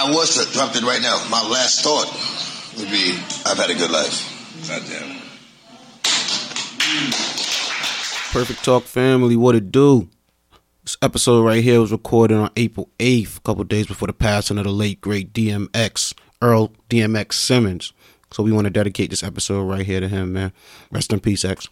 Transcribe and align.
I 0.00 0.12
was 0.12 0.36
to 0.36 0.52
drop 0.52 0.76
it 0.76 0.84
right 0.84 1.02
now, 1.02 1.20
my 1.28 1.42
last 1.48 1.82
thought 1.82 2.06
would 2.78 2.88
be, 2.88 3.18
I've 3.44 3.58
had 3.58 3.68
a 3.68 3.74
good 3.74 3.90
life. 3.90 4.30
Goddamn. 4.68 5.16
Perfect 8.30 8.64
Talk 8.64 8.84
family, 8.84 9.34
what 9.34 9.56
it 9.56 9.72
do? 9.72 10.08
This 10.84 10.96
episode 11.02 11.44
right 11.44 11.64
here 11.64 11.80
was 11.80 11.90
recorded 11.90 12.36
on 12.36 12.50
April 12.54 12.88
8th, 13.00 13.38
a 13.38 13.40
couple 13.40 13.64
days 13.64 13.88
before 13.88 14.06
the 14.06 14.12
passing 14.12 14.56
of 14.58 14.64
the 14.64 14.70
late 14.70 15.00
great 15.00 15.32
DMX, 15.32 16.14
Earl 16.40 16.70
DMX 16.88 17.32
Simmons. 17.32 17.92
So 18.30 18.44
we 18.44 18.52
want 18.52 18.66
to 18.66 18.70
dedicate 18.70 19.10
this 19.10 19.24
episode 19.24 19.64
right 19.64 19.84
here 19.84 19.98
to 19.98 20.06
him, 20.06 20.34
man. 20.34 20.52
Rest 20.92 21.12
in 21.12 21.18
peace, 21.18 21.44
X. 21.44 21.68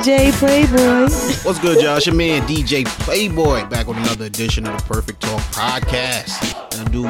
DJ 0.00 0.32
Playboy. 0.32 1.12
What's 1.44 1.58
good, 1.58 1.82
y'all? 1.82 1.98
It's 1.98 2.06
your 2.06 2.14
man 2.14 2.40
DJ 2.48 2.86
Playboy 2.86 3.66
back 3.66 3.86
with 3.86 3.98
another 3.98 4.24
edition 4.24 4.66
of 4.66 4.74
the 4.78 4.82
Perfect 4.84 5.20
Talk 5.20 5.42
podcast. 5.52 6.54
And 6.72 6.88
I 6.88 6.90
do 6.90 7.02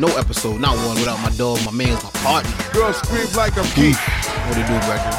no 0.00 0.16
episode, 0.16 0.60
not 0.60 0.76
one, 0.86 0.94
without 0.94 1.20
my 1.22 1.30
dog, 1.36 1.58
my 1.64 1.72
man's 1.72 2.04
my 2.04 2.10
partner. 2.10 2.52
Girl 2.72 2.92
scream 2.92 3.26
like 3.34 3.58
I'm 3.58 3.64
Keith. 3.72 3.98
What 3.98 4.58
it 4.58 4.64
do, 4.68 4.78
Breckin? 4.86 5.12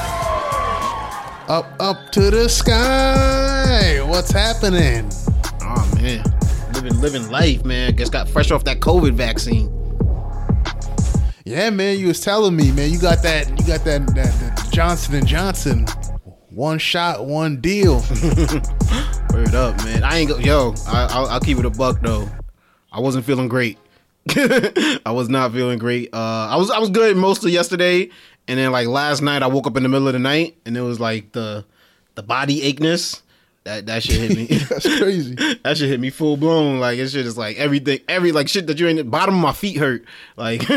Up, 1.50 1.66
up 1.81 2.13
to 2.13 2.31
the 2.31 2.48
sky. 2.48 4.02
What's 4.08 4.31
happening? 4.31 5.12
Oh 5.64 5.91
man, 5.95 6.23
living 6.75 7.02
living 7.02 7.30
life, 7.30 7.66
man. 7.66 7.98
Just 7.98 8.14
got 8.14 8.30
fresh 8.30 8.52
off 8.52 8.64
that 8.64 8.80
COVID 8.80 9.16
vaccine. 9.16 9.70
Yeah, 11.44 11.72
man. 11.72 12.00
You 12.00 12.08
was 12.08 12.22
telling 12.22 12.55
me, 12.55 12.72
man. 12.72 12.89
You 12.89 13.00
got 13.00 13.22
that. 13.23 13.50
You 13.50 13.67
got 13.67 13.83
that. 13.83 14.08
that, 14.16 14.16
that 14.16 14.70
Johnson 14.72 15.16
and 15.16 15.28
Johnson. 15.28 15.86
One 16.58 16.80
shot, 16.80 17.23
one 17.23 17.61
deal. 17.61 17.97
Word 19.31 19.53
up, 19.53 19.77
man. 19.86 20.03
I 20.03 20.17
ain't 20.17 20.30
go. 20.30 20.39
Yo, 20.39 20.73
I, 20.88 21.08
I'll, 21.11 21.27
I'll 21.27 21.39
keep 21.39 21.59
it 21.59 21.66
a 21.66 21.69
buck 21.69 22.02
though. 22.02 22.27
I 22.91 22.99
wasn't 22.99 23.25
feeling 23.25 23.47
great. 23.47 23.77
I 24.36 25.11
was 25.11 25.30
not 25.30 25.52
feeling 25.52 25.77
great. 25.77 26.11
Uh, 26.11 26.47
I 26.49 26.55
was 26.55 26.72
I 26.72 26.80
was 26.80 26.89
good 26.89 27.16
most 27.16 27.45
of 27.45 27.52
yesterday, 27.52 28.09
and 28.47 28.58
then 28.58 28.72
like 28.72 28.88
last 28.88 29.22
night, 29.22 29.44
I 29.44 29.47
woke 29.47 29.67
up 29.67 29.77
in 29.77 29.83
the 29.83 29.89
middle 29.89 30.08
of 30.08 30.14
the 30.14 30.19
night, 30.19 30.58
and 30.66 30.75
it 30.75 30.81
was 30.81 30.99
like 30.99 31.31
the 31.31 31.64
the 32.16 32.23
body 32.23 32.61
acheness. 32.61 33.21
That 33.66 33.86
that 33.86 34.02
shit 34.02 34.16
hit 34.16 34.36
me. 34.36 34.45
That's 34.58 34.97
crazy. 34.97 35.36
that 35.36 35.77
shit 35.77 35.89
hit 35.89 35.99
me 35.99 36.09
full 36.09 36.38
blown. 36.38 36.80
Like 36.80 36.97
it 36.97 37.09
shit 37.09 37.27
is 37.27 37.38
like 37.38 37.58
everything, 37.58 37.99
every 38.08 38.31
like 38.31 38.49
shit 38.49 38.66
that 38.66 38.80
you 38.80 38.88
ain't. 38.88 39.11
Bottom 39.11 39.36
of 39.36 39.42
my 39.42 39.53
feet 39.53 39.77
hurt, 39.77 40.05
like 40.38 40.67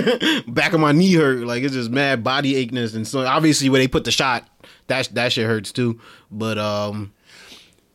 back 0.46 0.74
of 0.74 0.80
my 0.80 0.92
knee 0.92 1.14
hurt. 1.14 1.46
Like 1.46 1.62
it's 1.62 1.72
just 1.72 1.90
mad 1.90 2.22
body 2.22 2.52
acheness, 2.56 2.94
and 2.94 3.08
so 3.08 3.24
obviously 3.24 3.70
where 3.70 3.80
they 3.80 3.88
put 3.88 4.04
the 4.04 4.12
shot, 4.12 4.46
that 4.90 5.08
that 5.14 5.32
shit 5.32 5.46
hurts 5.46 5.72
too. 5.72 5.98
But 6.30 6.58
um, 6.58 7.12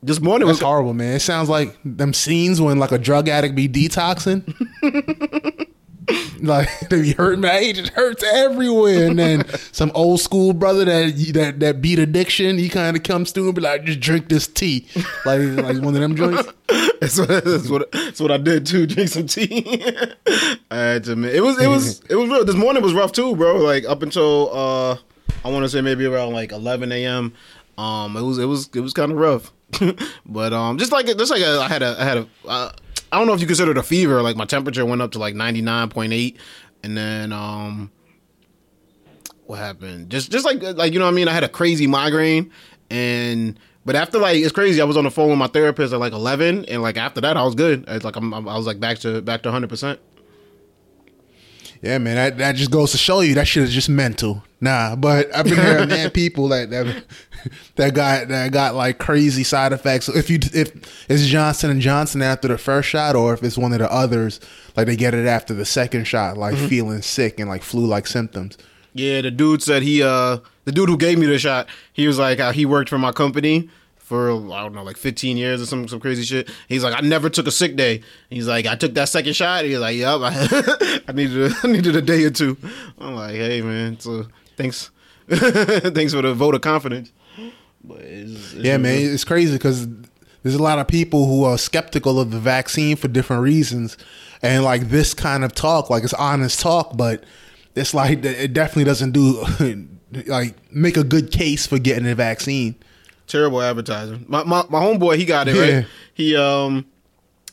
this 0.02 0.20
morning 0.20 0.48
That's 0.48 0.60
was 0.60 0.66
horrible, 0.66 0.94
man. 0.94 1.16
It 1.16 1.22
sounds 1.22 1.50
like 1.50 1.78
them 1.86 2.14
scenes 2.14 2.60
when 2.60 2.80
like 2.80 2.92
a 2.92 2.98
drug 2.98 3.30
addict 3.30 3.56
be 3.56 3.70
detoxing. 3.70 4.44
like 6.42 6.70
they 6.90 7.02
be 7.02 7.14
hurting, 7.14 7.42
man. 7.42 7.64
It 7.64 7.76
just 7.76 7.94
hurts 7.94 8.24
everywhere. 8.24 9.08
And 9.08 9.18
then 9.18 9.48
some 9.72 9.92
old 9.96 10.20
school 10.20 10.54
brother 10.54 10.86
that 10.86 11.32
that 11.34 11.60
that 11.60 11.82
beat 11.82 12.00
addiction, 12.00 12.58
he 12.58 12.70
kind 12.70 12.96
of 12.96 13.04
comes 13.04 13.32
through 13.32 13.48
and 13.48 13.56
be 13.56 13.62
like, 13.62 13.84
"Just 13.84 14.00
drink 14.00 14.30
this 14.30 14.48
tea," 14.48 14.88
like 15.26 15.42
like 15.42 15.82
one 15.82 15.96
of 15.96 16.02
them 16.02 16.16
joints. 16.16 16.48
that's 17.00 17.20
what 17.20 17.44
that's 17.44 17.70
what, 17.70 17.92
that's 17.92 18.20
what 18.20 18.32
I 18.32 18.38
did 18.38 18.66
too. 18.66 18.86
Drink 18.86 19.10
some 19.10 19.28
tea. 19.28 19.64
I 20.72 20.76
had 20.76 21.04
to 21.06 21.14
admit, 21.14 21.36
it 21.36 21.42
was 21.42 21.60
it 21.60 21.68
was 21.68 22.02
it 22.10 22.16
was 22.16 22.30
real. 22.30 22.46
This 22.46 22.56
morning 22.56 22.84
was 22.84 22.94
rough 22.94 23.12
too, 23.12 23.36
bro. 23.36 23.58
Like 23.58 23.86
up 23.86 24.04
until 24.04 24.50
uh, 24.54 24.98
I 25.46 25.50
want 25.50 25.64
to 25.64 25.70
say 25.70 25.80
maybe 25.80 26.06
around 26.08 26.34
like 26.34 26.52
11 26.52 26.92
a.m. 26.92 27.32
Um, 27.78 28.18
it 28.18 28.22
was 28.24 28.40
it 28.40 28.46
was 28.46 28.68
it 28.74 28.80
was 28.80 28.94
kind 28.94 29.12
of 29.12 29.20
rough. 29.20 29.54
but 30.26 30.54
um, 30.54 30.80
just 30.80 30.92
like 30.92 31.06
just 31.06 31.30
like 31.30 31.44
a, 31.44 31.60
I 31.60 31.68
had 31.68 31.84
a 31.84 31.96
I 32.00 32.04
had 32.04 32.18
a 32.18 32.28
uh, 32.48 32.72
I 33.12 33.18
don't 33.20 33.28
know 33.28 33.34
if 33.34 33.42
you 33.42 33.46
consider 33.46 33.70
it 33.70 33.78
a 33.78 33.84
fever. 33.84 34.24
Like 34.24 34.36
my 34.36 34.46
temperature 34.46 34.84
went 34.84 35.04
up 35.04 35.12
to 35.12 35.20
like 35.20 35.36
99.8, 35.36 36.36
and 36.82 36.98
then 36.98 37.32
um, 37.32 37.92
what 39.46 39.60
happened? 39.60 40.10
Just 40.10 40.32
just 40.32 40.46
like 40.46 40.64
like 40.64 40.94
you 40.94 41.00
know 41.00 41.06
what 41.06 41.12
I 41.12 41.16
mean. 41.16 41.28
I 41.28 41.34
had 41.34 41.44
a 41.44 41.50
crazy 41.50 41.86
migraine, 41.86 42.52
and 42.90 43.60
but 43.86 43.96
after 43.96 44.18
like 44.18 44.38
it's 44.38 44.52
crazy. 44.52 44.82
I 44.82 44.86
was 44.86 44.98
on 44.98 45.04
the 45.04 45.12
phone 45.12 45.30
with 45.30 45.38
my 45.38 45.48
therapist 45.48 45.94
at 45.94 46.00
like 46.00 46.14
11, 46.14 46.66
and 46.66 46.82
like 46.82 46.98
after 46.98 47.22
that 47.22 47.38
I 47.38 47.44
was 47.44 47.54
good. 47.54 47.86
It's 47.88 48.04
like 48.04 48.16
I'm, 48.16 48.34
I 48.34 48.58
was 48.58 48.66
like 48.66 48.80
back 48.80 48.98
to 49.00 49.22
back 49.22 49.44
to 49.44 49.50
100. 49.50 49.70
percent 49.70 50.00
Yeah, 51.82 51.98
man, 51.98 52.16
that, 52.16 52.38
that 52.38 52.56
just 52.56 52.72
goes 52.72 52.92
to 52.92 52.98
show 52.98 53.20
you 53.22 53.36
that 53.36 53.48
shit 53.48 53.64
is 53.64 53.74
just 53.74 53.90
mental. 53.90 54.44
Nah, 54.62 54.96
but 54.96 55.34
I've 55.36 55.46
been 55.46 55.60
hearing 55.60 55.90
man 55.90 56.10
people 56.12 56.48
that 56.48 56.70
that 56.72 57.04
that 57.76 57.94
got 57.94 58.30
that 58.30 58.52
got 58.52 58.74
like 58.74 58.98
crazy 58.98 59.44
side 59.44 59.74
effects. 59.74 60.06
So 60.06 60.16
if 60.16 60.30
you 60.30 60.40
if 60.42 61.10
it's 61.10 61.26
Johnson 61.28 61.70
and 61.70 61.82
Johnson 61.82 62.22
after 62.22 62.48
the 62.48 62.58
first 62.58 62.90
shot, 62.90 63.16
or 63.16 63.34
if 63.34 63.44
it's 63.44 63.58
one 63.58 63.74
of 63.74 63.80
the 63.80 63.92
others, 63.92 64.40
like 64.76 64.88
they 64.88 64.96
get 64.96 65.14
it 65.14 65.28
after 65.28 65.54
the 65.54 65.66
second 65.66 66.06
shot, 66.06 66.38
like 66.38 66.56
feeling 66.56 67.02
sick 67.02 67.40
and 67.40 67.50
like 67.50 67.62
flu 67.62 67.86
like 67.86 68.08
symptoms. 68.08 68.58
Yeah, 68.94 69.22
the 69.22 69.30
dude 69.30 69.62
said 69.62 69.84
he 69.84 70.02
uh 70.02 70.38
the 70.64 70.72
dude 70.72 70.90
who 70.90 70.98
gave 70.98 71.20
me 71.20 71.28
the 71.28 71.38
shot, 71.38 71.68
he 71.94 72.08
was 72.08 72.18
like 72.18 72.40
uh, 72.40 72.52
he 72.52 72.66
worked 72.66 72.90
for 72.90 72.98
my 72.98 73.12
company 73.12 73.70
for 74.06 74.30
I 74.30 74.62
don't 74.62 74.76
know 74.76 74.84
like 74.84 74.98
15 74.98 75.36
years 75.36 75.62
or 75.62 75.66
some 75.66 75.88
some 75.88 76.00
crazy 76.00 76.24
shit. 76.24 76.50
He's 76.70 76.84
like 76.84 76.94
I 76.96 77.02
never 77.06 77.28
took 77.28 77.48
a 77.48 77.52
sick 77.52 77.76
day. 77.76 78.04
He's 78.30 78.48
like 78.48 78.68
I 78.68 78.76
took 78.76 78.94
that 78.94 79.10
second 79.10 79.34
shot. 79.34 79.66
He's 79.66 79.80
like 79.80 79.98
yep, 79.98 80.22
I, 80.22 81.02
I 81.08 81.12
needed 81.12 81.52
a, 81.52 81.56
I 81.64 81.68
needed 81.68 81.96
a 81.96 82.02
day 82.04 82.24
or 82.24 82.30
two. 82.30 82.56
I'm 83.00 83.16
like 83.16 83.34
hey 83.34 83.62
man, 83.62 84.00
so 84.00 84.28
thanks 84.58 84.92
thanks 85.28 86.14
for 86.14 86.22
the 86.22 86.36
vote 86.36 86.54
of 86.54 86.62
confidence. 86.62 87.12
But 87.84 88.02
it's, 88.02 88.54
it's 88.54 88.64
Yeah, 88.64 88.78
man, 88.78 89.00
it's 89.00 89.24
crazy 89.24 89.54
because 89.54 89.88
there's 90.44 90.56
a 90.56 90.62
lot 90.62 90.78
of 90.78 90.88
people 90.88 91.26
who 91.26 91.44
are 91.44 91.58
skeptical 91.58 92.20
of 92.20 92.30
the 92.30 92.40
vaccine 92.40 92.98
for 92.98 93.08
different 93.08 93.42
reasons, 93.42 93.98
and 94.44 94.64
like 94.64 94.90
this 94.90 95.16
kind 95.16 95.44
of 95.44 95.56
talk, 95.56 95.90
like 95.90 96.04
it's 96.04 96.14
honest 96.14 96.60
talk, 96.60 96.96
but 96.96 97.24
it's 97.74 97.96
like 97.96 98.24
it 98.24 98.54
definitely 98.54 98.84
doesn't 98.84 99.14
do 99.14 99.44
like 100.28 100.56
make 100.72 100.96
a 100.96 101.04
good 101.04 101.32
case 101.32 101.66
for 101.66 101.80
getting 101.80 102.04
the 102.04 102.14
vaccine. 102.14 102.76
Terrible 103.28 103.62
advertising. 103.62 104.26
My 104.28 104.44
my 104.44 104.64
my 104.70 104.80
homeboy, 104.80 105.18
he 105.18 105.26
got 105.26 105.48
it 105.48 105.56
Yeah. 105.56 105.76
right. 105.78 105.86
He 106.14 106.36
um 106.36 106.86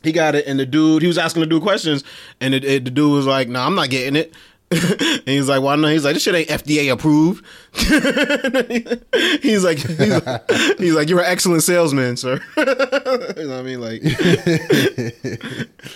he 0.03 0.11
got 0.13 0.35
it, 0.35 0.47
and 0.47 0.59
the 0.59 0.67
dude 0.67 1.03
he 1.03 1.09
was 1.09 1.19
asking 1.19 1.41
the 1.41 1.47
dude 1.47 1.63
questions, 1.63 2.03
and 2.41 2.55
it, 2.55 2.65
it- 2.65 2.85
the 2.85 2.91
dude 2.91 3.13
was 3.13 3.27
like, 3.27 3.49
"No, 3.49 3.61
nah, 3.61 3.67
I'm 3.67 3.75
not 3.75 3.89
getting 3.91 4.17
it." 4.17 4.33
and 5.01 5.23
he's 5.29 5.49
like, 5.49 5.61
"Why 5.63 5.77
not?" 5.77 5.93
He's 5.93 6.05
like, 6.05 6.15
"This 6.15 6.23
shit 6.23 6.35
ain't 6.35 6.49
FDA 6.49 6.91
approved." 6.93 7.45
he's 9.43 9.65
like, 9.65 9.79
he's 9.79 10.25
like, 10.27 10.51
he's 10.79 10.95
like, 10.95 11.09
"You're 11.09 11.21
an 11.21 11.27
excellent 11.27 11.63
salesman, 11.63 12.17
sir." 12.17 12.41
you 12.57 12.65
know 12.65 12.75
what 12.77 13.51
I 13.51 13.63
mean? 13.63 13.81
Like, 13.81 14.03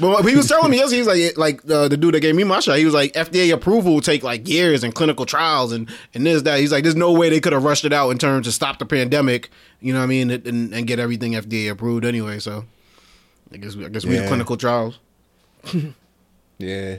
but 0.00 0.22
he 0.25 0.37
was 0.37 0.48
telling 0.48 0.70
me, 0.70 0.78
yes, 0.78 0.91
he's 0.91 1.06
like, 1.06 1.37
like 1.38 1.70
uh, 1.70 1.88
the 1.88 1.97
dude 1.97 2.14
that 2.14 2.20
gave 2.20 2.34
me 2.34 2.44
my 2.44 2.60
shot, 2.60 2.78
he 2.78 2.84
was 2.84 2.94
like, 2.94 3.12
FDA 3.14 3.53
approval 3.53 3.94
will 3.94 4.00
take 4.00 4.22
like 4.22 4.48
years 4.48 4.84
and 4.84 4.94
clinical 4.94 5.26
trials 5.26 5.72
and 5.72 5.88
and 6.14 6.26
this 6.26 6.43
that. 6.43 6.60
He's 6.60 6.72
like, 6.72 6.82
there's 6.84 6.97
no 6.97 7.12
way 7.12 7.31
they 7.31 7.41
could 7.41 7.53
have 7.53 7.64
rushed 7.64 7.84
it 7.84 7.93
out 7.93 8.10
in 8.10 8.19
terms 8.19 8.47
to 8.47 8.53
stop 8.53 8.78
the 8.78 8.87
pandemic. 8.87 9.50
You 9.81 9.93
know 9.93 10.00
what 10.00 10.04
I 10.04 10.08
mean? 10.08 10.31
And, 10.31 10.47
and, 10.47 10.75
and 10.75 10.87
get 10.87 10.98
everything 10.98 11.32
FDA 11.32 11.70
approved 11.70 12.04
anyway. 12.04 12.38
So 12.38 12.64
I 13.53 13.56
guess 13.58 13.76
I 13.76 13.88
guess 13.88 14.04
we 14.04 14.16
Yeah. 14.16 14.26
clinical 14.28 14.56
trials. 14.56 14.98
Yeah. 16.58 16.97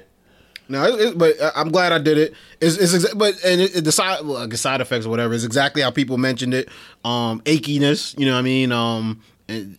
No, 0.69 0.83
it, 0.85 1.00
it, 1.01 1.17
but 1.17 1.41
I- 1.41 1.51
I'm 1.55 1.69
glad 1.72 1.91
I 1.94 1.97
did 2.00 2.17
it. 2.17 2.33
It's, 2.59 2.78
it's 2.78 2.94
exa- 2.94 3.17
but 3.17 3.35
and 3.45 3.61
it, 3.61 3.83
the 3.83 3.91
side 3.91 4.25
well, 4.25 4.47
the 4.47 4.57
side 4.57 4.81
effects 4.81 5.05
or 5.05 5.09
whatever 5.09 5.33
is 5.33 5.45
exactly 5.45 5.81
how 5.81 5.91
people 5.91 6.17
mentioned 6.17 6.53
it. 6.53 6.69
Um, 7.05 7.41
achiness, 7.41 8.17
you 8.19 8.25
know 8.25 8.33
what 8.33 8.39
I 8.39 8.44
mean. 8.44 8.72
Um, 8.72 9.22
and, 9.47 9.77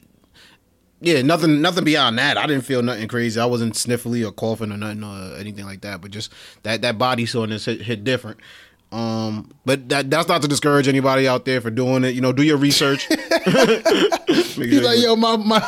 yeah, 1.01 1.23
nothing, 1.23 1.61
nothing 1.61 1.85
beyond 1.85 2.19
that. 2.19 2.37
I 2.37 2.47
didn't 2.47 2.65
feel 2.65 2.83
nothing 2.83 3.07
crazy. 3.07 3.39
I 3.41 3.45
wasn't 3.47 3.75
sniffly 3.75 4.27
or 4.27 4.33
coughing 4.33 4.73
or 4.73 4.77
nothing 4.77 5.05
or 5.05 5.37
anything 5.37 5.65
like 5.65 5.83
that. 5.83 6.01
But 6.01 6.11
just 6.11 6.33
that 6.65 6.83
that 6.83 6.99
body 6.99 7.25
soreness 7.27 7.67
hit, 7.67 7.83
hit 7.83 8.03
different. 8.03 8.41
Um, 8.91 9.51
but 9.67 9.89
that 9.91 10.11
that's 10.11 10.27
not 10.29 10.41
to 10.43 10.49
discourage 10.49 10.89
anybody 10.89 11.29
out 11.29 11.45
there 11.45 11.61
for 11.61 11.71
doing 11.71 12.03
it. 12.05 12.15
You 12.15 12.21
know, 12.23 12.33
do 12.33 12.43
your 12.43 12.57
research. 12.57 13.05
He's 14.27 14.81
like, 14.83 14.99
yo, 15.01 15.15
my 15.15 15.37
my 15.37 15.61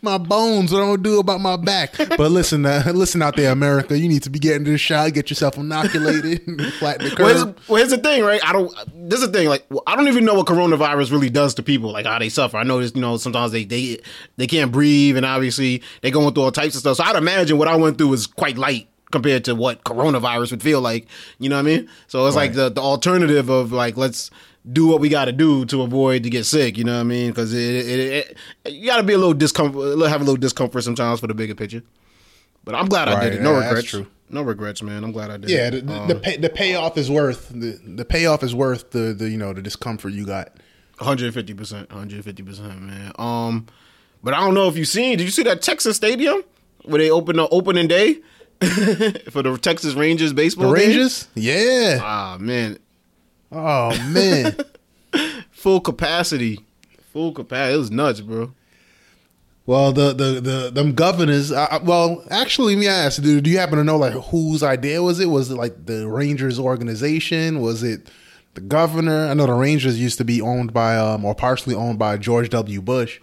my 0.00 0.18
bones. 0.18 0.72
What 0.72 0.80
I'm 0.82 0.88
gonna 0.90 1.02
do 1.02 1.18
about 1.18 1.40
my 1.40 1.56
back? 1.56 1.96
But 1.96 2.30
listen, 2.30 2.64
uh, 2.66 2.82
listen 2.94 3.22
out 3.22 3.36
there, 3.36 3.52
America. 3.52 3.98
You 3.98 4.08
need 4.08 4.22
to 4.24 4.30
be 4.30 4.38
getting 4.38 4.64
this 4.64 4.80
shot. 4.80 5.12
Get 5.12 5.30
yourself 5.30 5.56
inoculated. 5.56 6.42
flatten 6.78 7.08
the 7.08 7.16
Well 7.18 7.28
here's, 7.28 7.44
curve. 7.44 7.68
well, 7.68 7.76
here's 7.78 7.90
the 7.90 7.98
thing, 7.98 8.22
right? 8.24 8.40
I 8.44 8.52
don't. 8.52 8.72
This 9.08 9.20
is 9.20 9.26
the 9.26 9.32
thing. 9.32 9.48
Like, 9.48 9.64
I 9.86 9.96
don't 9.96 10.08
even 10.08 10.24
know 10.24 10.34
what 10.34 10.46
coronavirus 10.46 11.12
really 11.12 11.30
does 11.30 11.54
to 11.54 11.62
people. 11.62 11.92
Like 11.92 12.06
how 12.06 12.18
they 12.18 12.28
suffer. 12.28 12.56
I 12.56 12.62
know 12.64 12.80
this. 12.80 12.94
You 12.94 13.00
know, 13.00 13.16
sometimes 13.16 13.52
they 13.52 13.64
they 13.64 13.98
they 14.36 14.46
can't 14.46 14.72
breathe, 14.72 15.16
and 15.16 15.26
obviously 15.26 15.82
they 16.00 16.10
going 16.10 16.34
through 16.34 16.44
all 16.44 16.52
types 16.52 16.74
of 16.74 16.80
stuff. 16.80 16.96
So 16.98 17.04
I'd 17.04 17.16
imagine 17.16 17.58
what 17.58 17.68
I 17.68 17.76
went 17.76 17.98
through 17.98 18.08
was 18.08 18.26
quite 18.26 18.58
light 18.58 18.88
compared 19.10 19.44
to 19.44 19.54
what 19.54 19.84
coronavirus 19.84 20.50
would 20.52 20.62
feel 20.62 20.80
like. 20.80 21.06
You 21.38 21.48
know 21.50 21.56
what 21.56 21.60
I 21.66 21.76
mean? 21.76 21.88
So 22.08 22.26
it's 22.26 22.36
like 22.36 22.54
the 22.54 22.70
the 22.70 22.80
alternative 22.80 23.48
of 23.48 23.72
like 23.72 23.96
let's 23.96 24.30
do 24.70 24.86
what 24.86 25.00
we 25.00 25.08
got 25.08 25.24
to 25.26 25.32
do 25.32 25.64
to 25.66 25.82
avoid 25.82 26.22
to 26.22 26.30
get 26.30 26.44
sick. 26.46 26.78
You 26.78 26.84
know 26.84 26.94
what 26.94 27.00
I 27.00 27.04
mean? 27.04 27.30
Because 27.30 27.52
it, 27.52 27.58
it, 27.60 28.36
it, 28.64 28.72
you 28.72 28.86
got 28.86 28.98
to 28.98 29.02
be 29.02 29.12
a 29.12 29.18
little 29.18 29.34
discomfort, 29.34 29.98
have 30.08 30.20
a 30.20 30.24
little 30.24 30.36
discomfort 30.36 30.84
sometimes 30.84 31.20
for 31.20 31.26
the 31.26 31.34
bigger 31.34 31.54
picture. 31.54 31.82
But 32.64 32.76
I'm 32.76 32.86
glad 32.86 33.08
I 33.08 33.24
did 33.24 33.34
it. 33.34 33.42
No 33.42 33.58
yeah, 33.58 33.66
regrets. 33.68 33.88
true. 33.88 34.06
No 34.30 34.42
regrets, 34.42 34.82
man. 34.82 35.02
I'm 35.04 35.10
glad 35.12 35.30
I 35.30 35.36
did. 35.36 35.50
Yeah, 35.50 35.66
it. 35.68 35.86
the, 35.86 36.00
Um, 36.00 36.08
the, 36.08 36.14
pay, 36.14 36.36
the 36.36 36.48
payoff 36.48 36.96
is 36.96 37.10
worth 37.10 37.48
the, 37.48 37.78
the 37.84 38.04
payoff 38.04 38.42
is 38.44 38.54
worth 38.54 38.90
the, 38.92 39.12
the 39.12 39.28
you 39.28 39.36
know 39.36 39.52
the 39.52 39.62
discomfort 39.62 40.12
you 40.12 40.24
got. 40.24 40.52
150 40.98 41.54
percent, 41.54 41.88
150 41.90 42.42
percent, 42.44 42.80
man. 42.82 43.12
Um, 43.18 43.66
but 44.22 44.32
I 44.34 44.40
don't 44.40 44.54
know 44.54 44.68
if 44.68 44.76
you 44.76 44.84
seen. 44.84 45.18
Did 45.18 45.24
you 45.24 45.30
see 45.32 45.42
that 45.42 45.60
Texas 45.60 45.96
Stadium 45.96 46.44
where 46.84 46.98
they 46.98 47.10
opened 47.10 47.40
the 47.40 47.48
opening 47.48 47.88
day 47.88 48.20
for 49.30 49.42
the 49.42 49.58
Texas 49.60 49.94
Rangers 49.94 50.30
The 50.30 50.34
baseball? 50.36 50.66
game? 50.66 50.86
Rangers, 50.86 51.26
yeah. 51.34 51.98
Ah 52.00 52.36
man, 52.38 52.78
Oh 53.52 53.90
man, 54.08 54.56
full 55.50 55.80
capacity, 55.80 56.60
full 57.12 57.32
capacity. 57.32 57.74
It 57.74 57.78
was 57.78 57.90
nuts, 57.90 58.20
bro. 58.22 58.52
well 59.66 59.92
the 59.92 60.14
the 60.14 60.40
the 60.40 60.70
them 60.72 60.94
governors. 60.94 61.52
I, 61.52 61.78
well, 61.82 62.24
actually, 62.30 62.74
let 62.74 62.80
me 62.80 62.88
ask. 62.88 63.22
Do, 63.22 63.40
do 63.42 63.50
you 63.50 63.58
happen 63.58 63.76
to 63.76 63.84
know 63.84 63.98
like 63.98 64.14
whose 64.14 64.62
idea 64.62 65.02
was 65.02 65.20
it? 65.20 65.26
Was 65.26 65.50
it 65.50 65.56
like 65.56 65.84
the 65.86 66.08
Rangers 66.08 66.58
organization? 66.58 67.60
Was 67.60 67.82
it 67.82 68.10
the 68.54 68.62
governor? 68.62 69.26
I 69.26 69.34
know 69.34 69.46
the 69.46 69.52
Rangers 69.52 70.00
used 70.00 70.16
to 70.18 70.24
be 70.24 70.40
owned 70.40 70.72
by 70.72 70.96
um 70.96 71.24
or 71.24 71.34
partially 71.34 71.74
owned 71.74 71.98
by 71.98 72.16
George 72.16 72.48
W. 72.50 72.80
Bush. 72.80 73.20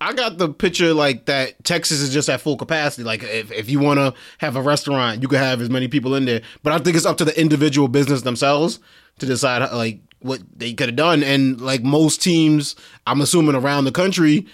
I 0.00 0.14
got 0.14 0.36
the 0.36 0.48
picture 0.48 0.92
like 0.94 1.26
that. 1.26 1.62
Texas 1.62 2.00
is 2.00 2.12
just 2.12 2.28
at 2.28 2.40
full 2.40 2.56
capacity. 2.56 3.04
Like 3.04 3.22
if, 3.22 3.52
if 3.52 3.70
you 3.70 3.78
want 3.78 3.98
to 4.00 4.14
have 4.38 4.56
a 4.56 4.62
restaurant, 4.62 5.22
you 5.22 5.28
can 5.28 5.38
have 5.38 5.60
as 5.60 5.70
many 5.70 5.86
people 5.86 6.16
in 6.16 6.24
there. 6.24 6.40
But 6.64 6.72
I 6.72 6.78
think 6.78 6.96
it's 6.96 7.06
up 7.06 7.18
to 7.18 7.24
the 7.24 7.38
individual 7.40 7.86
business 7.86 8.22
themselves 8.22 8.80
to 9.22 9.26
decide 9.26 9.62
how, 9.62 9.76
like 9.76 10.00
what 10.20 10.40
they 10.56 10.74
could 10.74 10.88
have 10.88 10.96
done. 10.96 11.22
And 11.22 11.60
like 11.60 11.82
most 11.82 12.20
teams, 12.22 12.74
I'm 13.06 13.20
assuming 13.20 13.54
around 13.54 13.84
the 13.84 13.92
country, 13.92 14.46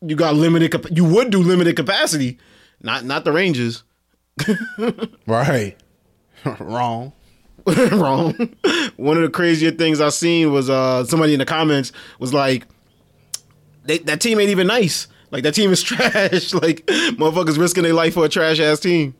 you 0.00 0.16
got 0.16 0.34
limited. 0.34 0.72
Cap- 0.72 0.90
you 0.90 1.04
would 1.04 1.30
do 1.30 1.38
limited 1.42 1.76
capacity, 1.76 2.38
not 2.82 3.04
not 3.04 3.24
the 3.24 3.32
Rangers. 3.32 3.84
Right. 5.26 5.76
Wrong. 6.58 7.12
Wrong. 7.66 8.34
One 8.96 9.16
of 9.16 9.22
the 9.22 9.30
craziest 9.32 9.78
things 9.78 10.00
I've 10.00 10.12
seen 10.14 10.52
was 10.52 10.68
uh 10.68 11.04
somebody 11.04 11.34
in 11.34 11.38
the 11.38 11.46
comments 11.46 11.92
was 12.18 12.34
like, 12.34 12.66
they, 13.84 13.98
that 13.98 14.20
team 14.20 14.40
ain't 14.40 14.50
even 14.50 14.66
nice. 14.66 15.06
Like 15.30 15.42
that 15.44 15.54
team 15.54 15.70
is 15.70 15.82
trash. 15.82 16.52
like 16.54 16.84
motherfuckers 16.86 17.58
risking 17.58 17.82
their 17.84 17.94
life 17.94 18.14
for 18.14 18.24
a 18.24 18.28
trash 18.28 18.58
ass 18.58 18.80
team. 18.80 19.14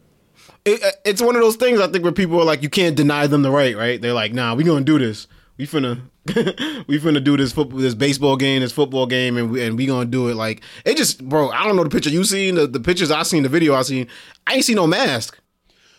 It, 0.64 0.82
uh, 0.82 0.92
it's 1.04 1.20
one 1.20 1.36
of 1.36 1.42
those 1.42 1.56
things 1.56 1.80
I 1.80 1.88
think 1.88 2.04
where 2.04 2.12
people 2.12 2.40
are 2.40 2.44
like, 2.44 2.62
you 2.62 2.70
can't 2.70 2.96
deny 2.96 3.26
them 3.26 3.42
the 3.42 3.50
right, 3.50 3.76
right? 3.76 4.00
They're 4.00 4.14
like, 4.14 4.32
nah, 4.32 4.54
we 4.54 4.64
gonna 4.64 4.84
do 4.84 4.98
this. 4.98 5.26
We 5.58 5.66
finna, 5.66 6.00
we 6.86 6.98
finna 6.98 7.22
do 7.22 7.36
this 7.36 7.52
football, 7.52 7.78
this 7.78 7.94
baseball 7.94 8.36
game, 8.36 8.62
this 8.62 8.72
football 8.72 9.06
game, 9.06 9.36
and 9.36 9.50
we 9.50 9.64
and 9.64 9.76
we 9.76 9.86
gonna 9.86 10.06
do 10.06 10.28
it. 10.28 10.34
Like 10.34 10.62
it 10.84 10.96
just, 10.96 11.26
bro. 11.28 11.50
I 11.50 11.64
don't 11.64 11.76
know 11.76 11.84
the 11.84 11.90
picture 11.90 12.10
you 12.10 12.24
seen, 12.24 12.54
the, 12.54 12.66
the 12.66 12.80
pictures 12.80 13.10
I 13.10 13.22
seen, 13.24 13.42
the 13.42 13.48
video 13.48 13.74
I 13.74 13.82
seen. 13.82 14.08
I 14.46 14.54
ain't 14.54 14.64
see 14.64 14.74
no 14.74 14.86
mask. 14.86 15.38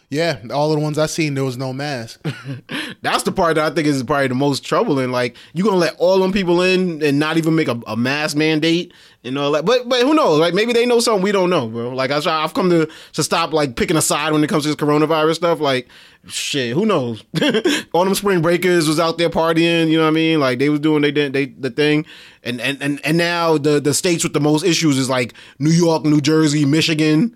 Yeah, 0.10 0.40
all 0.54 0.72
of 0.72 0.78
the 0.78 0.84
ones 0.84 1.00
I 1.00 1.08
seen, 1.08 1.34
there 1.34 1.44
was 1.44 1.58
no 1.58 1.74
mask. 1.74 2.24
That's 3.02 3.24
the 3.24 3.32
part 3.32 3.56
that 3.56 3.72
I 3.72 3.74
think 3.74 3.88
is 3.88 4.04
probably 4.04 4.28
the 4.28 4.36
most 4.36 4.64
troubling. 4.64 5.12
Like 5.12 5.36
you 5.54 5.64
gonna 5.64 5.78
let 5.78 5.96
all 5.98 6.20
them 6.20 6.32
people 6.32 6.62
in 6.62 7.02
and 7.04 7.20
not 7.20 7.38
even 7.38 7.56
make 7.56 7.68
a, 7.68 7.82
a 7.88 7.98
mask 7.98 8.38
mandate 8.38 8.94
and 9.24 9.38
all 9.38 9.52
that. 9.54 9.66
But 9.66 9.90
but 9.90 10.02
who 10.02 10.14
knows? 10.14 10.40
Like 10.40 10.54
maybe 10.54 10.74
they 10.74 10.86
know 10.86 11.00
something 11.00 11.24
we 11.24 11.32
don't 11.32 11.50
know, 11.50 11.68
bro. 11.68 11.90
Like 11.90 12.12
I 12.12 12.44
I've 12.44 12.54
come 12.54 12.70
to 12.70 12.88
to 13.14 13.24
stop 13.24 13.52
like 13.52 13.76
picking 13.76 13.98
a 13.98 14.02
side 14.02 14.32
when 14.32 14.44
it 14.44 14.48
comes 14.48 14.64
to 14.64 14.70
this 14.70 14.76
coronavirus 14.76 15.36
stuff. 15.36 15.60
Like 15.60 15.88
shit, 16.28 16.74
who 16.74 16.86
knows? 16.86 17.24
all 17.94 18.06
them 18.06 18.16
spring 18.16 18.42
breakers 18.42 18.88
was 18.88 19.00
out 19.00 19.18
there 19.18 19.30
partying. 19.30 19.90
You 19.90 19.98
know 19.98 20.04
what 20.04 20.10
I 20.10 20.12
mean? 20.12 20.40
Like 20.40 20.60
they 20.60 20.70
was 20.70 20.80
doing 20.80 21.02
they 21.02 21.12
did 21.12 21.34
they 21.34 21.48
the 21.48 21.72
thing. 21.72 22.06
And 22.44 22.62
and 22.62 22.82
and 22.82 23.04
and 23.04 23.18
now 23.18 23.58
the 23.58 23.80
the 23.80 23.94
states 23.94 24.24
with 24.24 24.34
the 24.34 24.40
most 24.40 24.64
issues 24.64 25.00
is 25.00 25.10
like 25.10 25.34
New 25.58 25.72
York, 25.72 26.06
New 26.06 26.22
Jersey, 26.22 26.64
Michigan. 26.64 27.36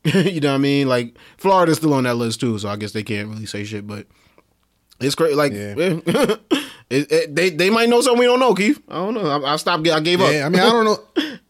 you 0.04 0.40
know 0.40 0.48
what 0.50 0.54
I 0.54 0.58
mean? 0.58 0.88
Like 0.88 1.16
Florida's 1.36 1.76
still 1.78 1.94
on 1.94 2.04
that 2.04 2.14
list 2.14 2.40
too, 2.40 2.58
so 2.58 2.68
I 2.68 2.76
guess 2.76 2.92
they 2.92 3.02
can't 3.02 3.28
really 3.28 3.46
say 3.46 3.64
shit. 3.64 3.86
But 3.86 4.06
it's 5.00 5.14
crazy. 5.14 5.34
Like 5.34 5.52
Yeah. 5.52 5.74
it, 6.90 7.12
it, 7.12 7.34
they 7.36 7.50
they 7.50 7.70
might 7.70 7.88
know 7.88 8.00
something 8.00 8.18
we 8.20 8.26
don't 8.26 8.40
know, 8.40 8.54
Keith. 8.54 8.80
I 8.88 8.94
don't 8.94 9.14
know. 9.14 9.28
I, 9.44 9.52
I 9.52 9.56
stopped. 9.56 9.86
I 9.88 10.00
gave 10.00 10.20
up. 10.20 10.32
Yeah, 10.32 10.46
I 10.46 10.48
mean, 10.48 10.60
I 10.60 10.70
don't 10.70 10.84
know. 10.84 10.98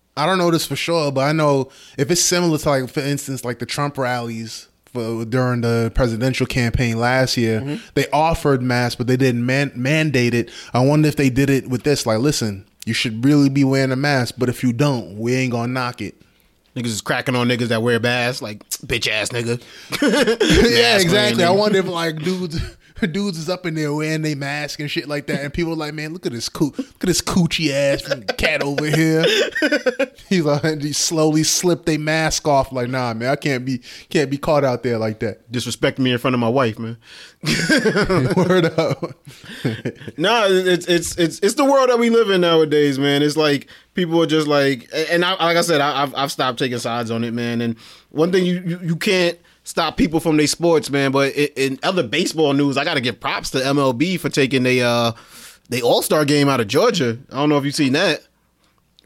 I 0.17 0.27
don't 0.27 0.39
know 0.39 0.51
this 0.51 0.67
for 0.67 0.77
sure, 0.77 1.11
but 1.13 1.23
I 1.23 1.33
know 1.33 1.71
if 1.97 2.11
it's 2.11 2.21
similar 2.21 2.59
to 2.59 2.69
like, 2.69 2.91
for 2.91 3.01
instance, 3.01 3.45
like 3.45 3.59
the 3.59 3.65
Trump 3.67 3.97
rallies 3.97 4.69
for, 4.87 5.25
during 5.25 5.63
the 5.63 5.91
presidential 5.95 6.47
campaign 6.47 6.99
last 6.99 7.37
year, 7.37 7.61
Mm-hmm. 7.61 7.77
they 7.95 8.07
offered 8.13 8.61
masks, 8.61 8.97
but 8.97 9.07
they 9.07 9.17
didn't 9.17 9.47
man- 9.47 9.73
mandate 9.77 10.35
it. 10.35 10.51
I 10.75 10.81
wonder 10.85 11.09
if 11.09 11.17
they 11.17 11.31
did 11.31 11.49
it 11.49 11.69
with 11.71 11.85
this. 11.85 12.05
Like, 12.05 12.19
listen, 12.19 12.67
you 12.85 12.93
should 12.93 13.25
really 13.25 13.49
be 13.49 13.65
wearing 13.65 13.93
a 13.93 13.97
mask, 13.97 14.35
but 14.37 14.49
if 14.51 14.63
you 14.65 14.73
don't, 14.75 15.17
we 15.17 15.35
ain't 15.37 15.53
gonna 15.53 15.73
knock 15.73 16.03
it. 16.03 16.21
Niggas 16.77 16.87
is 16.87 17.01
cracking 17.01 17.35
on 17.35 17.49
niggas 17.49 17.69
that 17.69 17.83
wear 17.83 17.99
masks, 17.99 18.43
like 18.43 18.69
bitch 18.71 19.09
ass 19.09 19.31
nigga. 19.31 19.61
yeah, 20.79 20.99
exactly. 20.99 21.43
I 21.43 21.51
wonder 21.51 21.79
if 21.79 21.89
like 21.89 22.23
dudes. 22.23 22.61
Dudes 23.07 23.39
is 23.39 23.49
up 23.49 23.67
in 23.67 23.75
there 23.75 23.93
wearing 23.93 24.23
their 24.23 24.37
mask 24.37 24.81
and 24.81 24.91
shit 24.91 25.09
like 25.09 25.27
that, 25.27 25.41
and 25.41 25.53
people 25.53 25.73
are 25.73 25.77
like, 25.77 25.95
"Man, 25.95 26.13
look 26.13 26.27
at 26.27 26.33
this 26.33 26.49
coo- 26.49 26.75
look 26.77 26.79
at 26.79 27.07
this 27.07 27.21
coochie 27.21 27.71
ass 27.71 28.03
cat 28.37 28.63
over 28.63 28.87
here." 28.87 29.25
He's 30.29 30.45
like, 30.45 30.81
he 30.81 30.93
slowly 30.93 31.43
slipped 31.43 31.87
their 31.87 31.99
mask 31.99 32.47
off. 32.47 32.73
Like, 32.73 32.89
nah, 32.89 33.15
man, 33.15 33.31
I 33.31 33.37
can't 33.37 33.65
be 33.65 33.81
can't 34.09 34.31
be 34.31 34.39
caught 34.39 34.65
out 34.65 34.83
there 34.83 34.99
like 34.99 35.21
that. 35.21 35.51
Disrespect 35.51 35.99
me 35.99 36.13
in 36.13 36.19
front 36.19 36.35
of 36.35 36.41
my 36.41 36.49
wife, 36.49 36.79
man. 36.79 36.99
Word 38.37 38.67
up. 38.67 39.03
nah, 40.17 40.45
it's 40.47 40.87
it's 40.87 41.17
it's 41.19 41.41
it's 41.41 41.55
the 41.55 41.65
world 41.65 41.91
that 41.91 41.99
we 41.99 42.11
live 42.11 42.31
in 42.31 42.43
nowadays, 42.43 42.99
man. 42.99 43.23
It's 43.23 43.37
like 43.37 43.69
people 43.95 44.23
are 44.23 44.27
just 44.27 44.47
like, 44.47 44.89
and 45.11 45.25
I, 45.25 45.33
like 45.33 45.57
I 45.57 45.63
said, 45.63 45.81
I, 45.81 46.03
I've 46.03 46.15
I've 46.15 46.33
stopped 46.33 46.59
taking 46.59 46.79
sides 46.79 47.11
on 47.11 47.25
it, 47.25 47.33
man. 47.33 47.61
And 47.61 47.77
one 48.11 48.31
thing 48.31 48.47
you 48.47 48.63
you, 48.65 48.79
you 48.83 48.97
can't 48.97 49.39
stop 49.65 49.97
people 49.97 50.21
from 50.21 50.37
their 50.37 50.47
sports, 50.47 50.91
man. 50.91 51.13
But 51.13 51.33
in, 51.35 51.49
in 51.57 51.79
other 51.83 52.03
baseball 52.03 52.53
news, 52.53 52.77
I 52.77 52.85
got 52.85 52.95
to 52.95 53.01
give 53.01 53.21
props 53.21 53.51
to 53.51 53.59
MLB 53.59 54.19
for 54.19 54.29
taking 54.29 54.63
the 54.63 54.83
uh 54.83 55.13
the 55.69 55.83
All 55.83 56.03
Star 56.03 56.25
game 56.25 56.49
out 56.49 56.61
of 56.61 56.69
Georgia. 56.69 57.19
I 57.31 57.37
don't 57.37 57.49
know 57.49 57.59
if 57.59 57.65
you've 57.65 57.75
seen 57.75 57.93
that. 57.93 58.23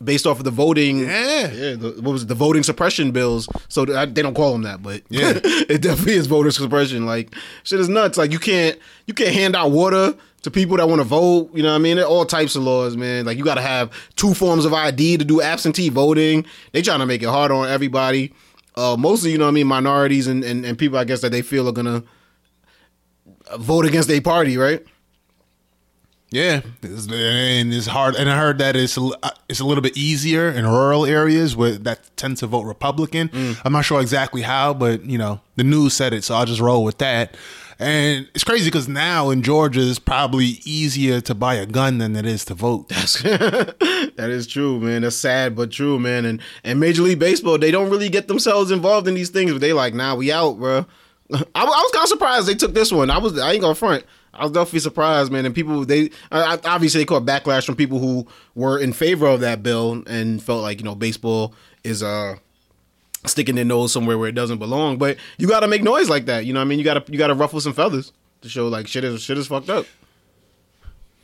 Based 0.03 0.27
off 0.27 0.39
of 0.39 0.45
the 0.45 0.51
voting, 0.51 0.99
Yeah. 0.99 1.53
yeah. 1.53 1.75
The, 1.77 1.95
what 2.01 2.13
was 2.13 2.23
it, 2.25 2.29
the 2.29 2.35
voting 2.35 2.65
suppression 2.65 3.13
bills? 3.13 3.49
So 3.69 3.85
th- 3.85 4.13
they 4.13 4.23
don't 4.23 4.35
call 4.35 4.53
them 4.53 4.63
that, 4.63 4.83
but 4.83 5.03
Yeah. 5.09 5.35
it 5.45 5.81
definitely 5.83 6.15
is 6.15 6.27
voter 6.27 6.51
suppression. 6.51 7.07
Like 7.07 7.33
shit 7.63 7.79
is 7.79 7.89
nuts. 7.89 8.19
Like 8.19 8.33
you 8.33 8.41
can't 8.41 8.77
you 9.07 9.15
can't 9.15 9.33
hand 9.33 9.55
out 9.55 9.71
water 9.71 10.15
to 10.43 10.51
people 10.51 10.77
that 10.79 10.89
want 10.89 11.01
to 11.01 11.05
vote. 11.05 11.51
You 11.55 11.63
know 11.63 11.71
what 11.71 11.77
I 11.77 11.79
mean? 11.79 11.97
There 11.97 12.05
are 12.05 12.09
all 12.09 12.27
types 12.27 12.57
of 12.57 12.65
laws, 12.65 12.97
man. 12.97 13.25
Like 13.25 13.39
you 13.39 13.45
got 13.45 13.55
to 13.55 13.63
have 13.63 13.91
two 14.17 14.35
forms 14.35 14.65
of 14.65 14.75
ID 14.75 15.19
to 15.19 15.25
do 15.25 15.41
absentee 15.41 15.91
voting. 15.91 16.45
They 16.73 16.83
trying 16.83 16.99
to 16.99 17.07
make 17.07 17.23
it 17.23 17.29
hard 17.29 17.53
on 17.53 17.69
everybody. 17.69 18.33
Uh, 18.77 18.97
mostly, 18.99 19.31
you 19.33 19.39
know 19.39 19.45
what 19.45 19.51
I 19.51 19.55
mean, 19.55 19.67
minorities 19.67 20.27
and, 20.27 20.43
and, 20.43 20.65
and 20.65 20.77
people 20.77 20.99
I 20.99 21.05
guess 21.05 21.21
that 21.21 21.31
they 21.31 21.43
feel 21.43 21.69
are 21.69 21.73
gonna 21.73 22.03
vote 23.59 23.87
against 23.87 24.09
their 24.09 24.21
party, 24.21 24.57
right? 24.57 24.85
Yeah, 26.31 26.63
it's, 26.83 27.07
and 27.07 27.73
it's 27.73 27.87
hard. 27.87 28.17
And 28.17 28.29
I 28.29 28.37
heard 28.37 28.59
that 28.59 28.75
it's 28.75 28.97
a, 28.97 29.03
uh, 29.23 29.31
it's 29.49 29.61
a 29.61 29.65
little 29.65 29.83
bit 29.83 29.97
easier 29.97 30.49
in 30.51 30.67
rural 30.67 31.07
areas 31.07 31.55
where 31.55 31.73
that 31.73 32.17
tend 32.17 32.39
to 32.39 32.49
vote 32.49 32.63
Republican. 32.63 33.31
I'm 33.65 33.73
not 33.73 33.85
sure 33.85 34.01
exactly 34.01 34.43
how, 34.43 34.75
but 34.75 35.05
you 35.05 35.17
know, 35.17 35.41
the 35.55 35.63
news 35.63 35.95
said 35.95 36.13
it, 36.13 36.25
so 36.25 36.35
I'll 36.35 36.47
just 36.47 36.61
roll 36.61 36.83
with 36.83 36.99
that. 36.99 37.37
And 37.79 38.29
it's 38.35 38.45
crazy 38.45 38.67
because 38.67 38.89
now 38.89 39.31
in 39.31 39.43
Georgia, 39.43 39.81
it's 39.81 39.99
probably 39.99 40.61
easier 40.65 41.21
to 41.23 41.35
buy 41.35 41.55
a 41.55 41.67
gun 41.67 41.99
than 41.99 42.15
it 42.15 42.27
is 42.27 42.45
to 42.47 42.55
vote. 42.55 42.89
that 42.89 44.17
is 44.19 44.47
true, 44.47 44.79
man. 44.81 45.03
That's 45.03 45.17
sad 45.17 45.57
but 45.57 45.71
true, 45.71 45.99
man. 45.99 46.25
And 46.25 46.41
and 46.63 46.79
Major 46.79 47.03
League 47.03 47.19
Baseball, 47.19 47.59
they 47.59 47.71
don't 47.71 47.91
really 47.91 48.09
get 48.09 48.29
themselves 48.29 48.71
involved 48.71 49.09
in 49.09 49.15
these 49.15 49.31
things, 49.31 49.53
but 49.53 49.61
they 49.61 49.73
like, 49.73 49.95
nah, 49.95 50.15
we 50.15 50.31
out, 50.31 50.59
bro. 50.59 50.87
I, 51.33 51.45
I 51.55 51.65
was 51.65 51.93
kind 51.93 52.05
of 52.05 52.09
surprised 52.09 52.47
they 52.47 52.55
took 52.55 52.75
this 52.75 52.93
one. 52.93 53.11
I 53.11 53.19
was, 53.19 53.39
I 53.39 53.53
ain't 53.53 53.61
gonna 53.61 53.75
front. 53.75 54.05
I 54.33 54.43
was 54.43 54.53
definitely 54.53 54.81
surprised, 54.81 55.33
man. 55.33 55.47
And 55.47 55.55
people, 55.55 55.85
they 55.85 56.11
obviously 56.33 57.01
they 57.01 57.05
caught 57.05 57.25
backlash 57.25 57.65
from 57.65 57.77
people 57.77 57.99
who 57.99 58.27
were 58.55 58.79
in 58.79 58.93
favor 58.93 59.27
of 59.27 59.41
that 59.41 59.63
bill 59.63 60.03
and 60.07 60.43
felt 60.43 60.63
like 60.63 60.79
you 60.79 60.85
know 60.85 60.95
baseball 60.95 61.55
is 61.85 62.03
uh 62.03 62.37
sticking 63.27 63.55
their 63.55 63.65
nose 63.65 63.93
somewhere 63.93 64.19
where 64.19 64.29
it 64.29 64.35
doesn't 64.35 64.59
belong. 64.59 64.99
But 64.99 65.17
you 65.39 65.49
got 65.49 65.61
to 65.61 65.69
make 65.69 65.83
noise 65.83 66.09
like 66.09 66.27
that. 66.27 66.47
You 66.47 66.53
know 66.53 66.61
what 66.61 66.65
I 66.65 66.69
mean? 66.69 66.79
You 66.79 66.85
got 66.85 67.07
to 67.07 67.13
you 67.13 67.19
got 67.19 67.29
to 67.29 67.35
ruffle 67.35 67.61
some 67.61 67.73
feathers 67.73 68.13
to 68.43 68.49
show 68.49 68.69
like 68.69 68.87
shit 68.87 69.05
is 69.05 69.23
shit 69.23 69.39
is 69.39 69.47
fucked 69.47 69.71
up. 69.71 69.87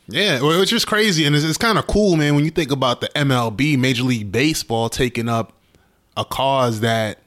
Yeah, 0.07 0.41
well, 0.41 0.61
it's 0.61 0.71
just 0.71 0.87
crazy, 0.87 1.25
and 1.25 1.35
it's, 1.35 1.45
it's 1.45 1.57
kind 1.57 1.77
of 1.77 1.87
cool, 1.87 2.17
man. 2.17 2.35
When 2.35 2.43
you 2.43 2.51
think 2.51 2.71
about 2.71 2.99
the 2.99 3.07
MLB, 3.09 3.77
Major 3.77 4.03
League 4.03 4.31
Baseball, 4.31 4.89
taking 4.89 5.29
up 5.29 5.53
a 6.17 6.25
cause 6.25 6.81
that 6.81 7.19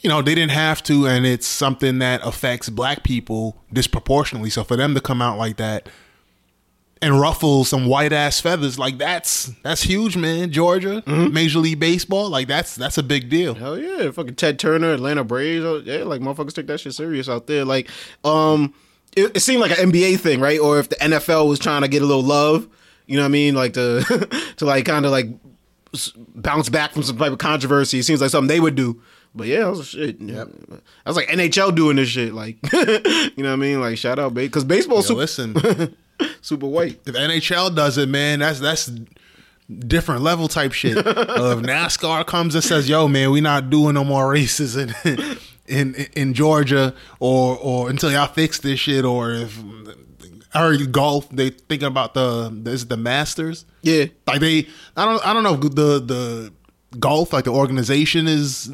you 0.00 0.08
know 0.08 0.20
they 0.22 0.34
didn't 0.34 0.52
have 0.52 0.82
to, 0.84 1.06
and 1.06 1.24
it's 1.26 1.46
something 1.46 1.98
that 1.98 2.26
affects 2.26 2.68
Black 2.68 3.04
people 3.04 3.62
disproportionately. 3.72 4.50
So 4.50 4.64
for 4.64 4.76
them 4.76 4.94
to 4.94 5.00
come 5.00 5.22
out 5.22 5.38
like 5.38 5.58
that, 5.58 5.88
and 7.02 7.18
ruffle 7.18 7.64
some 7.64 7.86
white 7.86 8.12
ass 8.12 8.40
feathers. 8.40 8.78
Like 8.78 8.98
that's 8.98 9.46
that's 9.62 9.82
huge, 9.82 10.16
man. 10.16 10.50
Georgia, 10.52 11.02
Mm-hmm. 11.02 11.32
Major 11.32 11.58
League 11.60 11.78
Baseball, 11.80 12.28
like 12.28 12.46
that's 12.48 12.74
that's 12.76 12.98
a 12.98 13.02
big 13.02 13.28
deal. 13.30 13.54
Hell 13.54 13.78
yeah, 13.78 14.10
fucking 14.10 14.34
Ted 14.34 14.58
Turner, 14.58 14.92
Atlanta 14.92 15.24
Braves. 15.24 15.64
oh, 15.64 15.78
Yeah, 15.84 16.04
like 16.04 16.20
motherfuckers 16.20 16.54
take 16.54 16.66
that 16.66 16.80
shit 16.80 16.94
serious 16.94 17.28
out 17.28 17.46
there. 17.46 17.64
Like, 17.64 17.88
um, 18.24 18.74
it, 19.16 19.36
it 19.36 19.40
seemed 19.40 19.60
like 19.60 19.76
an 19.78 19.90
NBA 19.90 20.20
thing, 20.20 20.40
right? 20.40 20.60
Or 20.60 20.78
if 20.78 20.88
the 20.88 20.96
NFL 20.96 21.48
was 21.48 21.58
trying 21.58 21.82
to 21.82 21.88
get 21.88 22.02
a 22.02 22.06
little 22.06 22.22
love, 22.22 22.68
you 23.06 23.16
know 23.16 23.22
what 23.22 23.26
I 23.28 23.30
mean? 23.30 23.54
Like 23.54 23.72
to 23.74 24.02
to 24.56 24.64
like 24.64 24.84
kind 24.84 25.04
of 25.06 25.12
like 25.12 25.26
bounce 26.36 26.68
back 26.68 26.92
from 26.92 27.02
some 27.02 27.18
type 27.18 27.32
of 27.32 27.38
controversy. 27.38 27.98
It 27.98 28.04
seems 28.04 28.20
like 28.20 28.30
something 28.30 28.48
they 28.48 28.60
would 28.60 28.74
do. 28.76 29.02
But 29.34 29.46
yeah, 29.46 29.60
that 29.60 29.70
was 29.70 29.88
shit. 29.88 30.20
Yep. 30.20 30.48
I 31.06 31.08
was 31.10 31.16
like 31.16 31.28
NHL 31.28 31.74
doing 31.74 31.96
this 31.96 32.08
shit. 32.08 32.34
Like, 32.34 32.58
you 32.72 32.80
know 33.42 33.50
what 33.50 33.52
I 33.52 33.56
mean? 33.56 33.80
Like, 33.80 33.96
shout 33.96 34.18
out, 34.18 34.34
babe, 34.34 34.50
because 34.50 34.64
baseball's 34.64 35.08
Yo, 35.08 35.24
super, 35.24 35.52
listen, 35.58 35.96
super 36.40 36.66
white. 36.66 37.00
if 37.06 37.14
NHL 37.14 37.74
does 37.74 37.98
it, 37.98 38.08
man, 38.08 38.40
that's 38.40 38.60
that's 38.60 38.90
different 39.68 40.22
level 40.22 40.48
type 40.48 40.72
shit. 40.72 40.96
if 40.98 41.06
NASCAR 41.06 42.26
comes 42.26 42.54
and 42.54 42.64
says, 42.64 42.88
"Yo, 42.88 43.08
man, 43.08 43.30
we 43.30 43.40
not 43.40 43.70
doing 43.70 43.94
no 43.94 44.04
more 44.04 44.30
races 44.30 44.76
in 44.76 44.94
in 45.66 45.94
in 46.14 46.34
Georgia," 46.34 46.94
or 47.18 47.56
or 47.58 47.90
until 47.90 48.10
y'all 48.10 48.26
fix 48.26 48.58
this 48.58 48.80
shit, 48.80 49.04
or 49.04 49.32
if 49.32 49.58
I 50.52 50.60
heard 50.60 50.92
golf, 50.92 51.28
they 51.30 51.50
thinking 51.50 51.88
about 51.88 52.14
the 52.14 52.62
is 52.66 52.82
it 52.82 52.88
the 52.88 52.96
Masters. 52.96 53.64
Yeah. 53.82 54.06
Like 54.26 54.40
they, 54.40 54.66
I 54.96 55.04
don't, 55.04 55.26
I 55.26 55.32
don't 55.32 55.42
know 55.42 55.54
if 55.54 55.60
the 55.60 56.00
the 56.00 56.52
golf 56.98 57.32
like 57.32 57.44
the 57.44 57.52
organization 57.52 58.26
is 58.26 58.70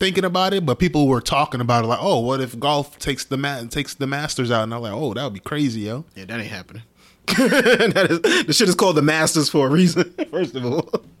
thinking 0.00 0.24
about 0.24 0.52
it, 0.52 0.66
but 0.66 0.78
people 0.78 1.06
were 1.06 1.20
talking 1.20 1.60
about 1.60 1.84
it 1.84 1.86
like, 1.86 2.00
oh, 2.02 2.20
what 2.20 2.40
if 2.40 2.58
golf 2.58 2.98
takes 2.98 3.24
the 3.24 3.36
ma- 3.36 3.62
takes 3.64 3.94
the 3.94 4.06
Masters 4.06 4.50
out? 4.50 4.64
And 4.64 4.74
I'm 4.74 4.82
like, 4.82 4.92
oh, 4.92 5.14
that 5.14 5.22
would 5.22 5.34
be 5.34 5.40
crazy, 5.40 5.82
yo. 5.82 6.04
Yeah, 6.16 6.24
that 6.24 6.40
ain't 6.40 6.50
happening. 6.50 6.82
that 7.94 8.06
is, 8.10 8.20
the 8.46 8.52
shit 8.52 8.68
is 8.68 8.74
called 8.74 8.96
the 8.96 9.02
Masters 9.02 9.48
for 9.48 9.66
a 9.66 9.70
reason. 9.70 10.04
First 10.30 10.54
of 10.54 10.64
all, 10.64 10.88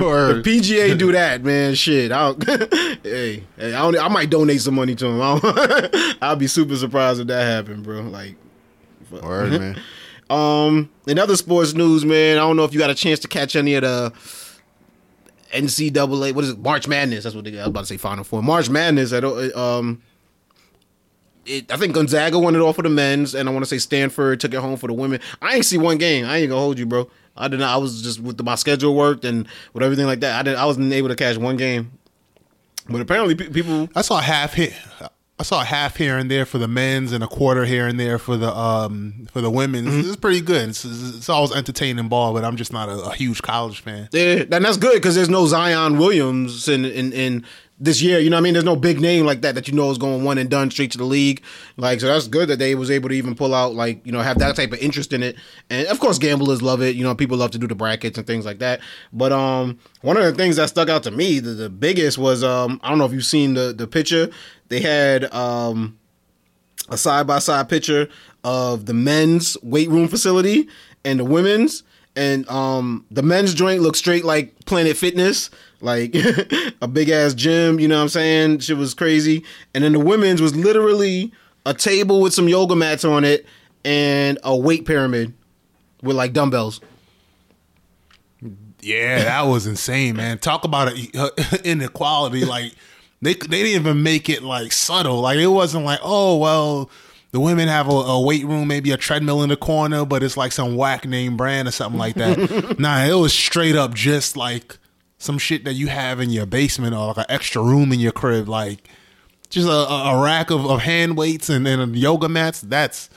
Or 0.00 0.30
If 0.38 0.44
PGA 0.44 0.96
do 0.98 1.12
that, 1.12 1.42
man. 1.42 1.74
Shit, 1.74 2.12
I'll 2.12 2.36
hey, 3.02 3.44
hey, 3.56 3.74
I, 3.74 3.86
I 3.88 4.08
might 4.08 4.30
donate 4.30 4.60
some 4.60 4.74
money 4.74 4.94
to 4.96 5.06
him. 5.06 5.20
I'll, 5.20 5.40
I'll 6.22 6.36
be 6.36 6.46
super 6.46 6.76
surprised 6.76 7.20
if 7.20 7.26
that 7.28 7.42
happened, 7.44 7.84
bro. 7.84 8.00
Like, 8.02 8.36
Word, 9.10 9.52
man. 9.60 9.80
um, 10.30 10.88
in 11.06 11.18
other 11.18 11.36
sports 11.36 11.74
news, 11.74 12.04
man, 12.04 12.36
I 12.38 12.40
don't 12.40 12.56
know 12.56 12.64
if 12.64 12.72
you 12.72 12.78
got 12.78 12.90
a 12.90 12.94
chance 12.94 13.18
to 13.20 13.28
catch 13.28 13.56
any 13.56 13.74
of 13.74 13.82
the 13.82 14.12
NCAA. 15.52 16.32
What 16.32 16.44
is 16.44 16.50
it? 16.50 16.58
March 16.60 16.86
Madness. 16.86 17.24
That's 17.24 17.34
what 17.34 17.44
they, 17.44 17.52
I 17.58 17.62
was 17.62 17.68
about 17.68 17.80
to 17.80 17.86
say. 17.86 17.96
Final 17.96 18.22
Four. 18.24 18.42
March 18.42 18.70
Madness. 18.70 19.12
I 19.12 19.20
don't. 19.20 19.54
Um, 19.56 20.02
it, 21.46 21.72
I 21.72 21.76
think 21.76 21.94
Gonzaga 21.94 22.38
won 22.38 22.54
it 22.54 22.60
all 22.60 22.72
for 22.72 22.82
the 22.82 22.88
men's, 22.88 23.34
and 23.34 23.48
I 23.48 23.52
want 23.52 23.64
to 23.64 23.68
say 23.68 23.78
Stanford 23.78 24.40
took 24.40 24.54
it 24.54 24.60
home 24.60 24.76
for 24.76 24.86
the 24.86 24.92
women. 24.92 25.20
I 25.40 25.56
ain't 25.56 25.66
see 25.66 25.78
one 25.78 25.98
game. 25.98 26.26
I 26.26 26.38
ain't 26.38 26.50
gonna 26.50 26.60
hold 26.60 26.78
you, 26.78 26.86
bro. 26.86 27.10
I 27.36 27.48
did 27.48 27.60
not. 27.60 27.74
I 27.74 27.76
was 27.78 28.02
just 28.02 28.20
with 28.20 28.36
the, 28.36 28.42
my 28.42 28.54
schedule 28.54 28.94
worked 28.94 29.24
and 29.24 29.46
with 29.72 29.82
everything 29.82 30.06
like 30.06 30.20
that. 30.20 30.38
I 30.38 30.42
didn't. 30.42 30.58
I 30.58 30.66
wasn't 30.66 30.92
able 30.92 31.08
to 31.08 31.16
catch 31.16 31.36
one 31.36 31.56
game. 31.56 31.92
But 32.88 33.00
apparently, 33.00 33.34
pe- 33.34 33.50
people. 33.50 33.88
I 33.94 34.02
saw 34.02 34.20
half 34.20 34.54
hit. 34.54 34.74
I 35.38 35.42
saw 35.42 35.62
a 35.62 35.64
half 35.64 35.96
here 35.96 36.18
and 36.18 36.30
there 36.30 36.44
for 36.44 36.58
the 36.58 36.68
men's 36.68 37.12
and 37.12 37.24
a 37.24 37.26
quarter 37.26 37.64
here 37.64 37.86
and 37.86 37.98
there 37.98 38.18
for 38.18 38.36
the 38.36 38.54
um 38.54 39.26
for 39.32 39.40
the 39.40 39.50
women's. 39.50 40.06
It's 40.06 40.16
pretty 40.16 40.42
good. 40.42 40.68
It's, 40.68 40.84
it's 40.84 41.30
always 41.30 41.52
entertaining 41.52 42.08
ball, 42.08 42.34
but 42.34 42.44
I'm 42.44 42.56
just 42.56 42.74
not 42.74 42.90
a, 42.90 43.00
a 43.04 43.14
huge 43.14 43.40
college 43.40 43.80
fan. 43.80 44.10
Yeah, 44.12 44.44
and 44.50 44.64
that's 44.64 44.76
good 44.76 44.94
because 44.94 45.14
there's 45.14 45.30
no 45.30 45.46
Zion 45.46 45.96
Williams 45.96 46.68
in, 46.68 46.84
in 46.84 47.14
in 47.14 47.46
this 47.80 48.02
year. 48.02 48.18
You 48.20 48.30
know 48.30 48.36
I 48.36 48.40
mean? 48.40 48.52
There's 48.52 48.64
no 48.64 48.76
big 48.76 49.00
name 49.00 49.26
like 49.26 49.40
that 49.40 49.54
that 49.56 49.66
you 49.66 49.74
know 49.74 49.90
is 49.90 49.98
going 49.98 50.22
one 50.22 50.38
and 50.38 50.48
done 50.48 50.70
straight 50.70 50.92
to 50.92 50.98
the 50.98 51.04
league. 51.04 51.42
Like 51.76 52.00
so, 52.00 52.06
that's 52.06 52.28
good 52.28 52.48
that 52.48 52.58
they 52.58 52.74
was 52.74 52.90
able 52.90 53.08
to 53.08 53.14
even 53.14 53.34
pull 53.34 53.54
out 53.54 53.74
like 53.74 54.04
you 54.06 54.12
know 54.12 54.20
have 54.20 54.38
that 54.38 54.54
type 54.54 54.72
of 54.72 54.78
interest 54.78 55.12
in 55.12 55.22
it. 55.22 55.36
And 55.70 55.88
of 55.88 55.98
course, 55.98 56.18
gamblers 56.18 56.62
love 56.62 56.82
it. 56.82 56.94
You 56.94 57.02
know, 57.02 57.14
people 57.14 57.38
love 57.38 57.50
to 57.52 57.58
do 57.58 57.66
the 57.66 57.74
brackets 57.74 58.18
and 58.18 58.26
things 58.26 58.44
like 58.44 58.58
that. 58.58 58.80
But 59.12 59.32
um, 59.32 59.78
one 60.02 60.16
of 60.16 60.24
the 60.24 60.32
things 60.32 60.56
that 60.56 60.68
stuck 60.68 60.88
out 60.88 61.02
to 61.04 61.10
me, 61.10 61.40
the, 61.40 61.50
the 61.50 61.70
biggest 61.70 62.18
was 62.18 62.44
um, 62.44 62.78
I 62.82 62.90
don't 62.90 62.98
know 62.98 63.06
if 63.06 63.12
you've 63.12 63.24
seen 63.24 63.54
the 63.54 63.72
the 63.72 63.86
picture. 63.86 64.30
They 64.68 64.80
had 64.80 65.32
um 65.34 65.98
a 66.90 66.98
side 66.98 67.26
by 67.26 67.38
side 67.38 67.68
picture 67.68 68.08
of 68.44 68.86
the 68.86 68.94
men's 68.94 69.56
weight 69.62 69.88
room 69.88 70.08
facility 70.08 70.68
and 71.04 71.20
the 71.20 71.24
women's. 71.24 71.82
And 72.20 72.46
um 72.50 73.06
the 73.10 73.22
men's 73.22 73.54
joint 73.54 73.80
looked 73.80 73.96
straight 73.96 74.26
like 74.26 74.66
Planet 74.66 74.94
Fitness, 74.94 75.48
like 75.80 76.14
a 76.82 76.86
big 76.86 77.08
ass 77.08 77.32
gym, 77.32 77.80
you 77.80 77.88
know 77.88 77.96
what 77.96 78.02
I'm 78.02 78.08
saying? 78.10 78.58
Shit 78.58 78.76
was 78.76 78.92
crazy. 78.92 79.42
And 79.74 79.82
then 79.82 79.94
the 79.94 80.00
women's 80.00 80.42
was 80.42 80.54
literally 80.54 81.32
a 81.64 81.72
table 81.72 82.20
with 82.20 82.34
some 82.34 82.46
yoga 82.46 82.76
mats 82.76 83.06
on 83.06 83.24
it 83.24 83.46
and 83.86 84.38
a 84.44 84.54
weight 84.54 84.84
pyramid 84.84 85.32
with 86.02 86.14
like 86.14 86.34
dumbbells. 86.34 86.82
Yeah, 88.82 89.24
that 89.24 89.42
was 89.46 89.66
insane, 89.66 90.16
man. 90.16 90.36
Talk 90.36 90.64
about 90.64 90.92
inequality. 91.64 92.44
Like 92.44 92.74
they 93.22 93.32
they 93.32 93.62
didn't 93.62 93.80
even 93.80 94.02
make 94.02 94.28
it 94.28 94.42
like 94.42 94.72
subtle. 94.72 95.22
Like 95.22 95.38
it 95.38 95.46
wasn't 95.46 95.86
like, 95.86 96.00
oh 96.02 96.36
well, 96.36 96.90
the 97.32 97.40
women 97.40 97.68
have 97.68 97.88
a, 97.88 97.92
a 97.92 98.20
weight 98.20 98.44
room, 98.44 98.68
maybe 98.68 98.90
a 98.90 98.96
treadmill 98.96 99.42
in 99.42 99.50
the 99.50 99.56
corner, 99.56 100.04
but 100.04 100.22
it's 100.22 100.36
like 100.36 100.52
some 100.52 100.76
whack 100.76 101.06
name 101.06 101.36
brand 101.36 101.68
or 101.68 101.70
something 101.70 101.98
like 101.98 102.16
that. 102.16 102.78
nah, 102.78 103.04
it 103.04 103.14
was 103.14 103.32
straight 103.32 103.76
up 103.76 103.94
just 103.94 104.36
like 104.36 104.78
some 105.18 105.38
shit 105.38 105.64
that 105.64 105.74
you 105.74 105.88
have 105.88 106.20
in 106.20 106.30
your 106.30 106.46
basement 106.46 106.94
or 106.94 107.08
like 107.08 107.18
an 107.18 107.24
extra 107.28 107.62
room 107.62 107.92
in 107.92 108.00
your 108.00 108.12
crib, 108.12 108.48
like 108.48 108.88
just 109.48 109.68
a, 109.68 109.70
a 109.70 110.22
rack 110.22 110.50
of, 110.50 110.66
of 110.66 110.80
hand 110.80 111.16
weights 111.16 111.48
and 111.48 111.66
then 111.66 111.94
yoga 111.94 112.28
mats. 112.28 112.60
That's 112.60 113.10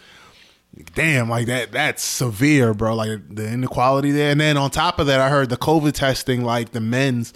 damn 0.96 1.30
like 1.30 1.46
that 1.46 1.72
that's 1.72 2.02
severe 2.02 2.74
bro 2.74 2.96
like 2.96 3.36
the 3.36 3.48
inequality 3.48 4.10
there 4.10 4.32
and 4.32 4.42
then 4.42 4.58
on 4.58 4.72
top 4.72 4.98
of 4.98 5.06
that 5.06 5.20
i 5.20 5.30
heard 5.30 5.50
the 5.50 5.58
covid 5.58 5.94
testing 5.94 6.44
like 6.44 6.72
the 6.72 6.82
men's 6.82 7.32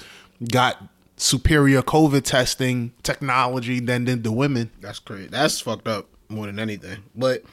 got 0.50 0.84
superior 1.18 1.84
covid 1.84 2.24
testing 2.24 2.92
technology 3.04 3.80
than 3.80 4.06
than 4.06 4.24
the 4.24 4.32
women 4.32 4.72
That's 4.82 4.98
crazy. 4.98 5.28
That's 5.28 5.60
fucked 5.60 5.88
up 5.88 6.08
more 6.30 6.46
than 6.46 6.60
anything. 6.60 7.04
But 7.16 7.44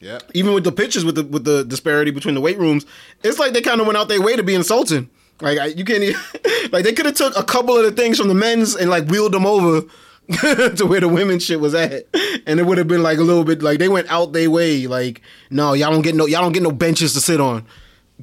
yeah 0.00 0.18
even 0.34 0.52
with 0.52 0.64
the 0.64 0.72
pictures 0.72 1.04
with 1.04 1.14
the 1.14 1.24
with 1.24 1.44
the 1.44 1.64
disparity 1.64 2.10
between 2.10 2.34
the 2.34 2.40
weight 2.40 2.58
rooms, 2.58 2.84
it's 3.22 3.38
like 3.38 3.52
they 3.52 3.62
kind 3.62 3.80
of 3.80 3.86
went 3.86 3.96
out 3.96 4.08
their 4.08 4.20
way 4.22 4.36
to 4.36 4.42
be 4.42 4.54
insulting. 4.54 5.08
Like 5.40 5.58
I, 5.58 5.66
you 5.66 5.84
can't 5.84 6.02
even, 6.02 6.20
like 6.72 6.84
they 6.84 6.92
could 6.92 7.06
have 7.06 7.14
took 7.14 7.36
a 7.36 7.42
couple 7.42 7.76
of 7.76 7.84
the 7.84 7.92
things 7.92 8.18
from 8.18 8.28
the 8.28 8.34
men's 8.34 8.76
and 8.76 8.90
like 8.90 9.06
wheeled 9.06 9.32
them 9.32 9.46
over 9.46 9.80
to 10.76 10.86
where 10.86 11.00
the 11.00 11.08
women's 11.08 11.44
shit 11.44 11.60
was 11.60 11.74
at, 11.74 12.06
and 12.46 12.60
it 12.60 12.66
would 12.66 12.78
have 12.78 12.88
been 12.88 13.02
like 13.02 13.18
a 13.18 13.22
little 13.22 13.44
bit 13.44 13.62
like 13.62 13.78
they 13.78 13.88
went 13.88 14.10
out 14.10 14.32
their 14.32 14.50
way. 14.50 14.86
Like 14.86 15.22
no, 15.50 15.72
y'all 15.72 15.90
don't 15.90 16.02
get 16.02 16.14
no 16.14 16.26
y'all 16.26 16.42
don't 16.42 16.52
get 16.52 16.62
no 16.62 16.72
benches 16.72 17.14
to 17.14 17.20
sit 17.20 17.40
on. 17.40 17.66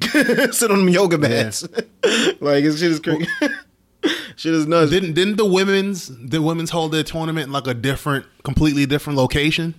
sit 0.00 0.70
on 0.70 0.78
them 0.78 0.88
yoga 0.88 1.18
mats. 1.18 1.62
like 2.40 2.64
this 2.64 2.80
shit 2.80 2.92
is 2.92 3.00
crazy. 3.00 3.28
shit 4.36 4.54
is 4.54 4.66
nuts. 4.66 4.90
didn't 4.90 5.12
didn't 5.12 5.36
the 5.36 5.44
women's 5.44 6.10
the 6.28 6.40
women's 6.40 6.70
hold 6.70 6.92
their 6.92 7.04
tournament 7.04 7.48
in 7.48 7.52
like 7.52 7.66
a 7.66 7.74
different 7.74 8.26
completely 8.42 8.86
different 8.86 9.18
location 9.18 9.74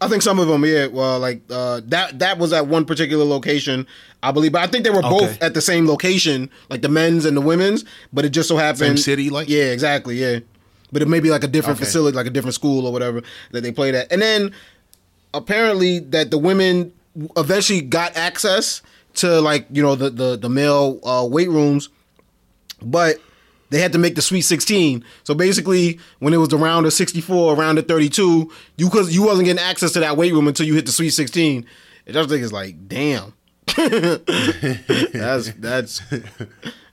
I 0.00 0.08
think 0.08 0.22
some 0.22 0.38
of 0.38 0.48
them, 0.48 0.64
yeah. 0.64 0.86
Well, 0.88 1.18
like 1.20 1.40
uh, 1.50 1.80
that 1.86 2.18
that 2.18 2.38
was 2.38 2.52
at 2.52 2.66
one 2.66 2.84
particular 2.84 3.24
location, 3.24 3.86
I 4.22 4.32
believe. 4.32 4.52
But 4.52 4.62
I 4.62 4.66
think 4.66 4.84
they 4.84 4.90
were 4.90 5.02
both 5.02 5.22
Okay. 5.36 5.38
at 5.46 5.54
the 5.54 5.60
same 5.60 5.86
location, 5.86 6.50
like 6.68 6.82
the 6.82 6.88
men's 6.88 7.24
and 7.24 7.36
the 7.36 7.40
women's. 7.40 7.84
But 8.12 8.24
it 8.24 8.30
just 8.30 8.48
so 8.48 8.56
happened, 8.56 8.78
Same 8.78 8.96
city, 8.98 9.30
like? 9.30 9.48
yeah, 9.48 9.64
exactly, 9.72 10.16
yeah. 10.16 10.40
But 10.92 11.02
it 11.02 11.08
may 11.08 11.20
be 11.20 11.30
like 11.30 11.44
a 11.44 11.48
different 11.48 11.78
Okay. 11.78 11.86
facility, 11.86 12.16
like 12.16 12.26
a 12.26 12.30
different 12.30 12.54
school 12.54 12.86
or 12.86 12.92
whatever 12.92 13.22
that 13.52 13.62
they 13.62 13.72
played 13.72 13.94
at. 13.94 14.10
And 14.12 14.20
then 14.20 14.52
apparently 15.32 15.98
that 16.00 16.30
the 16.30 16.38
women 16.38 16.92
eventually 17.36 17.80
got 17.80 18.16
access 18.16 18.82
to 19.14 19.40
like 19.40 19.66
you 19.70 19.82
know 19.82 19.94
the 19.94 20.10
the 20.10 20.36
the 20.36 20.48
male 20.48 20.98
uh, 21.04 21.24
weight 21.28 21.48
rooms, 21.48 21.88
but 22.82 23.18
they 23.74 23.80
had 23.80 23.92
to 23.92 23.98
make 23.98 24.14
the 24.14 24.22
Sweet 24.22 24.42
16. 24.42 25.04
So 25.24 25.34
basically, 25.34 25.98
when 26.20 26.32
it 26.32 26.36
was 26.36 26.48
the 26.48 26.56
round 26.56 26.86
of 26.86 26.92
64, 26.92 27.56
round 27.56 27.76
of 27.76 27.88
32, 27.88 28.52
you 28.76 28.88
cause 28.88 29.12
you 29.12 29.24
wasn't 29.24 29.46
getting 29.46 29.62
access 29.62 29.90
to 29.92 30.00
that 30.00 30.16
weight 30.16 30.32
room 30.32 30.46
until 30.46 30.64
you 30.64 30.74
hit 30.74 30.86
the 30.86 30.92
Sweet 30.92 31.10
16. 31.10 31.66
And 32.06 32.16
I 32.16 32.24
think 32.26 32.44
it's 32.44 32.52
like, 32.52 32.86
damn, 32.86 33.34
that's 33.76 35.50
that's 35.54 36.02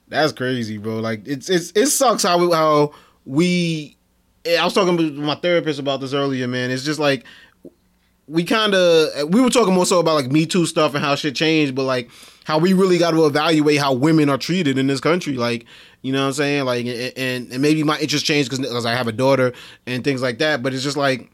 that's 0.08 0.32
crazy, 0.34 0.80
bro. 0.80 1.00
Like 1.00 1.28
it's 1.28 1.50
it's 1.50 1.72
it 1.76 1.88
sucks 1.88 2.24
how 2.24 2.40
we, 2.40 2.52
how 2.52 2.94
we. 3.26 3.96
I 4.48 4.64
was 4.64 4.74
talking 4.74 4.98
with 4.98 5.14
my 5.14 5.36
therapist 5.36 5.80
about 5.80 6.02
this 6.02 6.14
earlier, 6.14 6.48
man. 6.48 6.72
It's 6.72 6.84
just 6.84 7.00
like 7.00 7.26
we 8.28 8.44
kind 8.44 8.74
of 8.74 9.30
we 9.30 9.40
were 9.40 9.52
talking 9.52 9.76
more 9.76 9.86
so 9.86 10.00
about 10.00 10.16
like 10.16 10.32
Me 10.32 10.48
Too 10.48 10.66
stuff 10.66 10.96
and 10.96 11.04
how 11.04 11.14
shit 11.14 11.36
changed, 11.36 11.76
but 11.76 11.84
like 11.84 12.10
how 12.44 12.58
we 12.58 12.74
really 12.74 12.98
got 12.98 13.12
to 13.12 13.26
evaluate 13.26 13.80
how 13.80 13.94
women 13.94 14.30
are 14.30 14.38
treated 14.38 14.78
in 14.78 14.88
this 14.88 15.00
country. 15.00 15.34
Like, 15.34 15.66
you 16.02 16.12
know 16.12 16.22
what 16.22 16.28
I'm 16.28 16.34
saying? 16.34 16.66
Like, 16.66 16.86
and 16.86 17.14
and, 17.18 17.52
and 17.52 17.62
maybe 17.62 17.84
my 17.84 18.00
interest 18.00 18.26
changed 18.26 18.50
because 18.50 18.86
I 18.86 18.94
have 18.94 19.08
a 19.08 19.12
daughter 19.12 19.54
and 19.86 20.04
things 20.04 20.22
like 20.22 20.40
that. 20.40 20.64
But 20.64 20.74
it's 20.74 20.84
just 20.84 20.98
like 20.98 21.30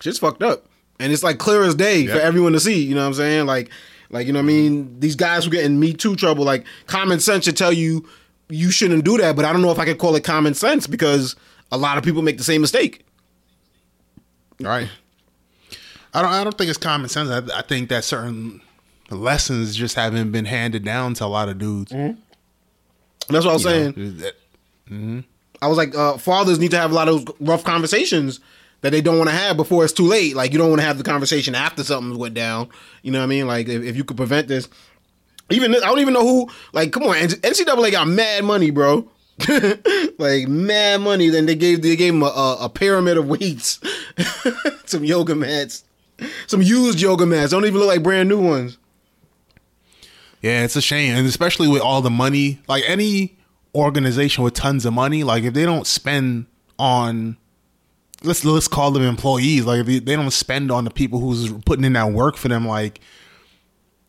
shit's 0.00 0.18
fucked 0.18 0.42
up, 0.42 0.66
and 1.00 1.12
it's 1.12 1.22
like 1.22 1.38
clear 1.38 1.62
as 1.62 1.74
day 1.74 2.06
for 2.06 2.18
everyone 2.18 2.52
to 2.52 2.60
see. 2.60 2.82
You 2.82 2.94
know 2.94 3.02
what 3.02 3.08
I'm 3.08 3.14
saying? 3.14 3.46
Like, 3.46 3.70
like 4.10 4.26
you 4.26 4.32
know 4.32 4.38
what 4.38 4.44
I 4.44 4.46
mean? 4.46 5.00
These 5.00 5.16
guys 5.16 5.44
who 5.44 5.50
get 5.50 5.64
in 5.64 5.80
Me 5.80 5.92
Too 5.92 6.16
trouble, 6.16 6.44
like 6.44 6.64
common 6.86 7.20
sense 7.20 7.44
should 7.44 7.56
tell 7.56 7.72
you 7.72 8.06
you 8.48 8.70
shouldn't 8.70 9.04
do 9.04 9.18
that. 9.18 9.34
But 9.34 9.44
I 9.44 9.52
don't 9.52 9.62
know 9.62 9.72
if 9.72 9.78
I 9.78 9.84
could 9.84 9.98
call 9.98 10.14
it 10.14 10.24
common 10.24 10.54
sense 10.54 10.86
because 10.86 11.34
a 11.72 11.76
lot 11.76 11.98
of 11.98 12.04
people 12.04 12.22
make 12.22 12.38
the 12.38 12.44
same 12.44 12.60
mistake. 12.60 13.04
Right. 14.60 14.88
I 16.14 16.22
don't. 16.22 16.30
I 16.30 16.44
don't 16.44 16.56
think 16.56 16.68
it's 16.68 16.78
common 16.78 17.08
sense. 17.08 17.30
I, 17.30 17.58
I 17.58 17.62
think 17.62 17.88
that 17.88 18.04
certain 18.04 18.60
lessons 19.10 19.74
just 19.74 19.96
haven't 19.96 20.30
been 20.30 20.44
handed 20.44 20.84
down 20.84 21.14
to 21.14 21.24
a 21.24 21.26
lot 21.26 21.48
of 21.48 21.58
dudes. 21.58 21.92
Mm-hmm. 21.92 22.20
That's 23.28 23.44
what 23.44 23.50
I 23.50 23.54
was 23.54 23.64
You 23.64 23.70
know, 23.70 23.92
saying. 23.92 24.16
that- 24.18 25.24
I 25.62 25.68
was 25.68 25.78
like, 25.78 25.94
uh, 25.96 26.18
fathers 26.18 26.58
need 26.58 26.72
to 26.72 26.78
have 26.78 26.90
a 26.90 26.94
lot 26.94 27.08
of 27.08 27.26
rough 27.40 27.62
conversations 27.64 28.40
that 28.80 28.90
they 28.90 29.00
don't 29.00 29.16
want 29.16 29.30
to 29.30 29.36
have 29.36 29.56
before 29.56 29.84
it's 29.84 29.92
too 29.92 30.06
late. 30.06 30.34
Like 30.34 30.52
you 30.52 30.58
don't 30.58 30.68
want 30.70 30.80
to 30.80 30.86
have 30.86 30.98
the 30.98 31.04
conversation 31.04 31.54
after 31.54 31.84
something 31.84 32.18
went 32.18 32.34
down. 32.34 32.68
You 33.02 33.12
know 33.12 33.20
what 33.20 33.24
I 33.24 33.28
mean? 33.28 33.46
Like 33.46 33.68
if, 33.68 33.82
if 33.84 33.96
you 33.96 34.02
could 34.02 34.16
prevent 34.16 34.48
this, 34.48 34.68
even 35.50 35.74
I 35.74 35.78
don't 35.80 36.00
even 36.00 36.14
know 36.14 36.26
who. 36.26 36.50
Like, 36.72 36.92
come 36.92 37.04
on, 37.04 37.14
NCAA 37.16 37.92
got 37.92 38.08
mad 38.08 38.44
money, 38.44 38.70
bro. 38.70 39.08
like 40.18 40.48
mad 40.48 41.00
money. 41.00 41.28
Then 41.30 41.46
they 41.46 41.54
gave 41.54 41.80
they 41.82 41.94
gave 41.96 42.12
him 42.14 42.22
a, 42.22 42.26
a, 42.26 42.56
a 42.64 42.68
pyramid 42.68 43.16
of 43.16 43.28
weights, 43.28 43.78
some 44.86 45.04
yoga 45.04 45.34
mats, 45.36 45.84
some 46.48 46.60
used 46.60 47.00
yoga 47.00 47.24
mats. 47.24 47.52
Don't 47.52 47.64
even 47.64 47.78
look 47.78 47.88
like 47.88 48.02
brand 48.02 48.28
new 48.28 48.40
ones. 48.40 48.78
Yeah, 50.42 50.64
it's 50.64 50.74
a 50.74 50.82
shame, 50.82 51.14
and 51.16 51.26
especially 51.26 51.68
with 51.68 51.82
all 51.82 52.02
the 52.02 52.10
money. 52.10 52.60
Like 52.66 52.82
any 52.86 53.38
organization 53.74 54.42
with 54.42 54.54
tons 54.54 54.84
of 54.84 54.92
money, 54.92 55.22
like 55.22 55.44
if 55.44 55.54
they 55.54 55.64
don't 55.64 55.86
spend 55.86 56.46
on, 56.80 57.36
let's 58.24 58.44
let's 58.44 58.66
call 58.66 58.90
them 58.90 59.04
employees. 59.04 59.64
Like 59.64 59.80
if 59.80 59.86
they, 59.86 59.98
they 60.00 60.16
don't 60.16 60.32
spend 60.32 60.72
on 60.72 60.84
the 60.84 60.90
people 60.90 61.20
who's 61.20 61.52
putting 61.64 61.84
in 61.84 61.92
that 61.92 62.12
work 62.12 62.36
for 62.36 62.48
them, 62.48 62.66
like 62.66 63.00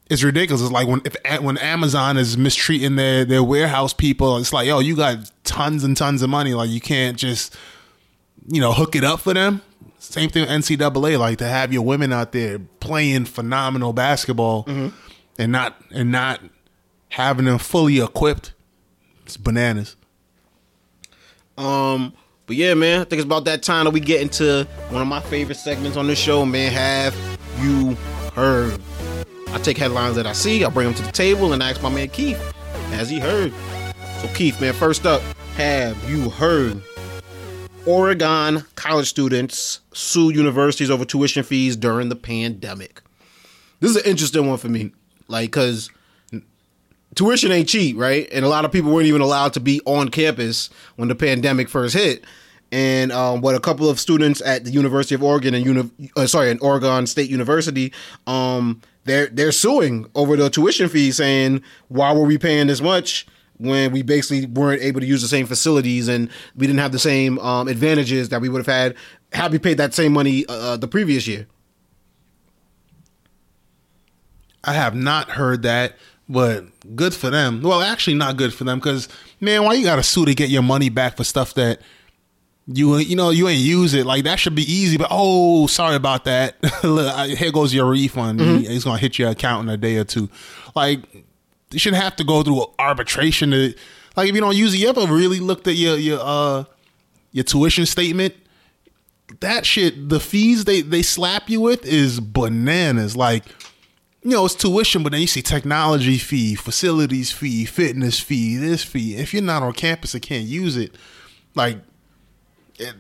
it's 0.10 0.24
ridiculous. 0.24 0.62
It's 0.62 0.72
like 0.72 0.88
when 0.88 1.02
if 1.06 1.16
when 1.42 1.60
Amazon 1.60 2.18
is 2.18 2.36
mistreating 2.36 2.96
their 2.96 3.26
their 3.26 3.44
warehouse 3.44 3.94
people, 3.94 4.38
it's 4.38 4.52
like 4.52 4.66
yo, 4.66 4.80
you 4.80 4.96
got 4.96 5.32
tons 5.44 5.84
and 5.84 5.96
tons 5.96 6.24
of 6.24 6.32
money. 6.32 6.56
Like 6.56 6.72
you 6.72 6.82
can't 6.82 7.16
just 7.16 7.56
you 8.48 8.60
know 8.60 8.74
hook 8.74 8.96
it 8.96 9.04
up 9.04 9.20
for 9.20 9.36
them. 9.36 9.62
Same 10.00 10.30
thing 10.30 10.42
with 10.42 10.50
NCAA, 10.50 11.18
like 11.18 11.38
to 11.38 11.48
have 11.48 11.72
your 11.72 11.84
women 11.84 12.12
out 12.12 12.34
there 12.34 12.60
playing 12.80 13.26
phenomenal 13.26 13.94
basketball 13.94 14.66
mm-hmm. 14.66 14.90
And 15.38 15.52
not 15.52 15.82
and 15.92 16.12
not 16.12 16.42
having 17.10 17.46
them 17.46 17.58
fully 17.58 18.00
equipped. 18.00 18.54
It's 19.26 19.38
bananas. 19.38 19.96
Um, 21.58 22.14
but 22.46 22.56
yeah, 22.56 22.74
man, 22.74 23.02
I 23.02 23.04
think 23.04 23.20
it's 23.20 23.26
about 23.26 23.46
that 23.46 23.64
time 23.64 23.86
that 23.86 23.92
we 23.92 24.00
get 24.00 24.22
into 24.22 24.68
one 24.90 25.02
of 25.02 25.08
my 25.08 25.22
favorite 25.22 25.56
segments 25.56 25.98
on 25.98 26.08
the 26.08 26.16
show, 26.16 26.46
man. 26.46 26.72
Have 26.72 27.16
you 27.62 27.96
heard? 28.36 28.80
I 29.50 29.60
take 29.60 29.78
headlines 29.78 30.16
that 30.16 30.26
I 30.26 30.34
see, 30.34 30.66
I 30.66 30.70
bring 30.70 30.88
them 30.88 30.96
to 30.96 31.04
the 31.04 31.12
table, 31.12 31.54
and 31.54 31.62
I 31.62 31.70
ask 31.70 31.82
my 31.84 31.90
man 31.90 32.10
Keith, 32.10 32.42
has 32.90 33.10
he 33.10 33.20
heard? 33.20 33.54
So 34.20 34.28
Keith, 34.30 34.60
man, 34.60 34.74
first 34.74 35.06
up, 35.06 35.22
have 35.56 36.10
you 36.10 36.30
heard? 36.32 36.82
Oregon 37.86 38.64
college 38.76 39.10
students 39.10 39.82
sue 39.94 40.32
universities 40.32 40.90
over 40.90 41.06
tuition 41.06 41.44
fees 41.44 41.76
during 41.76 42.10
the 42.10 42.16
pandemic. 42.16 43.02
This 43.80 43.92
is 43.92 43.98
an 43.98 44.10
interesting 44.10 44.48
one 44.48 44.58
for 44.58 44.70
me, 44.70 44.92
like, 45.34 45.52
cause 45.52 45.90
tuition 47.16 47.52
ain't 47.52 47.68
cheap, 47.68 47.98
right? 47.98 48.28
And 48.32 48.46
a 48.46 48.48
lot 48.48 48.66
of 48.66 48.72
people 48.72 48.92
weren't 48.92 49.08
even 49.08 49.22
allowed 49.22 49.54
to 49.54 49.60
be 49.60 49.82
on 49.86 50.10
campus 50.10 50.70
when 50.96 51.10
the 51.10 51.16
pandemic 51.16 51.68
first 51.68 51.94
hit. 51.94 52.24
And 52.72 53.12
um, 53.12 53.42
what 53.42 53.54
a 53.54 53.60
couple 53.60 53.90
of 53.90 54.00
students 54.00 54.42
at 54.42 54.64
the 54.64 54.72
University 54.72 55.14
of 55.14 55.22
Oregon 55.22 55.54
and 55.54 55.66
uni- 55.66 55.92
uh, 56.16 56.26
sorry, 56.26 56.50
at 56.50 56.62
Oregon 56.64 57.06
State 57.06 57.30
University, 57.30 57.94
um, 58.26 58.82
they're 59.04 59.28
they're 59.28 59.52
suing 59.52 60.08
over 60.16 60.36
the 60.36 60.50
tuition 60.50 60.90
fee, 60.90 61.12
saying 61.12 61.62
why 61.90 62.14
were 62.14 62.24
we 62.24 62.38
paying 62.38 62.68
this 62.68 62.82
much 62.82 63.28
when 63.58 63.92
we 63.92 64.02
basically 64.02 64.48
weren't 64.48 64.82
able 64.82 65.00
to 65.02 65.06
use 65.06 65.22
the 65.22 65.28
same 65.28 65.46
facilities 65.46 66.08
and 66.08 66.30
we 66.56 66.66
didn't 66.66 66.80
have 66.80 66.92
the 66.92 67.00
same 67.00 67.38
um, 67.40 67.68
advantages 67.68 68.30
that 68.30 68.42
we 68.42 68.50
would 68.50 68.66
have 68.66 68.74
had 68.74 68.96
had 69.34 69.52
we 69.52 69.60
paid 69.60 69.78
that 69.78 69.94
same 69.94 70.14
money 70.14 70.46
uh, 70.50 70.76
the 70.78 70.88
previous 70.88 71.28
year. 71.28 71.46
I 74.64 74.74
have 74.74 74.96
not 74.96 75.30
heard 75.30 75.64
that, 75.64 75.98
but 76.30 76.66
good 76.96 77.14
for 77.14 77.30
them. 77.30 77.62
Well, 77.62 77.82
actually, 77.82 78.16
not 78.16 78.38
good 78.38 78.54
for 78.54 78.64
them 78.64 78.80
because 78.80 79.10
man, 79.40 79.64
why 79.64 79.74
you 79.74 79.84
got 79.84 79.98
to 79.98 80.04
sue 80.04 80.26
to 80.26 80.34
get 80.34 80.50
your 80.50 80.62
money 80.62 80.90
back 80.90 81.18
for 81.18 81.24
stuff 81.24 81.54
that 81.56 81.82
you 82.66 82.98
you 82.98 83.16
know 83.16 83.30
you 83.30 83.48
ain't 83.48 83.62
use 83.62 83.94
it? 83.94 84.06
Like 84.06 84.24
that 84.24 84.40
should 84.40 84.56
be 84.56 84.72
easy. 84.72 84.98
But 84.98 85.08
oh, 85.12 85.68
sorry 85.68 85.96
about 85.96 86.26
that. 86.26 86.56
Here 87.38 87.52
goes 87.52 87.74
your 87.74 87.90
refund. 87.90 88.40
It's 88.42 88.86
gonna 88.86 89.00
hit 89.00 89.20
your 89.20 89.30
account 89.30 89.68
in 89.68 89.74
a 89.74 89.78
day 89.78 89.98
or 89.98 90.06
two. 90.06 90.30
Like 90.76 91.00
you 91.72 91.80
shouldn't 91.80 92.02
have 92.02 92.16
to 92.18 92.24
go 92.24 92.44
through 92.44 92.66
arbitration 92.80 93.52
to 93.52 93.74
like 94.16 94.30
if 94.30 94.36
you 94.36 94.42
don't 94.42 94.56
use 94.56 94.74
it. 94.74 94.78
You 94.78 94.90
ever 94.90 95.06
really 95.08 95.40
looked 95.40 95.68
at 95.68 95.76
your 95.76 95.98
your 95.98 96.20
uh 96.22 96.64
your 97.32 97.44
tuition 97.44 97.86
statement? 97.86 98.34
That 99.40 99.66
shit, 99.66 100.10
the 100.10 100.20
fees 100.20 100.64
they 100.64 100.82
they 100.82 101.02
slap 101.02 101.50
you 101.50 101.60
with 101.60 101.86
is 101.86 102.22
bananas. 102.22 103.18
Like 103.18 103.44
you 104.24 104.32
know, 104.32 104.46
it's 104.46 104.56
tuition, 104.56 105.04
but 105.04 105.12
then 105.12 105.22
you 105.22 105.28
see 105.28 105.42
technology 105.42 106.18
fee, 106.18 106.56
facilities 106.56 107.32
fee, 107.32 107.66
fitness 107.66 108.20
fee, 108.20 108.56
this 108.58 108.84
fee. 108.84 109.16
If 109.16 109.34
you're 109.34 109.44
not 109.44 109.64
on 109.64 109.74
campus 109.74 110.14
and 110.14 110.24
can't 110.24 110.46
use 110.46 110.78
it, 110.78 110.96
like 111.56 111.78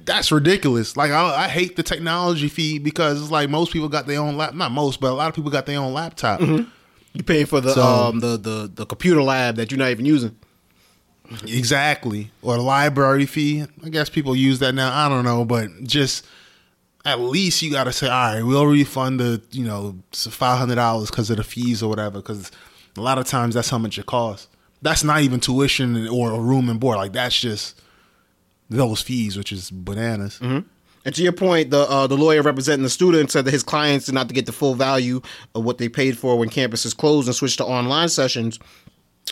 that's 0.06 0.32
ridiculous. 0.32 0.96
Like 0.98 1.12
I, 1.12 1.46
I 1.46 1.48
hate 1.48 1.76
the 1.76 1.84
technology 1.84 2.48
fee 2.48 2.78
because 2.78 3.22
it's 3.22 3.32
like 3.32 3.50
most 3.50 3.72
people 3.74 3.90
got 3.90 4.06
their 4.06 4.20
own 4.20 4.38
lap. 4.38 4.54
Not 4.54 4.72
most, 4.72 5.00
but 5.00 5.12
a 5.12 5.16
lot 5.16 5.30
of 5.30 5.36
people 5.36 5.50
got 5.52 5.66
their 5.66 5.80
own 5.80 5.94
laptop. 5.94 6.42
You 6.42 7.24
pay 7.26 7.44
for 7.46 7.62
the 7.62 7.74
So- 7.74 7.82
um 7.84 8.20
the, 8.20 8.38
the 8.38 8.72
the 8.74 8.86
computer 8.86 9.22
lab 9.24 9.56
that 9.56 9.72
you're 9.72 9.78
not 9.80 9.90
even 9.92 10.06
using. 10.06 10.36
Exactly. 11.48 12.32
Or 12.42 12.56
the 12.58 12.62
library 12.62 13.26
fee. 13.26 13.64
I 13.84 13.90
guess 13.90 14.10
people 14.10 14.36
use 14.36 14.60
that 14.60 14.74
now. 14.74 14.94
I 15.06 15.10
don't 15.10 15.24
know, 15.24 15.46
but 15.46 15.70
just 15.84 16.26
at 17.06 17.20
least 17.20 17.62
you 17.62 17.72
got 17.72 17.84
to 17.86 17.92
say, 17.92 18.08
all 18.08 18.34
right, 18.34 18.44
we'll 18.44 18.66
refund 18.66 19.20
the 19.20 19.42
you 19.52 19.66
know 19.66 19.98
five 20.12 20.58
hundred 20.58 20.76
dollars 20.76 21.10
because 21.10 21.30
of 21.30 21.38
the 21.38 21.44
fees 21.44 21.84
or 21.84 21.90
whatever. 21.90 22.20
Because 22.20 22.52
a 22.98 23.02
lot 23.02 23.18
of 23.18 23.26
times 23.26 23.56
that's 23.56 23.70
how 23.70 23.78
much 23.78 23.98
it 23.98 24.06
costs. 24.06 24.48
That's 24.82 25.04
not 25.04 25.22
even 25.22 25.40
tuition 25.40 26.08
or 26.08 26.32
a 26.32 26.40
room 26.40 26.70
and 26.70 26.80
board. 26.80 26.98
Like 26.98 27.14
that's 27.14 27.40
just 27.40 27.82
those 28.70 29.02
fees, 29.02 29.38
which 29.38 29.52
is 29.52 29.70
bananas. 29.72 30.40
And 31.06 31.14
to 31.16 31.24
your 31.24 31.34
point, 31.34 31.70
the 31.70 31.82
uh, 31.82 32.08
the 32.08 32.18
lawyer 32.18 32.42
representing 32.42 32.84
the 32.84 32.90
student 32.90 33.32
said 33.32 33.46
that 33.46 33.52
his 33.52 33.64
clients 33.64 34.06
did 34.06 34.16
not 34.16 34.30
get 34.34 34.46
the 34.46 34.52
full 34.54 34.74
value 34.76 35.22
of 35.54 35.66
what 35.66 35.78
they 35.78 35.90
paid 35.90 36.18
for 36.18 36.38
when 36.38 36.50
campuses 36.50 36.96
closed 36.96 37.28
and 37.28 37.36
switched 37.36 37.58
to 37.58 37.66
online 37.66 38.10
sessions. 38.10 38.60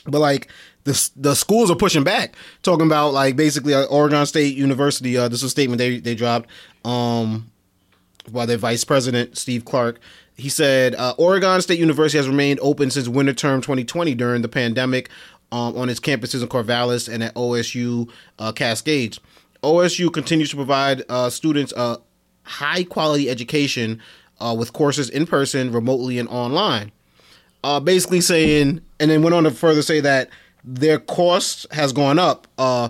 But 0.05 0.19
like 0.19 0.49
the 0.83 1.09
the 1.15 1.35
schools 1.35 1.71
are 1.71 1.75
pushing 1.75 2.03
back, 2.03 2.35
talking 2.63 2.85
about 2.85 3.13
like 3.13 3.35
basically 3.35 3.73
uh, 3.73 3.85
Oregon 3.85 4.25
State 4.25 4.55
University. 4.55 5.17
Uh, 5.17 5.27
this 5.27 5.39
is 5.39 5.43
a 5.45 5.49
statement 5.49 5.77
they 5.77 5.99
they 5.99 6.15
dropped 6.15 6.49
um, 6.83 7.50
by 8.31 8.45
their 8.45 8.57
vice 8.57 8.83
president 8.83 9.37
Steve 9.37 9.65
Clark. 9.65 9.99
He 10.35 10.49
said 10.49 10.95
uh, 10.95 11.13
Oregon 11.17 11.61
State 11.61 11.79
University 11.79 12.17
has 12.17 12.27
remained 12.27 12.59
open 12.61 12.89
since 12.89 13.07
winter 13.07 13.33
term 13.33 13.61
2020 13.61 14.15
during 14.15 14.41
the 14.41 14.49
pandemic 14.49 15.09
um, 15.51 15.77
on 15.77 15.89
its 15.89 15.99
campuses 15.99 16.41
in 16.41 16.47
Corvallis 16.47 17.11
and 17.11 17.23
at 17.23 17.33
OSU 17.35 18.09
uh, 18.39 18.51
Cascades. 18.51 19.19
OSU 19.63 20.11
continues 20.11 20.49
to 20.49 20.55
provide 20.55 21.03
uh, 21.09 21.29
students 21.29 21.73
a 21.75 21.97
high 22.43 22.83
quality 22.83 23.29
education 23.29 24.01
uh, 24.39 24.55
with 24.57 24.73
courses 24.73 25.09
in 25.09 25.25
person, 25.27 25.71
remotely, 25.71 26.17
and 26.17 26.27
online. 26.29 26.91
Uh, 27.63 27.79
basically 27.79 28.21
saying, 28.21 28.81
and 28.99 29.11
then 29.11 29.21
went 29.21 29.35
on 29.35 29.43
to 29.43 29.51
further 29.51 29.83
say 29.83 29.99
that 29.99 30.29
their 30.63 30.97
cost 30.97 31.67
has 31.71 31.93
gone 31.93 32.17
up. 32.17 32.47
Uh, 32.57 32.89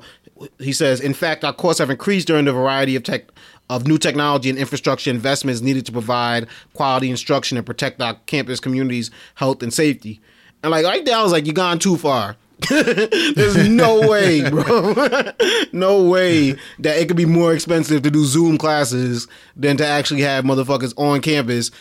he 0.59 0.71
says, 0.71 1.01
in 1.01 1.13
fact, 1.13 1.43
our 1.43 1.53
costs 1.53 1.79
have 1.79 1.89
increased 1.89 2.27
during 2.27 2.45
the 2.45 2.53
variety 2.53 2.95
of 2.95 3.03
tech 3.03 3.25
of 3.71 3.87
new 3.87 3.97
technology 3.97 4.49
and 4.49 4.59
infrastructure 4.59 5.09
investments 5.09 5.61
needed 5.61 5.85
to 5.85 5.93
provide 5.93 6.45
quality 6.73 7.09
instruction 7.09 7.55
and 7.57 7.65
protect 7.65 8.01
our 8.01 8.15
campus 8.25 8.59
communities' 8.59 9.09
health 9.35 9.63
and 9.63 9.73
safety. 9.73 10.19
And 10.61 10.71
like 10.71 10.85
right 10.85 11.05
there, 11.05 11.15
I 11.15 11.23
was 11.23 11.31
like, 11.31 11.45
you 11.45 11.53
gone 11.53 11.79
too 11.79 11.95
far. 11.95 12.35
There's 12.69 13.69
no 13.69 14.07
way, 14.09 14.47
bro. 14.49 14.93
no 15.71 16.03
way 16.03 16.51
that 16.79 16.97
it 16.97 17.07
could 17.07 17.15
be 17.15 17.25
more 17.25 17.53
expensive 17.53 18.01
to 18.01 18.11
do 18.11 18.25
Zoom 18.25 18.57
classes 18.57 19.29
than 19.55 19.77
to 19.77 19.87
actually 19.87 20.21
have 20.21 20.43
motherfuckers 20.43 20.93
on 20.97 21.21
campus. 21.21 21.71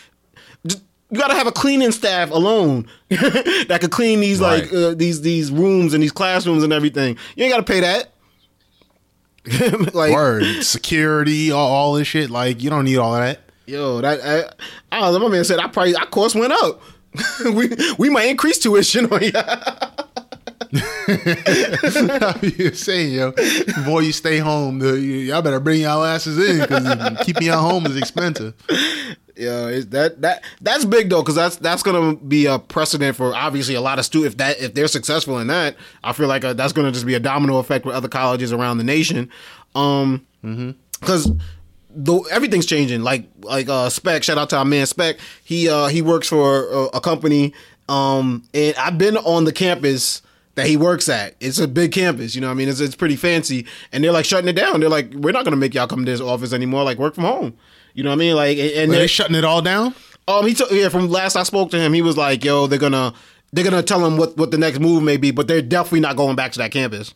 Just- 0.65 0.83
you 1.09 1.19
gotta 1.19 1.35
have 1.35 1.45
a 1.45 1.51
cleaning 1.51 1.91
staff 1.91 2.31
alone 2.31 2.87
that 3.09 3.79
could 3.81 3.91
clean 3.91 4.21
these 4.21 4.39
like 4.39 4.71
uh, 4.71 4.93
these 4.93 5.19
these 5.19 5.51
rooms 5.51 5.93
and 5.93 6.01
these 6.01 6.13
classrooms 6.13 6.63
and 6.63 6.71
everything. 6.71 7.17
You 7.35 7.43
ain't 7.43 7.51
gotta 7.51 7.63
pay 7.63 7.81
that. 7.81 8.10
like 9.93 10.13
Word, 10.13 10.63
security, 10.63 11.51
all, 11.51 11.71
all 11.71 11.93
this 11.93 12.07
shit. 12.07 12.29
Like 12.29 12.61
you 12.61 12.69
don't 12.69 12.85
need 12.85 12.97
all 12.97 13.13
that. 13.13 13.39
yo, 13.65 14.01
that 14.01 14.19
I, 14.21 14.95
I 14.95 14.99
don't 15.01 15.13
know. 15.19 15.27
My 15.27 15.35
man 15.35 15.45
said 15.45 15.59
I 15.59 15.67
probably 15.67 15.95
our 15.95 16.05
cost 16.05 16.35
went 16.35 16.53
up. 16.53 16.81
we 17.45 17.69
we 17.97 18.09
might 18.09 18.29
increase 18.29 18.59
tuition 18.59 19.11
on 19.11 19.21
ya. 19.21 19.43
you 22.41 22.73
saying, 22.73 23.13
yo, 23.13 23.31
before 23.31 24.01
you 24.01 24.13
stay 24.13 24.37
home, 24.37 24.79
y'all 24.79 25.41
better 25.41 25.59
bring 25.59 25.81
y'all 25.81 26.03
asses 26.03 26.37
in 26.37 26.61
because 26.61 27.25
keeping 27.25 27.47
y'all 27.47 27.61
home 27.61 27.85
is 27.85 27.97
expensive. 27.97 28.53
Yeah, 29.41 29.81
that 29.87 30.21
that 30.21 30.43
that's 30.61 30.85
big 30.85 31.09
though, 31.09 31.23
because 31.23 31.33
that's 31.33 31.55
that's 31.55 31.81
gonna 31.81 32.15
be 32.15 32.45
a 32.45 32.59
precedent 32.59 33.17
for 33.17 33.33
obviously 33.33 33.73
a 33.73 33.81
lot 33.81 33.97
of 33.97 34.05
students. 34.05 34.33
If 34.33 34.37
that 34.37 34.61
if 34.61 34.73
they're 34.75 34.87
successful 34.87 35.39
in 35.39 35.47
that, 35.47 35.75
I 36.03 36.13
feel 36.13 36.27
like 36.27 36.45
uh 36.45 36.53
that's 36.53 36.73
gonna 36.73 36.91
just 36.91 37.07
be 37.07 37.15
a 37.15 37.19
domino 37.19 37.57
effect 37.57 37.83
with 37.83 37.95
other 37.95 38.07
colleges 38.07 38.53
around 38.53 38.77
the 38.77 38.83
nation. 38.83 39.31
Um, 39.73 40.27
because 40.43 41.31
the 41.89 42.19
everything's 42.31 42.67
changing. 42.67 43.01
Like 43.01 43.25
like 43.41 43.67
uh 43.67 43.89
Spec, 43.89 44.21
shout 44.21 44.37
out 44.37 44.51
to 44.51 44.57
our 44.57 44.65
man 44.65 44.85
Spec. 44.85 45.17
He 45.43 45.67
uh 45.67 45.87
he 45.87 46.03
works 46.03 46.27
for 46.27 46.67
a, 46.69 46.97
a 46.97 47.01
company. 47.01 47.53
Um, 47.89 48.43
and 48.53 48.75
I've 48.75 48.99
been 48.99 49.17
on 49.17 49.45
the 49.45 49.51
campus 49.51 50.21
that 50.53 50.67
he 50.67 50.77
works 50.77 51.09
at. 51.09 51.35
It's 51.39 51.57
a 51.57 51.67
big 51.67 51.91
campus, 51.91 52.35
you 52.35 52.41
know. 52.41 52.47
what 52.47 52.51
I 52.51 52.57
mean, 52.57 52.69
it's 52.69 52.79
it's 52.79 52.95
pretty 52.95 53.15
fancy, 53.15 53.65
and 53.91 54.03
they're 54.03 54.11
like 54.11 54.25
shutting 54.25 54.47
it 54.47 54.55
down. 54.55 54.81
They're 54.81 54.89
like, 54.89 55.11
we're 55.13 55.31
not 55.31 55.45
gonna 55.45 55.57
make 55.57 55.73
y'all 55.73 55.87
come 55.87 56.05
to 56.05 56.11
this 56.11 56.21
office 56.21 56.53
anymore. 56.53 56.83
Like 56.83 56.99
work 56.99 57.15
from 57.15 57.23
home. 57.23 57.57
You 57.93 58.03
know 58.03 58.09
what 58.09 58.15
I 58.15 58.19
mean? 58.19 58.35
Like, 58.35 58.57
and, 58.57 58.69
and 58.71 58.91
they're- 58.91 58.99
they 59.01 59.07
shutting 59.07 59.35
it 59.35 59.43
all 59.45 59.61
down? 59.61 59.93
um, 60.27 60.45
he 60.47 60.53
took 60.53 60.71
yeah. 60.71 60.89
From 60.89 61.09
last 61.09 61.35
I 61.35 61.43
spoke 61.43 61.71
to 61.71 61.79
him, 61.79 61.93
he 61.93 62.01
was 62.01 62.15
like, 62.17 62.43
"Yo, 62.45 62.67
they're 62.67 62.79
gonna 62.79 63.13
they're 63.53 63.63
gonna 63.63 63.83
tell 63.83 64.05
him 64.05 64.17
what 64.17 64.37
what 64.37 64.51
the 64.51 64.57
next 64.57 64.79
move 64.79 65.03
may 65.03 65.17
be, 65.17 65.31
but 65.31 65.47
they're 65.47 65.61
definitely 65.61 65.99
not 66.01 66.15
going 66.15 66.35
back 66.35 66.51
to 66.53 66.59
that 66.59 66.71
campus." 66.71 67.13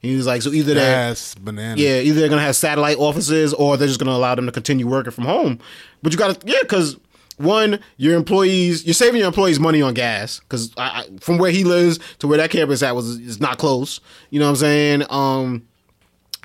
He 0.00 0.16
was 0.16 0.26
like, 0.26 0.42
"So 0.42 0.50
either 0.50 0.74
they're 0.74 1.08
That's 1.08 1.34
banana. 1.36 1.80
yeah, 1.80 2.00
either 2.00 2.20
they're 2.20 2.28
gonna 2.28 2.42
have 2.42 2.56
satellite 2.56 2.96
offices 2.98 3.54
or 3.54 3.76
they're 3.76 3.86
just 3.88 4.00
gonna 4.00 4.16
allow 4.16 4.34
them 4.34 4.46
to 4.46 4.52
continue 4.52 4.86
working 4.86 5.12
from 5.12 5.24
home." 5.24 5.58
But 6.02 6.12
you 6.12 6.18
gotta 6.18 6.38
yeah, 6.44 6.58
because 6.62 6.96
one, 7.36 7.78
your 7.96 8.16
employees, 8.16 8.84
you're 8.84 8.92
saving 8.94 9.18
your 9.18 9.28
employees 9.28 9.58
money 9.60 9.80
on 9.80 9.94
gas 9.94 10.40
because 10.40 10.72
I, 10.76 11.04
I, 11.04 11.18
from 11.20 11.38
where 11.38 11.50
he 11.50 11.64
lives 11.64 11.98
to 12.18 12.26
where 12.26 12.36
that 12.38 12.50
campus 12.50 12.82
at 12.82 12.94
was 12.94 13.08
is 13.18 13.40
not 13.40 13.56
close. 13.58 14.00
You 14.30 14.40
know 14.40 14.46
what 14.46 14.50
I'm 14.50 14.56
saying? 14.56 15.04
Um, 15.08 15.62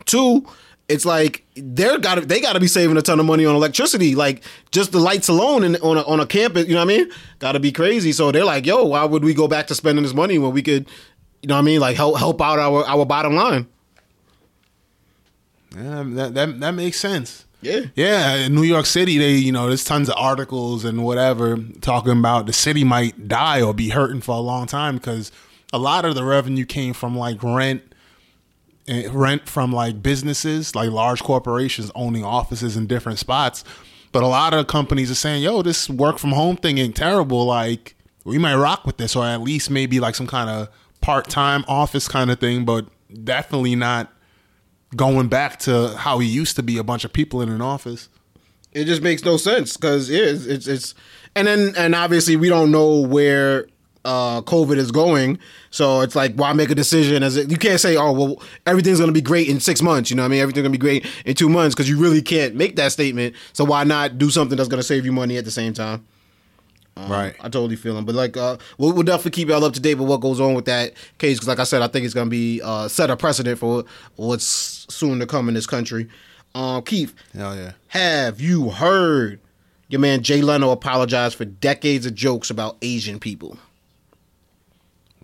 Two, 0.06 0.46
it's 0.88 1.06
like 1.06 1.46
they're 1.56 1.98
got 1.98 2.28
they 2.28 2.40
got 2.40 2.54
to 2.54 2.60
be 2.60 2.68
saving 2.68 2.98
a 2.98 3.02
ton 3.02 3.20
of 3.20 3.26
money 3.26 3.46
on 3.46 3.56
electricity. 3.56 4.16
Like 4.16 4.44
just 4.72 4.92
the 4.92 5.00
lights 5.00 5.28
alone 5.28 5.64
in, 5.64 5.76
on 5.78 5.98
a, 5.98 6.04
on 6.04 6.20
a 6.20 6.26
campus, 6.26 6.68
you 6.68 6.74
know 6.74 6.86
what 6.86 6.94
I 6.94 6.98
mean? 6.98 7.12
Got 7.40 7.54
to 7.54 7.60
be 7.60 7.72
crazy. 7.72 8.12
So 8.12 8.32
they're 8.32 8.46
like, 8.46 8.66
yo, 8.66 8.84
why 8.86 9.04
would 9.04 9.24
we 9.24 9.34
go 9.34 9.48
back 9.48 9.68
to 9.68 9.76
spending 9.76 10.04
this 10.04 10.14
money 10.14 10.38
when 10.38 10.52
we 10.52 10.62
could, 10.62 10.88
you 11.42 11.48
know 11.48 11.56
what 11.56 11.62
I 11.62 11.64
mean? 11.64 11.80
Like 11.80 11.96
help 11.96 12.18
help 12.18 12.42
out 12.42 12.60
our 12.60 12.86
our 12.86 13.06
bottom 13.06 13.36
line. 13.36 13.68
Yeah, 15.76 16.04
that, 16.06 16.34
that 16.36 16.60
that 16.60 16.72
makes 16.72 17.00
sense. 17.00 17.46
Yeah. 17.62 17.82
Yeah, 17.96 18.36
in 18.36 18.54
New 18.54 18.64
York 18.64 18.86
City, 18.86 19.18
they 19.18 19.32
you 19.32 19.52
know 19.52 19.68
there's 19.68 19.84
tons 19.84 20.08
of 20.08 20.16
articles 20.18 20.86
and 20.86 21.04
whatever 21.04 21.58
talking 21.82 22.12
about 22.12 22.46
the 22.46 22.54
city 22.54 22.84
might 22.84 23.28
die 23.28 23.62
or 23.62 23.74
be 23.74 23.90
hurting 23.90 24.22
for 24.22 24.36
a 24.36 24.40
long 24.40 24.68
time 24.68 24.98
because 24.98 25.32
a 25.74 25.80
lot 25.80 26.06
of 26.06 26.16
the 26.16 26.24
revenue 26.24 26.66
came 26.66 26.94
from 26.94 27.18
like 27.18 27.42
rent, 27.42 27.95
Eh, 28.88 29.08
rent 29.12 29.50
from 29.50 29.72
like 29.72 30.04
businesses, 30.04 30.76
like 30.76 30.92
large 30.92 31.24
corporations 31.24 31.92
owning 31.96 32.24
offices 32.24 32.78
in 32.78 32.86
different 32.86 33.18
spots. 33.18 33.64
But 34.12 34.22
a 34.22 34.28
lot 34.28 34.54
of 34.54 34.68
companies 34.68 35.10
are 35.10 35.16
saying, 35.16 35.42
"Yo, 35.42 35.64
this 35.64 35.90
work 35.90 36.20
from 36.20 36.34
home 36.34 36.56
thing 36.56 36.78
ain't 36.78 36.96
terrible. 36.96 37.46
Like 37.46 37.96
we 38.24 38.38
might 38.38 38.56
rock 38.56 38.86
with 38.86 38.98
this, 38.98 39.16
or 39.16 39.26
at 39.26 39.42
least 39.42 39.72
maybe 39.72 40.00
like 40.00 40.14
some 40.14 40.28
kind 40.28 40.52
of 40.52 40.70
part 41.02 41.30
time 41.30 41.66
office 41.68 42.08
kind 42.08 42.30
of 42.30 42.40
thing, 42.40 42.64
but 42.64 42.86
definitely 43.24 43.76
not." 43.76 44.12
Going 44.96 45.28
back 45.28 45.60
to 45.62 45.98
how 45.98 46.20
he 46.20 46.28
used 46.28 46.56
to 46.56 46.64
be, 46.64 46.78
a 46.78 46.84
bunch 46.84 47.04
of 47.04 47.12
people 47.12 47.42
in 47.42 47.50
an 47.50 47.62
office. 47.62 48.08
It 48.72 48.86
just 48.86 49.02
makes 49.02 49.26
no 49.26 49.36
sense 49.36 49.76
because 49.76 50.10
yeah, 50.10 50.22
it's, 50.22 50.46
it's 50.46 50.68
it's 50.68 50.96
and 51.36 51.48
then 51.48 51.74
and 51.76 51.96
obviously 51.96 52.36
we 52.36 52.50
don't 52.50 52.72
know 52.72 53.02
where 53.02 53.68
uh 54.06 54.42
COVID 54.44 54.78
is 54.78 54.92
going, 54.92 55.38
so 55.72 56.02
it's 56.02 56.16
like 56.16 56.36
why 56.36 56.54
make 56.54 56.70
a 56.70 56.76
decision 56.76 57.24
as 57.24 57.36
it, 57.36 57.52
you 57.52 57.58
can't 57.58 57.80
say 57.82 57.98
oh 57.98 58.12
well 58.14 58.42
everything's 58.66 59.00
gonna 59.00 59.12
be 59.12 59.22
great 59.22 59.50
in 59.50 59.60
six 59.60 59.82
months, 59.82 60.10
you 60.10 60.16
know 60.16 60.24
what 60.24 60.28
I 60.28 60.30
mean 60.30 60.40
everything's 60.40 60.64
gonna 60.64 60.72
be 60.72 60.78
great 60.78 61.06
in 61.26 61.36
two 61.36 61.50
months 61.50 61.76
because 61.76 61.90
you 61.90 62.00
really 62.00 62.22
can't 62.22 62.56
make 62.56 62.78
that 62.78 62.92
statement. 62.94 63.36
So 63.52 63.66
why 63.66 63.84
not 63.84 64.18
do 64.18 64.30
something 64.30 64.56
that's 64.58 64.70
gonna 64.70 64.84
save 64.84 65.06
you 65.06 65.12
money 65.12 65.38
at 65.38 65.44
the 65.44 65.52
same 65.52 65.74
time? 65.74 66.06
right. 66.98 67.36
I 67.42 67.50
totally 67.50 67.76
feel 67.76 67.98
him, 67.98 68.06
but 68.06 68.16
like 68.16 68.38
uh, 68.38 68.58
we'll, 68.78 68.94
we'll 68.94 69.04
definitely 69.04 69.32
keep 69.32 69.50
y'all 69.50 69.64
up 69.66 69.74
to 69.74 69.80
date 69.82 69.96
with 69.96 70.08
what 70.08 70.22
goes 70.22 70.40
on 70.40 70.54
with 70.54 70.66
that 70.66 70.94
case 71.18 71.38
because 71.38 71.48
like 71.48 71.60
I 71.60 71.64
said, 71.66 71.82
I 71.82 71.88
think 71.88 72.06
it's 72.06 72.14
gonna 72.14 72.30
be 72.30 72.62
uh 72.64 72.88
set 72.88 73.10
a 73.10 73.18
precedent 73.18 73.60
for 73.60 73.84
what's 74.16 74.46
soon 74.94 75.20
to 75.20 75.26
come 75.26 75.48
in 75.48 75.54
this 75.56 75.68
country. 75.68 76.08
Um, 76.54 76.84
Keith, 76.84 77.14
Hell 77.34 77.56
yeah. 77.56 77.74
have 77.88 78.40
you 78.40 78.70
heard 78.70 79.42
your 79.90 80.00
man 80.00 80.24
Jay 80.24 80.42
Leno 80.42 80.72
apologize 80.72 81.34
for 81.34 81.44
decades 81.44 82.06
of 82.06 82.16
jokes 82.16 82.50
about 82.50 82.78
Asian 82.82 83.20
people? 83.20 83.58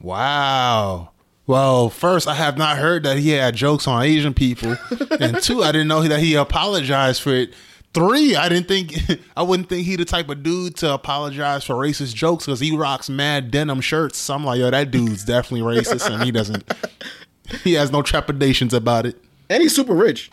Wow. 0.02 1.12
Well, 1.48 1.90
first, 1.90 2.28
I 2.28 2.36
have 2.36 2.58
not 2.58 2.78
heard 2.78 3.04
that 3.04 3.18
he 3.18 3.30
had 3.30 3.56
jokes 3.56 3.88
on 3.88 4.04
Asian 4.04 4.34
people, 4.34 4.78
and 5.20 5.42
two, 5.42 5.64
I 5.64 5.72
didn't 5.72 5.88
know 5.90 6.02
that 6.04 6.20
he 6.20 6.36
apologized 6.36 7.22
for 7.22 7.32
it. 7.34 7.54
Three, 7.94 8.38
I 8.38 8.48
didn't 8.48 8.70
think 8.70 8.94
I 9.36 9.42
wouldn't 9.44 9.68
think 9.68 9.86
he 9.86 9.98
the 9.98 10.06
type 10.06 10.30
of 10.30 10.44
dude 10.44 10.78
to 10.78 10.94
apologize 10.94 11.66
for 11.66 11.76
racist 11.76 12.16
jokes 12.16 12.46
because 12.46 12.62
he 12.62 12.74
rocks 12.76 13.10
mad 13.10 13.52
denim 13.52 13.82
shirts. 13.82 14.18
So 14.18 14.34
I'm 14.36 14.46
like, 14.46 14.60
yo, 14.60 14.70
that 14.72 14.92
dude's 14.92 15.26
definitely 15.26 15.62
racist, 15.76 16.10
and 16.10 16.24
he 16.24 16.32
doesn't. 16.32 16.64
He 17.66 17.74
has 17.74 17.92
no 17.92 18.02
trepidations 18.02 18.74
about 18.74 19.06
it. 19.06 19.22
And 19.50 19.62
he's 19.62 19.76
super 19.76 19.94
rich. 19.94 20.32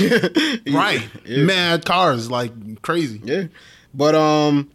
Right, 0.00 1.02
Yeah. 1.24 1.42
mad 1.44 1.84
cars 1.84 2.30
like 2.30 2.52
crazy. 2.82 3.20
Yeah, 3.24 3.44
but 3.92 4.14
um, 4.14 4.70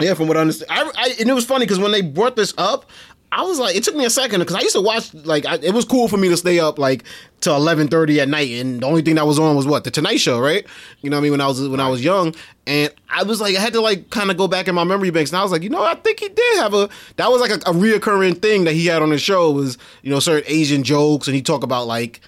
yeah, 0.00 0.14
from 0.14 0.26
what 0.26 0.36
I 0.36 0.40
understand, 0.40 0.70
I, 0.70 0.90
I 0.96 1.14
and 1.20 1.28
it 1.30 1.32
was 1.32 1.44
funny 1.44 1.64
because 1.64 1.78
when 1.78 1.92
they 1.92 2.00
brought 2.00 2.34
this 2.34 2.52
up, 2.58 2.90
I 3.32 3.42
was 3.42 3.60
like, 3.60 3.76
it 3.76 3.84
took 3.84 3.94
me 3.94 4.04
a 4.04 4.10
second 4.10 4.40
because 4.40 4.56
I 4.56 4.60
used 4.60 4.74
to 4.74 4.80
watch 4.80 5.14
like 5.14 5.46
I, 5.46 5.54
it 5.56 5.72
was 5.72 5.84
cool 5.84 6.08
for 6.08 6.16
me 6.16 6.28
to 6.30 6.36
stay 6.36 6.58
up 6.58 6.78
like 6.78 7.04
till 7.40 7.54
eleven 7.54 7.86
thirty 7.86 8.20
at 8.20 8.28
night, 8.28 8.50
and 8.50 8.82
the 8.82 8.86
only 8.86 9.02
thing 9.02 9.14
that 9.14 9.26
was 9.26 9.38
on 9.38 9.54
was 9.54 9.66
what 9.66 9.84
the 9.84 9.90
Tonight 9.90 10.16
Show, 10.16 10.40
right? 10.40 10.66
You 11.00 11.10
know 11.10 11.16
what 11.16 11.20
I 11.20 11.22
mean? 11.22 11.32
When 11.32 11.40
I 11.40 11.46
was 11.46 11.68
when 11.68 11.78
I 11.78 11.88
was 11.88 12.02
young, 12.02 12.34
and 12.66 12.92
I 13.08 13.22
was 13.22 13.40
like, 13.40 13.56
I 13.56 13.60
had 13.60 13.72
to 13.74 13.80
like 13.80 14.10
kind 14.10 14.32
of 14.32 14.36
go 14.36 14.48
back 14.48 14.66
in 14.66 14.74
my 14.74 14.84
memory 14.84 15.10
banks, 15.10 15.30
and 15.30 15.38
I 15.38 15.42
was 15.42 15.52
like, 15.52 15.62
you 15.62 15.70
know, 15.70 15.82
I 15.82 15.94
think 15.94 16.18
he 16.18 16.28
did 16.28 16.56
have 16.58 16.74
a 16.74 16.88
that 17.16 17.30
was 17.30 17.40
like 17.40 17.52
a, 17.52 17.70
a 17.70 17.72
reoccurring 17.72 18.42
thing 18.42 18.64
that 18.64 18.72
he 18.72 18.86
had 18.86 19.00
on 19.00 19.10
his 19.10 19.22
show 19.22 19.52
was 19.52 19.78
you 20.02 20.10
know 20.10 20.18
certain 20.18 20.50
Asian 20.50 20.82
jokes, 20.82 21.28
and 21.28 21.34
he 21.36 21.42
talk 21.42 21.62
about 21.62 21.86
like 21.86 22.20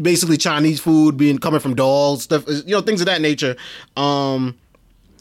basically 0.00 0.36
Chinese 0.36 0.80
food 0.80 1.16
being 1.16 1.38
coming 1.38 1.60
from 1.60 1.74
dolls, 1.74 2.24
stuff, 2.24 2.44
you 2.48 2.74
know, 2.74 2.80
things 2.80 3.00
of 3.00 3.06
that 3.06 3.20
nature. 3.20 3.56
Um, 3.96 4.56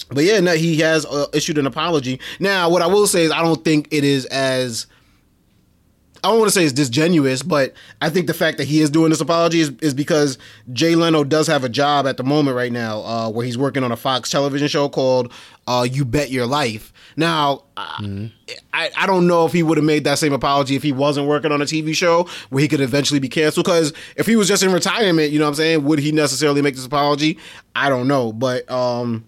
but 0.10 0.24
yeah, 0.24 0.40
no, 0.40 0.54
he 0.54 0.78
has 0.80 1.06
uh, 1.06 1.28
issued 1.34 1.58
an 1.58 1.66
apology. 1.66 2.20
Now, 2.40 2.70
what 2.70 2.82
I 2.82 2.88
will 2.88 3.08
say 3.08 3.24
is, 3.24 3.32
I 3.32 3.42
don't 3.42 3.64
think 3.64 3.88
it 3.92 4.04
is 4.04 4.26
as 4.26 4.88
I 6.24 6.30
don't 6.30 6.40
want 6.40 6.48
to 6.48 6.58
say 6.58 6.64
it's 6.64 6.72
disingenuous, 6.72 7.44
but 7.44 7.74
I 8.02 8.10
think 8.10 8.28
the 8.28 8.34
fact 8.34 8.58
that 8.58 8.64
he 8.64 8.80
is 8.80 8.90
doing 8.90 9.10
this 9.10 9.20
apology 9.20 9.60
is, 9.60 9.72
is 9.82 9.94
because 9.94 10.38
Jay 10.72 10.96
Leno 10.96 11.26
does 11.26 11.48
have 11.48 11.66
a 11.66 11.70
job 11.70 12.08
at 12.08 12.16
the 12.16 12.24
moment 12.24 12.56
right 12.56 12.72
now 12.72 13.02
uh, 13.02 13.30
where 13.30 13.46
he's 13.46 13.58
working 13.58 13.84
on 13.84 13.92
a 13.92 13.98
Fox 13.98 14.30
television 14.30 14.70
show 14.70 14.88
called 14.88 15.34
uh, 15.68 15.86
You 15.90 16.06
Bet 16.06 16.32
Your 16.32 16.46
Life. 16.46 16.94
Now, 17.18 17.66
I, 17.76 18.32
I, 18.74 18.90
I 18.96 19.06
don't 19.06 19.28
know 19.28 19.46
if 19.46 19.52
he 19.52 19.64
would 19.64 19.78
have 19.78 19.86
made 19.86 20.06
that 20.06 20.18
same 20.18 20.32
apology 20.32 20.78
if 20.78 20.84
he 20.84 20.94
wasn't 20.94 21.28
working 21.28 21.52
on 21.52 21.62
a 21.62 21.66
TV 21.66 21.94
show 21.94 22.30
where 22.50 22.62
he 22.62 22.70
could 22.70 22.80
eventually 22.82 23.20
be 23.20 23.28
canceled. 23.28 23.66
Because 23.66 23.92
if 24.16 24.26
he 24.26 24.38
was 24.38 24.48
just 24.48 24.64
in 24.64 24.72
retirement, 24.72 25.32
you 25.32 25.40
know 25.40 25.46
what 25.46 25.50
I'm 25.50 25.56
saying, 25.56 25.84
would 25.84 26.00
he 26.00 26.14
necessarily 26.14 26.62
make 26.62 26.76
this 26.76 26.86
apology? 26.86 27.38
I 27.76 27.90
don't 27.90 28.08
know. 28.08 28.32
But 28.32 28.70
um, 28.72 29.26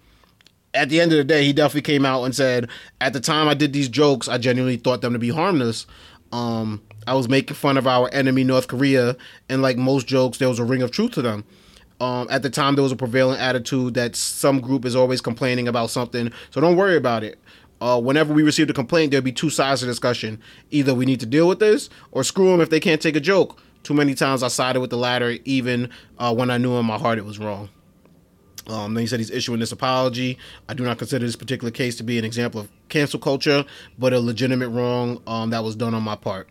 at 0.75 0.89
the 0.89 1.01
end 1.01 1.11
of 1.11 1.17
the 1.17 1.23
day, 1.23 1.45
he 1.45 1.53
definitely 1.53 1.81
came 1.81 2.05
out 2.05 2.23
and 2.23 2.35
said, 2.35 2.69
at 3.01 3.13
the 3.13 3.19
time 3.19 3.47
I 3.47 3.53
did 3.53 3.73
these 3.73 3.89
jokes, 3.89 4.27
I 4.27 4.37
genuinely 4.37 4.77
thought 4.77 5.01
them 5.01 5.13
to 5.13 5.19
be 5.19 5.29
harmless. 5.29 5.87
Um, 6.31 6.81
I 7.07 7.13
was 7.13 7.29
making 7.29 7.55
fun 7.55 7.77
of 7.77 7.87
our 7.87 8.09
enemy, 8.11 8.43
North 8.43 8.67
Korea, 8.67 9.15
and 9.47 9.61
like 9.61 9.77
most 9.77 10.07
jokes, 10.07 10.37
there 10.37 10.49
was 10.49 10.59
a 10.59 10.65
ring 10.65 10.81
of 10.81 10.91
truth 10.91 11.11
to 11.13 11.21
them. 11.21 11.45
Um, 12.01 12.27
at 12.29 12.41
the 12.41 12.49
time, 12.49 12.75
there 12.75 12.83
was 12.83 12.91
a 12.91 12.97
prevailing 12.97 13.39
attitude 13.39 13.93
that 13.93 14.15
some 14.15 14.59
group 14.59 14.83
is 14.85 14.95
always 14.95 15.21
complaining 15.21 15.67
about 15.67 15.89
something, 15.89 16.31
so 16.49 16.59
don't 16.59 16.75
worry 16.75 16.97
about 16.97 17.23
it. 17.23 17.39
Uh, 17.79 18.01
whenever 18.01 18.33
we 18.33 18.43
received 18.43 18.69
a 18.69 18.73
complaint, 18.73 19.11
there'd 19.11 19.23
be 19.23 19.31
two 19.31 19.49
sides 19.49 19.81
to 19.81 19.85
discussion. 19.85 20.41
Either 20.71 20.93
we 20.93 21.05
need 21.05 21.19
to 21.21 21.25
deal 21.25 21.47
with 21.47 21.59
this, 21.59 21.89
or 22.11 22.23
screw 22.23 22.49
them 22.51 22.59
if 22.59 22.69
they 22.69 22.79
can't 22.79 23.01
take 23.01 23.15
a 23.15 23.21
joke. 23.21 23.61
Too 23.83 23.93
many 23.93 24.13
times 24.13 24.43
I 24.43 24.49
sided 24.49 24.81
with 24.81 24.89
the 24.89 24.97
latter, 24.97 25.37
even 25.45 25.89
uh, 26.17 26.33
when 26.33 26.49
I 26.49 26.57
knew 26.57 26.75
in 26.77 26.85
my 26.85 26.97
heart 26.97 27.17
it 27.17 27.25
was 27.25 27.39
wrong. 27.39 27.69
Um, 28.67 28.93
then 28.93 29.01
he 29.01 29.07
said 29.07 29.19
he's 29.19 29.31
issuing 29.31 29.59
this 29.59 29.71
apology. 29.71 30.37
I 30.67 30.73
do 30.73 30.83
not 30.83 30.97
consider 30.97 31.25
this 31.25 31.35
particular 31.35 31.71
case 31.71 31.95
to 31.97 32.03
be 32.03 32.17
an 32.17 32.25
example 32.25 32.61
of 32.61 32.69
cancel 32.89 33.19
culture, 33.19 33.65
but 33.97 34.13
a 34.13 34.19
legitimate 34.19 34.69
wrong 34.69 35.21
um, 35.27 35.51
that 35.51 35.63
was 35.63 35.75
done 35.75 35.93
on 35.93 36.03
my 36.03 36.15
part. 36.15 36.49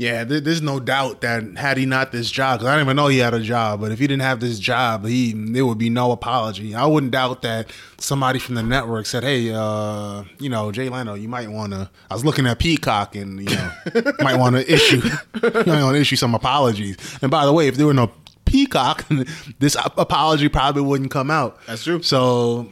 Yeah, 0.00 0.24
there, 0.24 0.40
there's 0.40 0.62
no 0.62 0.80
doubt 0.80 1.20
that 1.20 1.58
had 1.58 1.76
he 1.76 1.84
not 1.84 2.10
this 2.10 2.30
job, 2.30 2.58
because 2.58 2.68
I 2.68 2.76
didn't 2.76 2.86
even 2.86 2.96
know 2.96 3.08
he 3.08 3.18
had 3.18 3.34
a 3.34 3.40
job, 3.40 3.82
but 3.82 3.92
if 3.92 3.98
he 3.98 4.06
didn't 4.06 4.22
have 4.22 4.40
this 4.40 4.58
job, 4.58 5.04
he 5.04 5.34
there 5.34 5.66
would 5.66 5.76
be 5.76 5.90
no 5.90 6.10
apology. 6.10 6.74
I 6.74 6.86
wouldn't 6.86 7.12
doubt 7.12 7.42
that 7.42 7.70
somebody 7.98 8.38
from 8.38 8.54
the 8.54 8.62
network 8.62 9.04
said, 9.04 9.24
"Hey, 9.24 9.52
uh, 9.52 10.24
you 10.38 10.48
know, 10.48 10.72
Jay 10.72 10.88
Leno, 10.88 11.12
you 11.12 11.28
might 11.28 11.50
want 11.50 11.74
to." 11.74 11.90
I 12.10 12.14
was 12.14 12.24
looking 12.24 12.46
at 12.46 12.58
Peacock, 12.58 13.14
and 13.14 13.40
you 13.40 13.54
know, 13.54 13.72
might 14.20 14.36
want 14.36 14.56
to 14.56 14.72
issue, 14.72 15.02
you 15.02 15.42
might 15.42 15.82
want 15.82 15.96
to 15.96 16.00
issue 16.00 16.16
some 16.16 16.34
apologies. 16.34 16.96
And 17.20 17.30
by 17.30 17.44
the 17.44 17.52
way, 17.52 17.68
if 17.68 17.76
there 17.76 17.86
were 17.86 17.92
no 17.92 18.10
Peacock, 18.50 19.06
this 19.60 19.76
apology 19.96 20.48
probably 20.48 20.82
wouldn't 20.82 21.10
come 21.10 21.30
out. 21.30 21.58
That's 21.66 21.84
true. 21.84 22.02
So. 22.02 22.70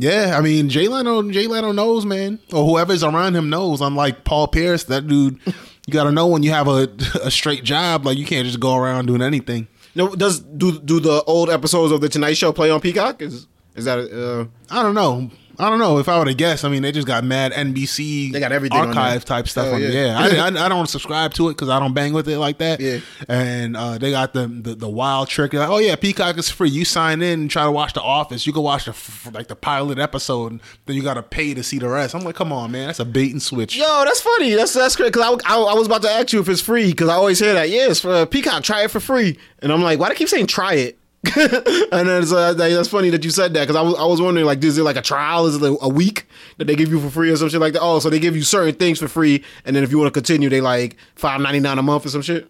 Yeah, 0.00 0.36
I 0.38 0.42
mean 0.42 0.68
Jay 0.68 0.86
Leno, 0.86 1.28
Jay 1.28 1.48
Leno 1.48 1.72
knows, 1.72 2.06
man, 2.06 2.38
or 2.52 2.64
whoever's 2.64 3.02
around 3.02 3.34
him 3.34 3.50
knows. 3.50 3.80
Unlike 3.80 4.22
Paul 4.22 4.46
Pierce, 4.46 4.84
that 4.84 5.08
dude, 5.08 5.40
you 5.44 5.92
got 5.92 6.04
to 6.04 6.12
know 6.12 6.28
when 6.28 6.44
you 6.44 6.52
have 6.52 6.68
a 6.68 6.88
a 7.24 7.32
straight 7.32 7.64
job. 7.64 8.06
Like 8.06 8.16
you 8.16 8.24
can't 8.24 8.46
just 8.46 8.60
go 8.60 8.76
around 8.76 9.06
doing 9.06 9.22
anything. 9.22 9.66
No, 9.96 10.14
does 10.14 10.38
do 10.38 10.78
do 10.78 11.00
the 11.00 11.24
old 11.24 11.50
episodes 11.50 11.90
of 11.90 12.00
the 12.00 12.08
Tonight 12.08 12.36
Show 12.36 12.52
play 12.52 12.70
on 12.70 12.80
Peacock? 12.80 13.20
Is 13.20 13.48
is 13.74 13.86
that 13.86 13.98
uh, 13.98 14.46
I 14.72 14.84
don't 14.84 14.94
know. 14.94 15.32
I 15.60 15.68
don't 15.68 15.80
know 15.80 15.98
if 15.98 16.08
I 16.08 16.18
would 16.18 16.28
have 16.28 16.36
guessed. 16.36 16.64
I 16.64 16.68
mean, 16.68 16.82
they 16.82 16.92
just 16.92 17.06
got 17.06 17.24
mad 17.24 17.52
NBC. 17.52 18.32
They 18.32 18.38
got 18.38 18.52
everything 18.52 18.78
archive 18.78 19.24
type 19.24 19.48
stuff 19.48 19.72
on 19.74 19.82
yeah. 19.82 19.88
Yeah, 19.88 20.18
I, 20.18 20.48
I, 20.48 20.48
I 20.66 20.68
don't 20.68 20.86
subscribe 20.88 21.34
to 21.34 21.48
it 21.48 21.54
because 21.54 21.68
I 21.68 21.80
don't 21.80 21.94
bang 21.94 22.12
with 22.12 22.28
it 22.28 22.38
like 22.38 22.58
that. 22.58 22.78
Yeah. 22.80 23.00
and 23.28 23.76
uh, 23.76 23.98
they 23.98 24.12
got 24.12 24.34
the, 24.34 24.46
the 24.46 24.74
the 24.76 24.88
wild 24.88 25.28
trick. 25.28 25.52
Like, 25.52 25.68
oh 25.68 25.78
yeah, 25.78 25.96
Peacock 25.96 26.38
is 26.38 26.48
free. 26.48 26.70
You 26.70 26.84
sign 26.84 27.22
in 27.22 27.40
and 27.40 27.50
try 27.50 27.64
to 27.64 27.72
watch 27.72 27.92
The 27.94 28.02
Office. 28.02 28.46
You 28.46 28.52
can 28.52 28.62
watch 28.62 28.84
the 28.84 29.30
like 29.32 29.48
the 29.48 29.56
pilot 29.56 29.98
episode, 29.98 30.52
and 30.52 30.60
then 30.86 30.94
you 30.94 31.02
got 31.02 31.14
to 31.14 31.22
pay 31.22 31.54
to 31.54 31.62
see 31.64 31.78
the 31.78 31.88
rest. 31.88 32.14
I'm 32.14 32.22
like, 32.22 32.36
come 32.36 32.52
on, 32.52 32.70
man, 32.70 32.86
that's 32.86 33.00
a 33.00 33.04
bait 33.04 33.32
and 33.32 33.42
switch. 33.42 33.76
Yo, 33.76 34.04
that's 34.04 34.20
funny. 34.20 34.54
That's 34.54 34.74
that's 34.74 34.94
great. 34.94 35.12
Cause 35.12 35.40
I, 35.44 35.54
I, 35.54 35.60
I 35.60 35.74
was 35.74 35.86
about 35.86 36.02
to 36.02 36.10
ask 36.10 36.32
you 36.32 36.40
if 36.40 36.48
it's 36.48 36.60
free 36.60 36.90
because 36.90 37.08
I 37.08 37.14
always 37.14 37.40
hear 37.40 37.54
that. 37.54 37.68
Yeah, 37.68 37.88
it's 37.90 38.00
for 38.00 38.26
Peacock. 38.26 38.62
Try 38.62 38.84
it 38.84 38.90
for 38.92 39.00
free. 39.00 39.38
And 39.58 39.72
I'm 39.72 39.82
like, 39.82 39.98
why 39.98 40.06
do 40.06 40.12
I 40.12 40.14
keep 40.14 40.28
saying 40.28 40.46
try 40.46 40.74
it? 40.74 40.97
and 41.36 42.08
then 42.08 42.24
so 42.26 42.54
that- 42.54 42.56
that's 42.56 42.88
funny 42.88 43.10
that 43.10 43.24
you 43.24 43.30
said 43.30 43.52
that 43.54 43.60
because 43.62 43.74
I 43.76 43.82
was 43.82 43.94
I 43.96 44.04
was 44.04 44.20
wondering 44.20 44.46
like, 44.46 44.62
is 44.62 44.78
it 44.78 44.82
like 44.84 44.96
a 44.96 45.02
trial? 45.02 45.46
Is 45.46 45.56
it 45.56 45.62
like 45.62 45.78
a 45.82 45.88
week 45.88 46.26
that 46.58 46.66
they 46.66 46.76
give 46.76 46.90
you 46.90 47.00
for 47.00 47.10
free 47.10 47.30
or 47.30 47.36
some 47.36 47.48
shit 47.48 47.60
like 47.60 47.72
that? 47.72 47.82
Oh, 47.82 47.98
so 47.98 48.08
they 48.08 48.20
give 48.20 48.36
you 48.36 48.42
certain 48.42 48.74
things 48.74 48.98
for 49.00 49.08
free, 49.08 49.42
and 49.64 49.74
then 49.74 49.82
if 49.82 49.90
you 49.90 49.98
want 49.98 50.06
to 50.12 50.18
continue, 50.18 50.48
they 50.48 50.60
like 50.60 50.96
five 51.16 51.40
ninety 51.40 51.58
nine 51.60 51.78
a 51.78 51.82
month 51.82 52.06
or 52.06 52.10
some 52.10 52.22
shit. 52.22 52.48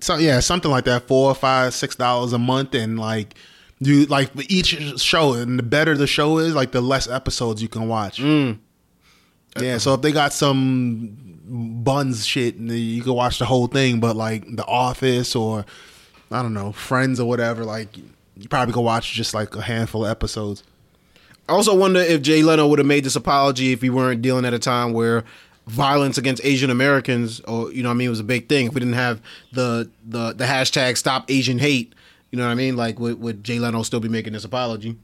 So 0.00 0.16
yeah, 0.16 0.40
something 0.40 0.70
like 0.70 0.84
that, 0.84 1.06
four, 1.08 1.34
five, 1.34 1.74
six 1.74 1.94
dollars 1.96 2.32
a 2.32 2.38
month, 2.38 2.74
and 2.74 2.98
like 2.98 3.34
you 3.80 4.06
like 4.06 4.30
each 4.50 5.00
show, 5.00 5.34
and 5.34 5.58
the 5.58 5.62
better 5.62 5.96
the 5.96 6.06
show 6.08 6.38
is, 6.38 6.54
like 6.54 6.72
the 6.72 6.80
less 6.80 7.08
episodes 7.08 7.62
you 7.62 7.68
can 7.68 7.86
watch. 7.88 8.18
Mm. 8.18 8.58
Yeah, 9.60 9.78
so 9.78 9.94
if 9.94 10.02
they 10.02 10.12
got 10.12 10.32
some 10.32 11.16
buns 11.82 12.26
shit, 12.26 12.56
you 12.56 13.02
can 13.02 13.14
watch 13.14 13.38
the 13.38 13.44
whole 13.46 13.66
thing, 13.66 13.98
but 14.00 14.14
like 14.16 14.44
The 14.54 14.64
Office 14.66 15.34
or 15.34 15.64
I 16.30 16.42
don't 16.42 16.54
know 16.54 16.72
Friends 16.72 17.20
or 17.20 17.28
whatever, 17.28 17.64
like 17.64 17.96
you 17.96 18.48
probably 18.48 18.74
could 18.74 18.82
watch 18.82 19.12
just 19.12 19.34
like 19.34 19.54
a 19.56 19.62
handful 19.62 20.04
of 20.04 20.10
episodes. 20.10 20.62
I 21.48 21.52
also 21.52 21.74
wonder 21.74 22.00
if 22.00 22.20
Jay 22.20 22.42
Leno 22.42 22.66
would 22.68 22.78
have 22.78 22.86
made 22.86 23.04
this 23.04 23.16
apology 23.16 23.72
if 23.72 23.80
we 23.80 23.88
weren't 23.88 24.20
dealing 24.20 24.44
at 24.44 24.52
a 24.52 24.58
time 24.58 24.92
where 24.92 25.24
violence 25.66 26.18
against 26.18 26.44
Asian 26.44 26.70
Americans, 26.70 27.40
or 27.40 27.72
you 27.72 27.82
know, 27.82 27.88
what 27.88 27.94
I 27.94 27.96
mean, 27.96 28.06
it 28.08 28.10
was 28.10 28.20
a 28.20 28.24
big 28.24 28.48
thing. 28.48 28.66
If 28.66 28.74
we 28.74 28.80
didn't 28.80 28.94
have 28.94 29.20
the 29.52 29.90
the 30.06 30.32
the 30.32 30.44
hashtag 30.44 30.96
Stop 30.96 31.30
Asian 31.30 31.58
Hate, 31.58 31.94
you 32.30 32.38
know 32.38 32.44
what 32.44 32.52
I 32.52 32.54
mean? 32.54 32.76
Like, 32.76 32.98
would, 32.98 33.20
would 33.20 33.44
Jay 33.44 33.58
Leno 33.58 33.82
still 33.82 34.00
be 34.00 34.08
making 34.08 34.34
this 34.34 34.44
apology? 34.44 34.96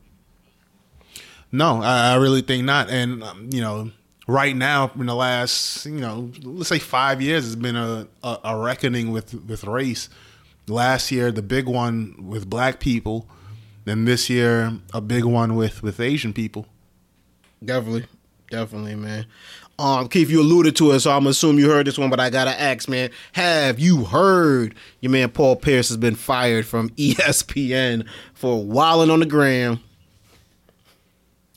No, 1.50 1.82
I, 1.82 2.12
I 2.12 2.14
really 2.16 2.42
think 2.42 2.64
not. 2.64 2.90
And 2.90 3.22
um, 3.22 3.48
you 3.52 3.60
know, 3.60 3.90
right 4.26 4.56
now 4.56 4.90
in 4.98 5.06
the 5.06 5.14
last, 5.14 5.86
you 5.86 5.92
know, 5.92 6.30
let's 6.42 6.68
say 6.68 6.78
five 6.78 7.22
years, 7.22 7.44
has 7.44 7.56
been 7.56 7.76
a, 7.76 8.06
a, 8.22 8.38
a 8.44 8.56
reckoning 8.58 9.12
with 9.12 9.34
with 9.46 9.64
race. 9.64 10.08
Last 10.66 11.10
year, 11.10 11.30
the 11.30 11.42
big 11.42 11.66
one 11.66 12.14
with 12.18 12.48
black 12.48 12.80
people, 12.80 13.28
then 13.84 14.04
this 14.04 14.30
year, 14.30 14.72
a 14.92 15.00
big 15.00 15.24
one 15.24 15.56
with 15.56 15.82
with 15.82 16.00
Asian 16.00 16.32
people. 16.32 16.66
Definitely, 17.64 18.06
definitely, 18.50 18.94
man. 18.94 19.26
Um, 19.78 20.08
Keith, 20.08 20.30
you 20.30 20.40
alluded 20.40 20.76
to 20.76 20.92
it, 20.92 21.00
so 21.00 21.10
I'm 21.10 21.26
assuming 21.26 21.64
you 21.64 21.70
heard 21.70 21.86
this 21.86 21.98
one, 21.98 22.08
but 22.08 22.20
I 22.20 22.30
gotta 22.30 22.58
ask, 22.58 22.88
man. 22.88 23.10
Have 23.32 23.80
you 23.80 24.04
heard 24.04 24.74
your 25.00 25.10
man 25.10 25.30
Paul 25.30 25.56
Pierce 25.56 25.88
has 25.88 25.96
been 25.96 26.14
fired 26.14 26.66
from 26.66 26.88
ESPN 26.96 28.06
for 28.34 28.64
wilding 28.64 29.10
on 29.10 29.20
the 29.20 29.26
gram? 29.26 29.80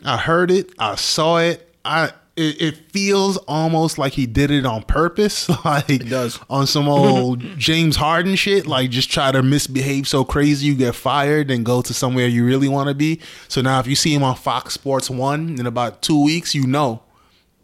I 0.04 0.18
heard 0.18 0.52
it. 0.52 0.72
I 0.80 0.96
saw 0.96 1.38
it. 1.38 1.76
I 1.86 2.12
it, 2.38 2.62
it 2.62 2.92
feels 2.92 3.38
almost 3.38 3.98
like 3.98 4.14
he 4.14 4.26
did 4.26 4.52
it 4.52 4.66
on 4.66 4.84
purpose, 4.84 5.50
like 5.66 5.90
it 5.90 6.10
does. 6.10 6.40
on 6.50 6.68
some 6.68 6.88
old 6.88 7.40
James 7.58 7.96
Harden 7.96 8.36
shit. 8.36 8.68
Like 8.68 8.90
just 8.92 9.10
try 9.12 9.32
to 9.32 9.42
misbehave 9.42 10.08
so 10.08 10.24
crazy 10.24 10.68
you 10.68 10.76
get 10.76 10.96
fired, 10.96 11.50
and 11.52 11.66
go 11.66 11.82
to 11.82 11.94
somewhere 11.94 12.28
you 12.28 12.46
really 12.46 12.70
want 12.70 12.90
to 12.90 12.96
be. 12.96 13.20
So 13.48 13.62
now, 13.62 13.80
if 13.80 13.88
you 13.88 13.96
see 13.96 14.14
him 14.14 14.24
on 14.24 14.36
Fox 14.36 14.74
Sports 14.74 15.10
One 15.10 15.60
in 15.60 15.66
about 15.66 16.02
two 16.02 16.24
weeks, 16.24 16.54
you 16.54 16.68
know 16.68 17.02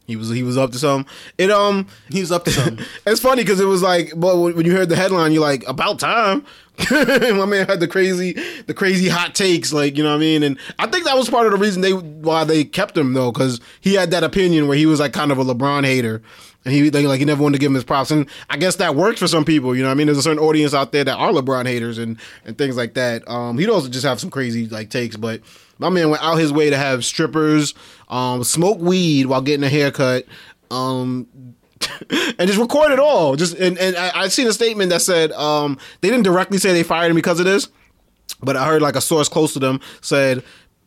He 0.06 0.18
was 0.18 0.30
he 0.30 0.44
was 0.44 0.58
up 0.58 0.72
to 0.72 0.78
something. 0.78 1.12
It 1.38 1.50
um 1.50 1.88
he's 2.10 2.32
up 2.32 2.44
to 2.46 2.52
something. 2.52 2.86
it's 3.06 3.22
funny 3.22 3.44
because 3.44 3.60
it 3.60 3.66
was 3.66 3.82
like, 3.82 4.12
but 4.16 4.38
when 4.38 4.66
you 4.66 4.74
heard 4.74 4.90
the 4.90 4.96
headline, 4.96 5.32
you're 5.32 5.42
like, 5.42 5.68
about 5.68 6.00
time. 6.00 6.46
My 6.92 7.46
man 7.46 7.68
had 7.68 7.80
the 7.80 7.88
crazy, 7.88 8.34
the 8.66 8.74
crazy 8.74 9.08
hot 9.08 9.36
takes, 9.36 9.72
like 9.72 9.96
you 9.96 10.04
know 10.04 10.10
what 10.10 10.16
I 10.16 10.20
mean. 10.20 10.44
And 10.44 10.58
I 10.80 10.88
think 10.88 11.06
that 11.06 11.16
was 11.16 11.30
part 11.30 11.46
of 11.46 11.52
the 11.52 11.58
reason 11.58 11.82
they 11.82 11.94
why 11.94 12.44
they 12.44 12.64
kept 12.64 12.98
him 12.98 13.14
though, 13.14 13.32
because 13.32 13.62
he 13.80 13.94
had 13.94 14.12
that 14.12 14.24
opinion 14.24 14.68
where 14.68 14.78
he 14.78 14.88
was 14.88 15.00
like 15.00 15.14
kind 15.14 15.32
of 15.32 15.38
a 15.38 15.44
LeBron 15.44 15.86
hater, 15.86 16.22
and 16.66 16.74
he 16.74 16.90
like 16.90 17.20
he 17.20 17.26
never 17.26 17.44
wanted 17.44 17.58
to 17.58 17.60
give 17.60 17.70
him 17.70 17.76
his 17.76 17.84
props. 17.84 18.10
And 18.10 18.28
I 18.50 18.58
guess 18.58 18.78
that 18.78 18.96
works 18.96 19.20
for 19.20 19.28
some 19.28 19.46
people, 19.46 19.76
you 19.76 19.84
know 19.84 19.90
what 19.90 19.94
I 19.94 19.96
mean. 19.96 20.08
There's 20.08 20.18
a 20.18 20.24
certain 20.24 20.44
audience 20.44 20.74
out 20.74 20.92
there 20.92 21.04
that 21.04 21.16
are 21.16 21.32
LeBron 21.32 21.68
haters 21.68 21.98
and 22.00 22.18
and 22.44 22.58
things 22.58 22.76
like 22.76 22.96
that. 22.96 23.28
Um, 23.30 23.58
he'd 23.60 23.70
also 23.70 23.88
just 23.88 24.06
have 24.06 24.20
some 24.20 24.32
crazy 24.32 24.68
like 24.68 24.90
takes, 24.90 25.16
but 25.16 25.42
my 25.80 25.90
man 25.90 26.10
went 26.10 26.24
out 26.24 26.36
his 26.36 26.54
way 26.54 26.70
to 26.70 26.78
have 26.78 27.04
strippers, 27.04 27.74
um, 28.14 28.44
smoke 28.44 28.78
weed 28.80 29.26
while 29.26 29.42
getting 29.42 29.64
a 29.64 29.70
haircut, 29.70 30.26
um, 30.72 31.28
and 32.10 32.48
just 32.48 32.60
record 32.60 32.92
it 32.92 33.00
all. 33.00 33.36
Just 33.36 33.56
and, 33.58 33.78
and 33.78 33.96
I, 33.98 34.22
I 34.22 34.28
seen 34.28 34.48
a 34.48 34.54
statement 34.54 34.90
that 34.92 35.02
said 35.02 35.32
um, 35.34 35.78
they 36.02 36.10
didn't 36.10 36.24
directly 36.24 36.58
say 36.60 36.72
they 36.74 36.84
fired 36.84 37.10
him 37.10 37.16
because 37.16 37.40
of 37.40 37.46
this, 37.46 37.68
but 38.42 38.56
I 38.56 38.66
heard 38.66 38.82
like 38.82 38.96
a 38.96 39.02
source 39.02 39.28
close 39.28 39.54
to 39.54 39.60
them 39.60 39.80
said 40.02 40.44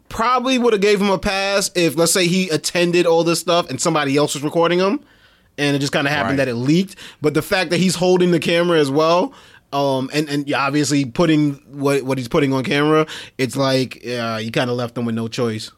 probably 0.08 0.56
would 0.56 0.72
have 0.72 0.80
gave 0.80 1.00
him 1.00 1.10
a 1.10 1.18
pass 1.18 1.68
if 1.74 1.96
let's 1.96 2.12
say 2.12 2.28
he 2.28 2.48
attended 2.50 3.06
all 3.06 3.24
this 3.24 3.40
stuff 3.40 3.68
and 3.68 3.80
somebody 3.80 4.16
else 4.16 4.34
was 4.34 4.44
recording 4.44 4.78
him, 4.78 5.00
and 5.58 5.74
it 5.74 5.80
just 5.80 5.92
kind 5.92 6.06
of 6.06 6.12
happened 6.12 6.38
Right. 6.38 6.44
that 6.44 6.48
it 6.48 6.54
leaked. 6.54 6.94
But 7.20 7.34
the 7.34 7.42
fact 7.42 7.70
that 7.70 7.78
he's 7.78 7.96
holding 7.96 8.30
the 8.30 8.38
camera 8.40 8.78
as 8.78 8.90
well. 8.90 9.34
Um 9.72 10.08
and 10.14 10.28
and 10.28 10.54
obviously 10.54 11.04
putting 11.06 11.54
what 11.72 12.04
what 12.04 12.18
he's 12.18 12.28
putting 12.28 12.52
on 12.52 12.62
camera, 12.62 13.04
it's 13.36 13.56
like 13.56 14.00
uh, 14.06 14.38
you 14.40 14.52
kind 14.52 14.70
of 14.70 14.76
left 14.76 14.94
them 14.94 15.04
with 15.06 15.16
no 15.16 15.26
choice. 15.26 15.72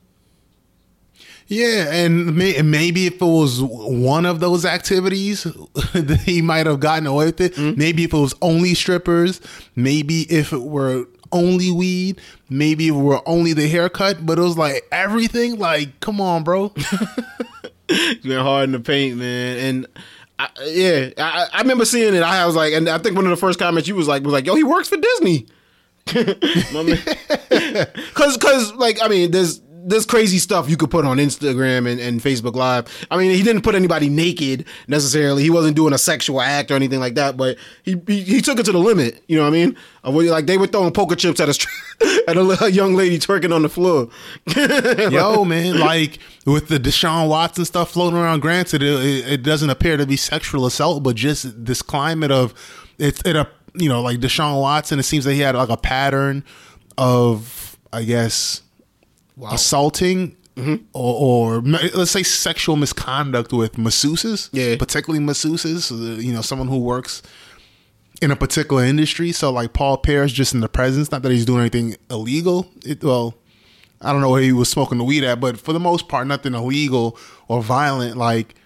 Yeah, 1.49 1.91
and 1.91 2.37
may, 2.37 2.61
maybe 2.61 3.07
if 3.07 3.15
it 3.15 3.21
was 3.23 3.63
one 3.63 4.27
of 4.27 4.39
those 4.39 4.67
activities, 4.67 5.47
he 6.25 6.43
might 6.43 6.67
have 6.67 6.79
gotten 6.79 7.07
away 7.07 7.27
with 7.27 7.41
it. 7.41 7.55
Mm-hmm. 7.55 7.79
Maybe 7.79 8.05
if 8.05 8.13
it 8.13 8.19
was 8.19 8.35
only 8.43 8.75
strippers, 8.75 9.41
maybe 9.75 10.23
if 10.31 10.53
it 10.53 10.63
were 10.63 11.07
only 11.33 11.71
weed, 11.71 12.21
maybe 12.51 12.89
if 12.89 12.95
it 12.95 12.99
were 12.99 13.27
only 13.27 13.55
the 13.55 13.67
haircut, 13.67 14.27
but 14.27 14.39
it 14.39 14.43
was 14.43 14.59
like 14.59 14.87
everything. 14.93 15.59
Like, 15.59 15.99
come 16.01 16.21
on, 16.21 16.45
bro. 16.45 16.69
He's 17.89 18.19
been 18.19 18.41
hard 18.45 18.65
in 18.65 18.73
the 18.73 18.81
paint, 18.81 19.17
man. 19.17 19.59
And 19.59 19.87
I, 20.39 20.51
yeah, 20.67 21.09
I, 21.17 21.49
I 21.51 21.61
remember 21.63 21.87
seeing 21.87 22.15
it. 22.15 22.23
I 22.23 22.45
was 22.45 22.57
like, 22.57 22.75
and 22.75 22.87
I 22.91 22.99
think 22.99 23.17
one 23.17 23.25
of 23.25 23.31
the 23.31 23.37
first 23.37 23.59
comments 23.59 23.89
you 23.89 23.95
was 23.95 24.07
like 24.07 24.23
was 24.23 24.35
like, 24.35 24.45
"Yo, 24.47 24.55
he 24.55 24.65
works 24.65 24.89
for 24.89 24.99
Disney." 24.99 25.47
Because 28.09 28.37
because 28.37 28.73
like 28.75 28.99
I 29.03 29.09
mean, 29.09 29.31
there's 29.31 29.61
there's 29.85 30.07
crazy 30.07 30.39
stuff 30.39 30.69
you 30.69 30.77
could 30.77 30.91
put 30.91 31.05
on 31.05 31.19
Instagram 31.19 31.91
and, 31.91 32.01
and 32.01 32.21
Facebook 32.21 32.55
Live. 32.55 33.07
I 33.11 33.17
mean, 33.17 33.31
he 33.35 33.43
didn't 33.43 33.63
put 33.63 33.75
anybody 33.75 34.09
naked 34.09 34.67
necessarily. 34.87 35.43
He 35.43 35.51
wasn't 35.51 35.77
doing 35.77 35.93
a 35.93 35.99
sexual 35.99 36.41
act 36.41 36.71
or 36.71 36.75
anything 36.75 37.01
like 37.01 37.15
that. 37.15 37.37
But 37.37 37.59
he 37.83 38.01
he, 38.07 38.23
he 38.23 38.41
took 38.41 38.59
it 38.59 38.65
to 38.65 38.73
the 38.73 38.79
limit. 38.79 39.23
You 39.29 39.37
know 39.37 39.45
what 39.45 39.55
I 39.55 39.65
mean? 39.65 39.77
Like 40.05 40.47
they 40.47 40.59
were 40.59 40.67
throwing 40.67 40.93
poker 40.93 41.17
chips 41.17 41.41
at 41.41 41.49
a 41.49 41.67
at 42.29 42.37
a, 42.37 42.71
young 42.71 42.95
lady 42.95 43.19
twerking 43.19 43.55
on 43.55 43.63
the 43.63 43.69
floor. 43.69 44.09
Yo, 45.11 45.45
man, 45.45 45.79
like 45.79 46.19
with 46.47 46.69
the 46.69 46.79
Deshaun 46.79 47.29
Watson 47.29 47.65
stuff 47.65 47.91
floating 47.91 48.19
around, 48.19 48.41
granted, 48.41 48.83
it, 48.83 49.29
it 49.29 49.43
doesn't 49.43 49.71
appear 49.71 49.97
to 49.97 50.07
be 50.07 50.17
sexual 50.17 50.67
assault, 50.67 51.03
but 51.03 51.17
just 51.17 51.65
this 51.65 51.83
climate 51.83 52.31
of 52.31 52.55
it's 52.99 53.23
it 53.23 53.37
a 53.37 53.49
you 53.75 53.89
know 53.89 54.01
like 54.01 54.19
Deshaun 54.19 54.61
Watson. 54.61 54.99
It 54.99 55.05
seems 55.05 55.25
that 55.25 55.35
he 55.35 55.41
had 55.41 55.55
like 55.55 55.69
a 55.69 55.77
pattern 55.77 56.45
of 56.97 57.79
I 57.93 58.05
guess 58.05 58.63
assaulting. 59.51 60.35
Or, 60.93 61.59
or 61.59 61.61
let's 61.63 62.11
say 62.11 62.25
sexual 62.25 62.75
misconduct 62.75 63.53
with 63.53 63.75
masseuses, 63.75 64.49
Yeah. 64.53 64.75
particularly 64.77 65.25
masseuses. 65.25 65.93
uh, 65.93 66.19
You 66.21 66.33
know, 66.33 66.41
someone 66.43 66.67
who 66.67 66.79
works 66.79 67.23
in 68.21 68.33
a 68.33 68.37
particular 68.37 68.85
industry. 68.85 69.31
So 69.31 69.53
like 69.53 69.73
Paul 69.73 69.99
Pierce, 69.99 70.33
just 70.33 70.55
in 70.55 70.61
the 70.61 70.69
presence, 70.69 71.13
not 71.13 71.23
that 71.23 71.31
he's 71.31 71.45
doing 71.45 71.61
anything 71.61 71.95
illegal. 72.11 72.67
It, 72.85 73.05
well, 73.05 73.35
I 74.01 74.11
don't 74.11 74.21
know 74.21 74.31
where 74.31 74.43
he 74.43 74.51
was 74.53 74.69
smoking 74.69 74.99
the 74.99 75.05
weed 75.05 75.23
at, 75.23 75.39
but 75.39 75.61
for 75.61 75.73
the 75.73 75.79
most 75.79 76.09
part, 76.09 76.27
nothing 76.27 76.55
illegal 76.55 77.17
or 77.47 77.63
violent. 77.63 78.17
Like 78.17 78.57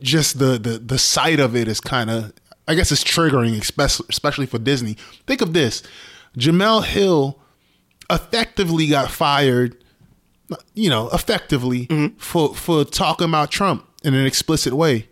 just 0.00 0.38
the 0.38 0.58
the 0.58 0.78
the 0.78 0.98
sight 0.98 1.38
of 1.38 1.54
it 1.54 1.68
is 1.68 1.80
kind 1.82 2.08
of, 2.08 2.32
I 2.66 2.74
guess, 2.74 2.90
it's 2.90 3.04
triggering, 3.04 3.60
especially 3.60 4.06
especially 4.08 4.46
for 4.46 4.58
Disney. 4.58 4.96
Think 5.26 5.42
of 5.42 5.52
this: 5.52 5.82
Jemele 6.38 6.82
Hill 6.84 7.38
effectively 8.10 8.86
got 8.86 9.10
fired. 9.10 9.76
You 10.74 10.90
know, 10.90 11.08
effectively 11.12 11.86
mm-hmm. 11.86 12.16
for 12.16 12.54
for 12.54 12.84
talking 12.84 13.28
about 13.28 13.50
Trump 13.50 13.88
in 14.04 14.14
an 14.14 14.26
explicit 14.26 14.74
way. 14.74 15.08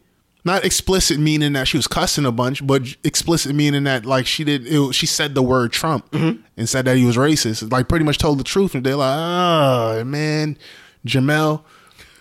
Not 0.47 0.63
explicit 0.63 1.19
meaning 1.19 1.55
that 1.55 1.67
she 1.67 1.79
was 1.79 1.87
cussing 1.87 2.27
a 2.27 2.33
bunch, 2.33 2.65
but 2.67 2.83
explicit 3.03 3.55
meaning 3.55 3.85
that 3.85 4.05
like 4.05 4.27
she 4.27 4.45
did, 4.45 4.67
it, 4.67 4.95
she 4.95 5.07
said 5.07 5.35
the 5.35 5.43
word 5.43 5.73
Trump 5.73 6.11
mm-hmm. 6.11 6.43
and 6.59 6.69
said 6.69 6.85
that 6.85 6.99
he 6.99 7.07
was 7.07 7.17
racist. 7.17 7.73
Like 7.73 7.89
pretty 7.89 8.05
much 8.05 8.19
told 8.19 8.39
the 8.39 8.45
truth, 8.45 8.75
and 8.75 8.85
they're 8.85 8.97
like, 8.97 9.17
"Oh 9.19 10.05
man, 10.05 10.59
Jemele." 11.07 11.65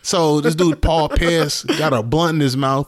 So 0.02 0.41
this 0.41 0.56
dude 0.56 0.82
Paul 0.82 1.10
Pierce 1.10 1.63
got 1.63 1.93
a 1.93 2.02
blunt 2.02 2.36
in 2.36 2.41
his 2.41 2.56
mouth, 2.56 2.88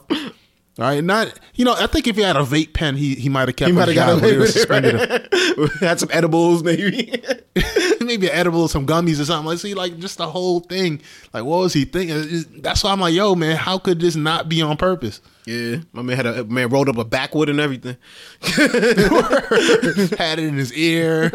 All 0.78 0.84
right, 0.84 1.02
not 1.02 1.32
you 1.54 1.64
know. 1.64 1.74
I 1.74 1.86
think 1.86 2.06
if 2.06 2.16
he 2.16 2.22
had 2.22 2.36
a 2.36 2.40
vape 2.40 2.74
pen, 2.74 2.96
he 2.96 3.14
he 3.14 3.30
might 3.30 3.48
have 3.48 3.56
kept. 3.56 3.68
He 3.68 3.72
might 3.72 3.88
have 3.88 3.94
got 3.94 4.18
away 4.18 4.36
with 4.36 4.50
it. 4.50 4.52
suspended 4.52 4.94
Right? 4.94 5.70
Had 5.80 5.98
some 5.98 6.10
edibles, 6.12 6.62
maybe. 6.62 7.22
Maybe 8.00 8.28
an 8.28 8.34
edible, 8.34 8.68
some 8.68 8.86
gummies 8.86 9.18
or 9.20 9.24
something. 9.24 9.46
Like 9.46 9.58
see, 9.58 9.72
like 9.72 9.98
just 9.98 10.18
the 10.18 10.26
whole 10.26 10.60
thing. 10.60 11.00
Like 11.32 11.44
what 11.44 11.60
was 11.60 11.72
he 11.72 11.86
thinking? 11.86 12.44
That's 12.60 12.84
why 12.84 12.92
I'm 12.92 13.00
like, 13.00 13.14
yo, 13.14 13.34
man, 13.34 13.56
how 13.56 13.78
could 13.78 14.00
this 14.00 14.16
not 14.16 14.48
be 14.50 14.60
on 14.60 14.76
purpose? 14.76 15.22
yeah, 15.46 15.76
my 15.92 16.02
man 16.02 16.16
had 16.16 16.26
a 16.26 16.44
man 16.44 16.68
rolled 16.68 16.88
up 16.90 16.98
a 16.98 17.04
backwood 17.04 17.48
and 17.48 17.58
everything. 17.58 17.96
had 20.18 20.38
it 20.38 20.44
in 20.44 20.56
his 20.56 20.72
ear. 20.74 21.30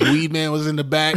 Weed 0.00 0.32
man 0.32 0.52
was 0.52 0.66
in 0.66 0.76
the 0.76 0.84
back. 0.84 1.16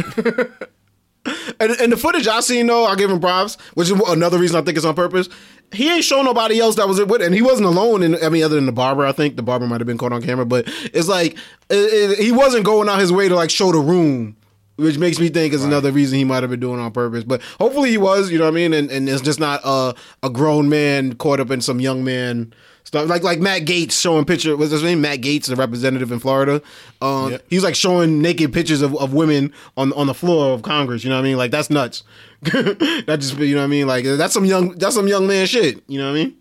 And, 1.60 1.72
and 1.72 1.92
the 1.92 1.96
footage 1.96 2.26
I 2.26 2.40
seen 2.40 2.66
though, 2.66 2.86
I 2.86 2.96
give 2.96 3.10
him 3.10 3.20
props, 3.20 3.56
which 3.74 3.90
is 3.90 4.00
another 4.08 4.38
reason 4.38 4.56
I 4.56 4.62
think 4.62 4.76
it's 4.76 4.86
on 4.86 4.94
purpose. 4.94 5.28
He 5.72 5.92
ain't 5.92 6.04
show 6.04 6.22
nobody 6.22 6.58
else 6.58 6.76
that 6.76 6.88
was 6.88 7.00
with, 7.00 7.22
and 7.22 7.34
he 7.34 7.42
wasn't 7.42 7.66
alone. 7.66 8.02
And 8.02 8.16
I 8.16 8.28
mean, 8.28 8.42
other 8.42 8.56
than 8.56 8.66
the 8.66 8.72
barber, 8.72 9.04
I 9.06 9.12
think 9.12 9.36
the 9.36 9.42
barber 9.42 9.66
might 9.66 9.80
have 9.80 9.86
been 9.86 9.98
caught 9.98 10.12
on 10.12 10.22
camera, 10.22 10.46
but 10.46 10.64
it's 10.92 11.08
like 11.08 11.34
it, 11.68 12.18
it, 12.18 12.18
he 12.18 12.32
wasn't 12.32 12.64
going 12.64 12.88
out 12.88 12.98
his 12.98 13.12
way 13.12 13.28
to 13.28 13.34
like 13.34 13.50
show 13.50 13.70
the 13.70 13.78
room, 13.78 14.36
which 14.76 14.98
makes 14.98 15.20
me 15.20 15.28
think 15.28 15.52
is 15.52 15.64
another 15.64 15.92
reason 15.92 16.18
he 16.18 16.24
might 16.24 16.42
have 16.42 16.50
been 16.50 16.60
doing 16.60 16.80
it 16.80 16.82
on 16.82 16.90
purpose. 16.90 17.22
But 17.22 17.42
hopefully 17.60 17.90
he 17.90 17.98
was, 17.98 18.30
you 18.30 18.38
know 18.38 18.44
what 18.44 18.52
I 18.52 18.54
mean, 18.54 18.72
and, 18.72 18.90
and 18.90 19.08
it's 19.08 19.22
just 19.22 19.38
not 19.38 19.60
a 19.62 19.94
a 20.22 20.30
grown 20.30 20.68
man 20.68 21.14
caught 21.14 21.38
up 21.38 21.50
in 21.50 21.60
some 21.60 21.80
young 21.80 22.02
man 22.02 22.52
stuff 22.90 23.08
like 23.08 23.22
like 23.22 23.38
Matt 23.38 23.62
Gaetz 23.66 23.92
showing 24.00 24.24
picture. 24.24 24.56
was 24.56 24.72
his 24.72 24.82
name? 24.82 25.00
Matt 25.00 25.20
Gaetz, 25.20 25.46
the 25.46 25.54
representative 25.54 26.10
in 26.10 26.18
Florida. 26.18 26.60
Um, 27.00 27.30
Yep. 27.30 27.44
he 27.48 27.56
was 27.56 27.62
like 27.62 27.76
showing 27.76 28.20
naked 28.20 28.52
pictures 28.52 28.82
of, 28.82 28.96
of 28.96 29.12
women 29.14 29.52
on 29.76 29.92
on 29.92 30.08
the 30.08 30.14
floor 30.14 30.52
of 30.52 30.62
Congress. 30.62 31.04
You 31.04 31.10
know 31.10 31.16
what 31.16 31.20
I 31.24 31.28
mean? 31.28 31.36
Like 31.36 31.52
that's 31.52 31.70
nuts. 31.70 32.02
that 32.42 33.18
just 33.20 33.38
you 33.38 33.54
know 33.54 33.60
what 33.60 33.64
I 33.66 33.68
mean? 33.68 33.86
Like 33.86 34.04
that's 34.04 34.34
some 34.34 34.44
young 34.44 34.72
that's 34.72 34.96
some 34.96 35.06
young 35.06 35.28
man 35.28 35.46
shit. 35.46 35.84
You 35.86 36.00
know 36.00 36.10
what 36.10 36.18
I 36.18 36.24
mean? 36.24 36.36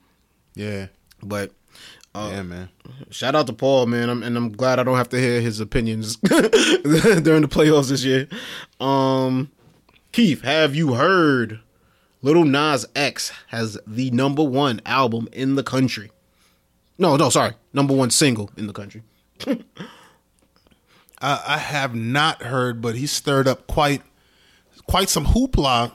Yeah, 0.55 0.87
But 1.21 1.51
yeah, 2.15 2.41
man. 2.41 2.69
shout 3.11 3.35
out 3.35 3.45
to 3.47 3.53
Paul, 3.53 3.85
man, 3.85 4.09
I'm, 4.09 4.23
and 4.23 4.35
I'm 4.35 4.51
glad 4.51 4.79
I 4.79 4.83
don't 4.83 4.97
have 4.97 5.09
to 5.09 5.19
hear 5.19 5.39
his 5.39 5.59
opinions 5.61 6.15
during 6.17 6.41
the 7.43 7.47
playoffs 7.47 7.89
this 7.89 8.03
year. 8.03 8.27
Um, 8.81 9.51
Keith, 10.11 10.41
have 10.41 10.75
you 10.75 10.95
heard? 10.95 11.59
Lil 12.21 12.43
Nas 12.43 12.85
X 12.95 13.31
has 13.47 13.77
the 13.87 14.11
number 14.11 14.43
one 14.43 14.81
album 14.85 15.29
in 15.31 15.55
the 15.55 15.63
country. 15.63 16.11
No, 16.99 17.15
no, 17.15 17.29
sorry, 17.29 17.53
number 17.73 17.95
one 17.95 18.11
single 18.11 18.51
in 18.57 18.67
the 18.67 18.73
country. 18.73 19.01
I, 19.47 19.63
I 21.21 21.57
have 21.57 21.95
not 21.95 22.43
heard, 22.43 22.81
but 22.81 22.95
he 22.95 23.07
stirred 23.07 23.47
up 23.47 23.65
quite 23.67 24.01
quite 24.85 25.09
some 25.09 25.25
hoopla 25.25 25.91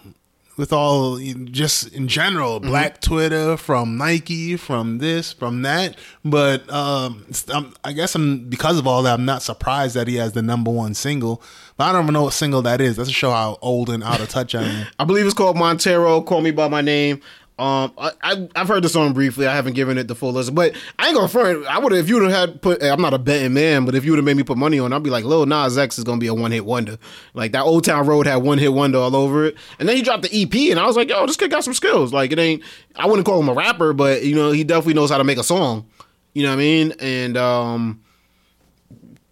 with 0.57 0.73
all 0.73 1.19
just 1.19 1.93
in 1.93 2.07
general 2.07 2.61
black 2.61 3.01
twitter 3.01 3.57
from 3.57 3.97
nike 3.99 4.57
from 4.57 4.99
this 4.99 5.33
from 5.33 5.63
that 5.63 5.97
but 6.25 6.71
um 6.73 7.27
I'm, 7.53 7.75
i 7.83 7.93
guess 7.93 8.15
i'm 8.15 8.49
because 8.49 8.79
of 8.79 8.87
all 8.87 9.03
that 9.03 9.15
i'm 9.15 9.25
not 9.25 9.43
surprised 9.43 9.97
that 9.97 10.07
he 10.07 10.15
has 10.15 10.31
the 10.33 10.43
number 10.43 10.71
one 10.71 10.95
single 10.95 11.43
but 11.77 11.89
i 11.89 11.93
don't 11.93 12.05
even 12.05 12.13
know 12.13 12.23
what 12.23 12.35
single 12.35 12.63
that 12.63 12.81
is 12.81 12.95
that's 12.95 13.09
to 13.09 13.15
show 13.15 13.33
how 13.33 13.59
old 13.63 13.91
and 13.91 14.05
out 14.05 14.21
of 14.21 14.29
touch 14.29 14.55
i 14.55 14.63
am 14.63 14.87
I 15.01 15.05
believe 15.05 15.25
it's 15.25 15.35
called 15.35 15.57
Montero. 15.57 16.21
Call 16.23 16.41
me 16.41 16.53
by 16.53 16.69
my 16.69 16.81
name. 16.83 17.21
Um, 17.57 17.93
I, 17.97 18.11
I 18.21 18.49
I've 18.57 18.67
heard 18.67 18.83
the 18.83 18.89
song 18.89 19.13
briefly. 19.13 19.47
I 19.47 19.55
haven't 19.55 19.75
given 19.75 19.97
it 19.97 20.09
the 20.09 20.17
full 20.17 20.33
listen, 20.33 20.57
but 20.57 20.75
I 20.99 21.07
ain't 21.07 21.15
gonna 21.15 21.29
front. 21.29 21.65
I 21.67 21.79
would 21.79 21.93
have 21.93 22.01
if 22.01 22.09
you 22.09 22.17
would 22.17 22.29
have 22.29 22.51
had 22.51 22.63
put. 22.63 22.83
I'm 22.83 23.01
not 23.01 23.15
a 23.15 23.19
betting 23.19 23.55
man, 23.55 23.85
but 23.85 23.95
if 23.95 24.05
you 24.05 24.11
would 24.11 24.19
have 24.19 24.25
made 24.25 24.37
me 24.37 24.43
put 24.43 24.59
money 24.59 24.81
on, 24.81 24.93
I'd 24.93 25.05
be 25.05 25.11
like, 25.11 25.25
Lil 25.25 25.47
Nas 25.47 25.79
X 25.79 25.97
is 25.97 26.03
gonna 26.03 26.19
be 26.19 26.27
a 26.27 26.35
one 26.35 26.51
hit 26.51 26.65
wonder. 26.65 26.99
Like 27.33 27.53
that 27.53 27.63
Old 27.63 27.85
Town 27.85 28.09
Road 28.09 28.27
had 28.27 28.37
one 28.37 28.59
hit 28.59 28.73
wonder 28.73 28.99
all 28.99 29.15
over 29.15 29.45
it, 29.45 29.57
and 29.79 29.89
then 29.89 29.97
he 29.97 30.03
dropped 30.03 30.25
the 30.25 30.43
EP, 30.43 30.53
and 30.73 30.81
I 30.81 30.87
was 30.87 30.97
like, 30.97 31.09
yo, 31.09 31.25
this 31.27 31.37
kid 31.37 31.53
got 31.53 31.63
some 31.63 31.75
skills. 31.75 32.13
Like 32.13 32.33
it 32.33 32.41
ain't. 32.41 32.61
I 32.97 33.07
wouldn't 33.07 33.25
call 33.25 33.39
him 33.39 33.49
a 33.49 33.55
rapper, 33.55 33.93
but 33.93 34.25
you 34.25 34.35
know, 34.35 34.51
he 34.51 34.65
definitely 34.65 34.95
knows 34.95 35.11
how 35.11 35.19
to 35.19 35.25
make 35.25 35.39
a 35.39 35.45
song. 35.45 35.87
You 36.33 36.43
know 36.43 36.49
what 36.49 36.55
I 36.55 36.59
mean? 36.59 36.93
And 36.99 37.37
um, 37.37 38.03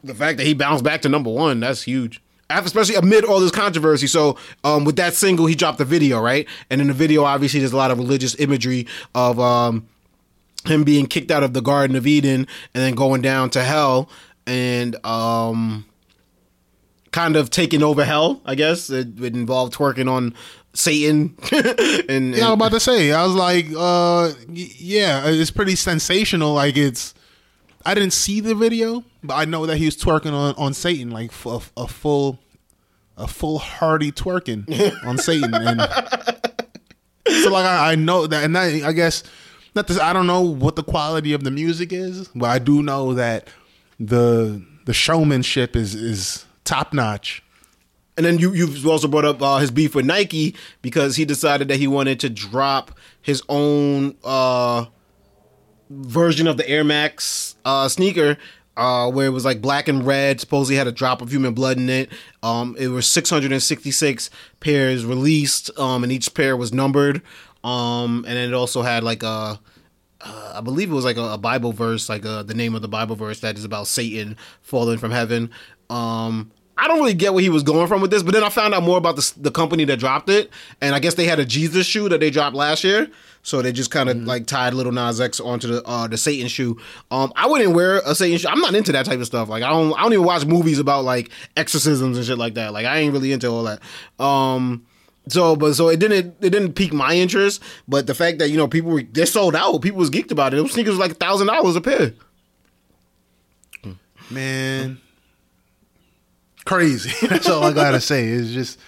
the 0.04 0.14
fact 0.14 0.38
that 0.38 0.46
he 0.46 0.54
bounced 0.54 0.84
back 0.84 1.02
to 1.02 1.08
number 1.08 1.30
one, 1.30 1.58
that's 1.58 1.82
huge. 1.82 2.22
Especially 2.58 2.94
amid 2.94 3.24
all 3.24 3.40
this 3.40 3.50
controversy. 3.50 4.06
So, 4.06 4.38
um, 4.64 4.84
with 4.84 4.96
that 4.96 5.14
single, 5.14 5.46
he 5.46 5.54
dropped 5.54 5.78
the 5.78 5.84
video, 5.84 6.20
right? 6.20 6.46
And 6.70 6.80
in 6.80 6.88
the 6.88 6.92
video, 6.92 7.24
obviously, 7.24 7.60
there's 7.60 7.72
a 7.72 7.76
lot 7.76 7.90
of 7.90 7.98
religious 7.98 8.38
imagery 8.38 8.86
of 9.14 9.38
um, 9.40 9.86
him 10.64 10.84
being 10.84 11.06
kicked 11.06 11.30
out 11.30 11.42
of 11.42 11.52
the 11.52 11.62
Garden 11.62 11.96
of 11.96 12.06
Eden 12.06 12.46
and 12.74 12.82
then 12.82 12.94
going 12.94 13.22
down 13.22 13.50
to 13.50 13.64
hell 13.64 14.08
and 14.46 14.96
um, 15.04 15.84
kind 17.10 17.36
of 17.36 17.50
taking 17.50 17.82
over 17.82 18.04
hell. 18.04 18.40
I 18.44 18.54
guess 18.54 18.90
it 18.90 19.18
would 19.18 19.34
involve 19.34 19.70
twerking 19.70 20.10
on 20.10 20.34
Satan 20.74 21.36
and, 22.08 22.34
yeah 22.34 22.46
i 22.46 22.48
was 22.48 22.54
about 22.54 22.70
to 22.70 22.80
say 22.80 23.12
i 23.12 23.22
was 23.22 23.34
like 23.34 23.66
uh 23.76 24.32
yeah 24.48 25.22
it's 25.26 25.50
pretty 25.50 25.76
sensational 25.76 26.54
like 26.54 26.78
it's 26.78 27.12
i 27.84 27.94
didn't 27.94 28.12
see 28.12 28.40
the 28.40 28.54
video 28.54 29.04
but 29.22 29.34
i 29.34 29.44
know 29.44 29.66
that 29.66 29.76
he 29.76 29.84
was 29.86 29.96
twerking 29.96 30.32
on 30.32 30.54
on 30.56 30.74
satan 30.74 31.10
like 31.10 31.30
f- 31.30 31.46
a, 31.46 31.60
a 31.76 31.86
full 31.88 32.38
a 33.16 33.26
full 33.26 33.58
hearty 33.58 34.10
twerking 34.12 34.64
on 35.06 35.18
satan 35.18 35.54
and 35.54 35.80
so 35.80 37.50
like 37.50 37.64
I, 37.66 37.92
I 37.92 37.94
know 37.94 38.26
that 38.26 38.44
and 38.44 38.54
that, 38.56 38.82
i 38.84 38.92
guess 38.92 39.22
not 39.74 39.86
this 39.86 39.98
i 39.98 40.12
don't 40.12 40.26
know 40.26 40.42
what 40.42 40.76
the 40.76 40.82
quality 40.82 41.32
of 41.32 41.44
the 41.44 41.50
music 41.50 41.92
is 41.92 42.28
but 42.34 42.50
i 42.50 42.58
do 42.58 42.82
know 42.82 43.14
that 43.14 43.48
the 44.00 44.62
the 44.84 44.92
showmanship 44.94 45.76
is 45.76 45.94
is 45.94 46.44
top 46.64 46.92
notch 46.92 47.42
And 48.16 48.26
then 48.26 48.38
you 48.38 48.52
you've 48.52 48.86
also 48.86 49.08
brought 49.08 49.24
up 49.24 49.40
uh, 49.40 49.56
his 49.58 49.70
beef 49.70 49.94
with 49.94 50.04
Nike 50.04 50.54
because 50.82 51.16
he 51.16 51.24
decided 51.24 51.68
that 51.68 51.78
he 51.78 51.86
wanted 51.86 52.20
to 52.20 52.28
drop 52.28 52.92
his 53.22 53.42
own 53.48 54.16
uh, 54.22 54.84
version 56.00 56.46
of 56.46 56.56
the 56.56 56.68
Air 56.68 56.84
Max 56.84 57.56
uh, 57.64 57.88
sneaker. 57.88 58.36
Uh, 58.74 59.10
where 59.10 59.26
it 59.26 59.30
was 59.30 59.44
like 59.44 59.60
black 59.60 59.86
and 59.86 60.06
red, 60.06 60.40
supposedly 60.40 60.76
had 60.76 60.86
a 60.86 60.92
drop 60.92 61.20
of 61.20 61.30
human 61.30 61.52
blood 61.52 61.76
in 61.76 61.90
it. 61.90 62.10
Um, 62.42 62.74
it 62.78 62.88
was 62.88 63.06
666 63.06 64.30
pairs 64.60 65.04
released, 65.04 65.70
um, 65.78 66.02
and 66.02 66.10
each 66.10 66.32
pair 66.32 66.56
was 66.56 66.72
numbered. 66.72 67.20
Um, 67.62 68.24
and 68.26 68.34
then 68.34 68.48
it 68.48 68.54
also 68.54 68.80
had 68.80 69.04
like 69.04 69.22
a, 69.22 69.60
uh, 70.22 70.52
I 70.54 70.60
believe 70.62 70.90
it 70.90 70.94
was 70.94 71.04
like 71.04 71.18
a, 71.18 71.32
a 71.32 71.38
Bible 71.38 71.72
verse, 71.72 72.08
like 72.08 72.24
uh, 72.24 72.42
the 72.42 72.54
name 72.54 72.74
of 72.74 72.82
the 72.82 72.88
Bible 72.88 73.14
verse 73.14 73.40
that 73.40 73.58
is 73.58 73.64
about 73.64 73.88
Satan 73.88 74.36
falling 74.62 74.96
from 74.96 75.10
heaven. 75.10 75.50
Um, 75.90 76.50
I 76.78 76.88
don't 76.88 76.98
really 76.98 77.14
get 77.14 77.34
where 77.34 77.42
he 77.42 77.50
was 77.50 77.62
going 77.62 77.86
from 77.86 78.00
with 78.00 78.10
this, 78.10 78.22
but 78.22 78.32
then 78.32 78.42
I 78.42 78.48
found 78.48 78.74
out 78.74 78.82
more 78.82 78.98
about 78.98 79.16
the, 79.16 79.32
the 79.36 79.50
company 79.50 79.84
that 79.84 79.98
dropped 79.98 80.28
it, 80.28 80.50
and 80.80 80.94
I 80.94 80.98
guess 80.98 81.14
they 81.14 81.26
had 81.26 81.38
a 81.38 81.44
Jesus 81.44 81.86
shoe 81.86 82.08
that 82.08 82.20
they 82.20 82.30
dropped 82.30 82.56
last 82.56 82.82
year, 82.82 83.08
so 83.42 83.60
they 83.60 83.72
just 83.72 83.90
kind 83.90 84.08
of 84.08 84.16
like 84.18 84.46
tied 84.46 84.72
Lil 84.74 84.92
Nas 84.92 85.20
X 85.20 85.40
onto 85.40 85.66
the 85.68 85.82
uh, 85.84 86.06
the 86.06 86.16
Satan 86.16 86.48
shoe. 86.48 86.78
Um, 87.10 87.32
I 87.36 87.46
wouldn't 87.48 87.74
wear 87.74 87.98
a 88.06 88.14
Satan 88.14 88.38
shoe. 88.38 88.48
I'm 88.48 88.60
not 88.60 88.74
into 88.74 88.92
that 88.92 89.04
type 89.04 89.18
of 89.20 89.26
stuff. 89.26 89.48
Like 89.48 89.62
I 89.62 89.70
don't 89.70 89.92
I 89.98 90.02
don't 90.02 90.12
even 90.12 90.24
watch 90.24 90.44
movies 90.46 90.78
about 90.78 91.04
like 91.04 91.30
exorcisms 91.56 92.16
and 92.16 92.24
shit 92.26 92.38
like 92.38 92.54
that. 92.54 92.72
Like 92.72 92.86
I 92.86 92.98
ain't 92.98 93.12
really 93.12 93.32
into 93.32 93.48
all 93.48 93.64
that. 93.64 93.80
Um, 94.24 94.86
so, 95.28 95.54
but 95.56 95.74
so 95.74 95.88
it 95.88 95.98
didn't 96.00 96.36
it 96.40 96.50
didn't 96.50 96.74
pique 96.74 96.92
my 96.92 97.14
interest. 97.14 97.62
But 97.88 98.06
the 98.06 98.14
fact 98.14 98.38
that 98.38 98.50
you 98.50 98.56
know 98.56 98.68
people 98.68 98.90
were 98.92 99.02
they 99.02 99.24
sold 99.24 99.54
out, 99.56 99.78
people 99.82 99.98
was 99.98 100.10
geeked 100.10 100.30
about 100.30 100.54
it. 100.54 100.58
Those 100.58 100.72
sneakers 100.72 100.92
was 100.92 101.00
like 101.00 101.12
a 101.12 101.14
thousand 101.14 101.48
dollars 101.48 101.76
a 101.76 101.80
pair. 101.80 102.12
man 104.30 104.98
crazy 106.64 107.26
that's 107.26 107.48
all 107.48 107.64
i 107.64 107.72
gotta 107.72 108.00
say 108.12 108.28
it's 108.28 108.50
just 108.50 108.78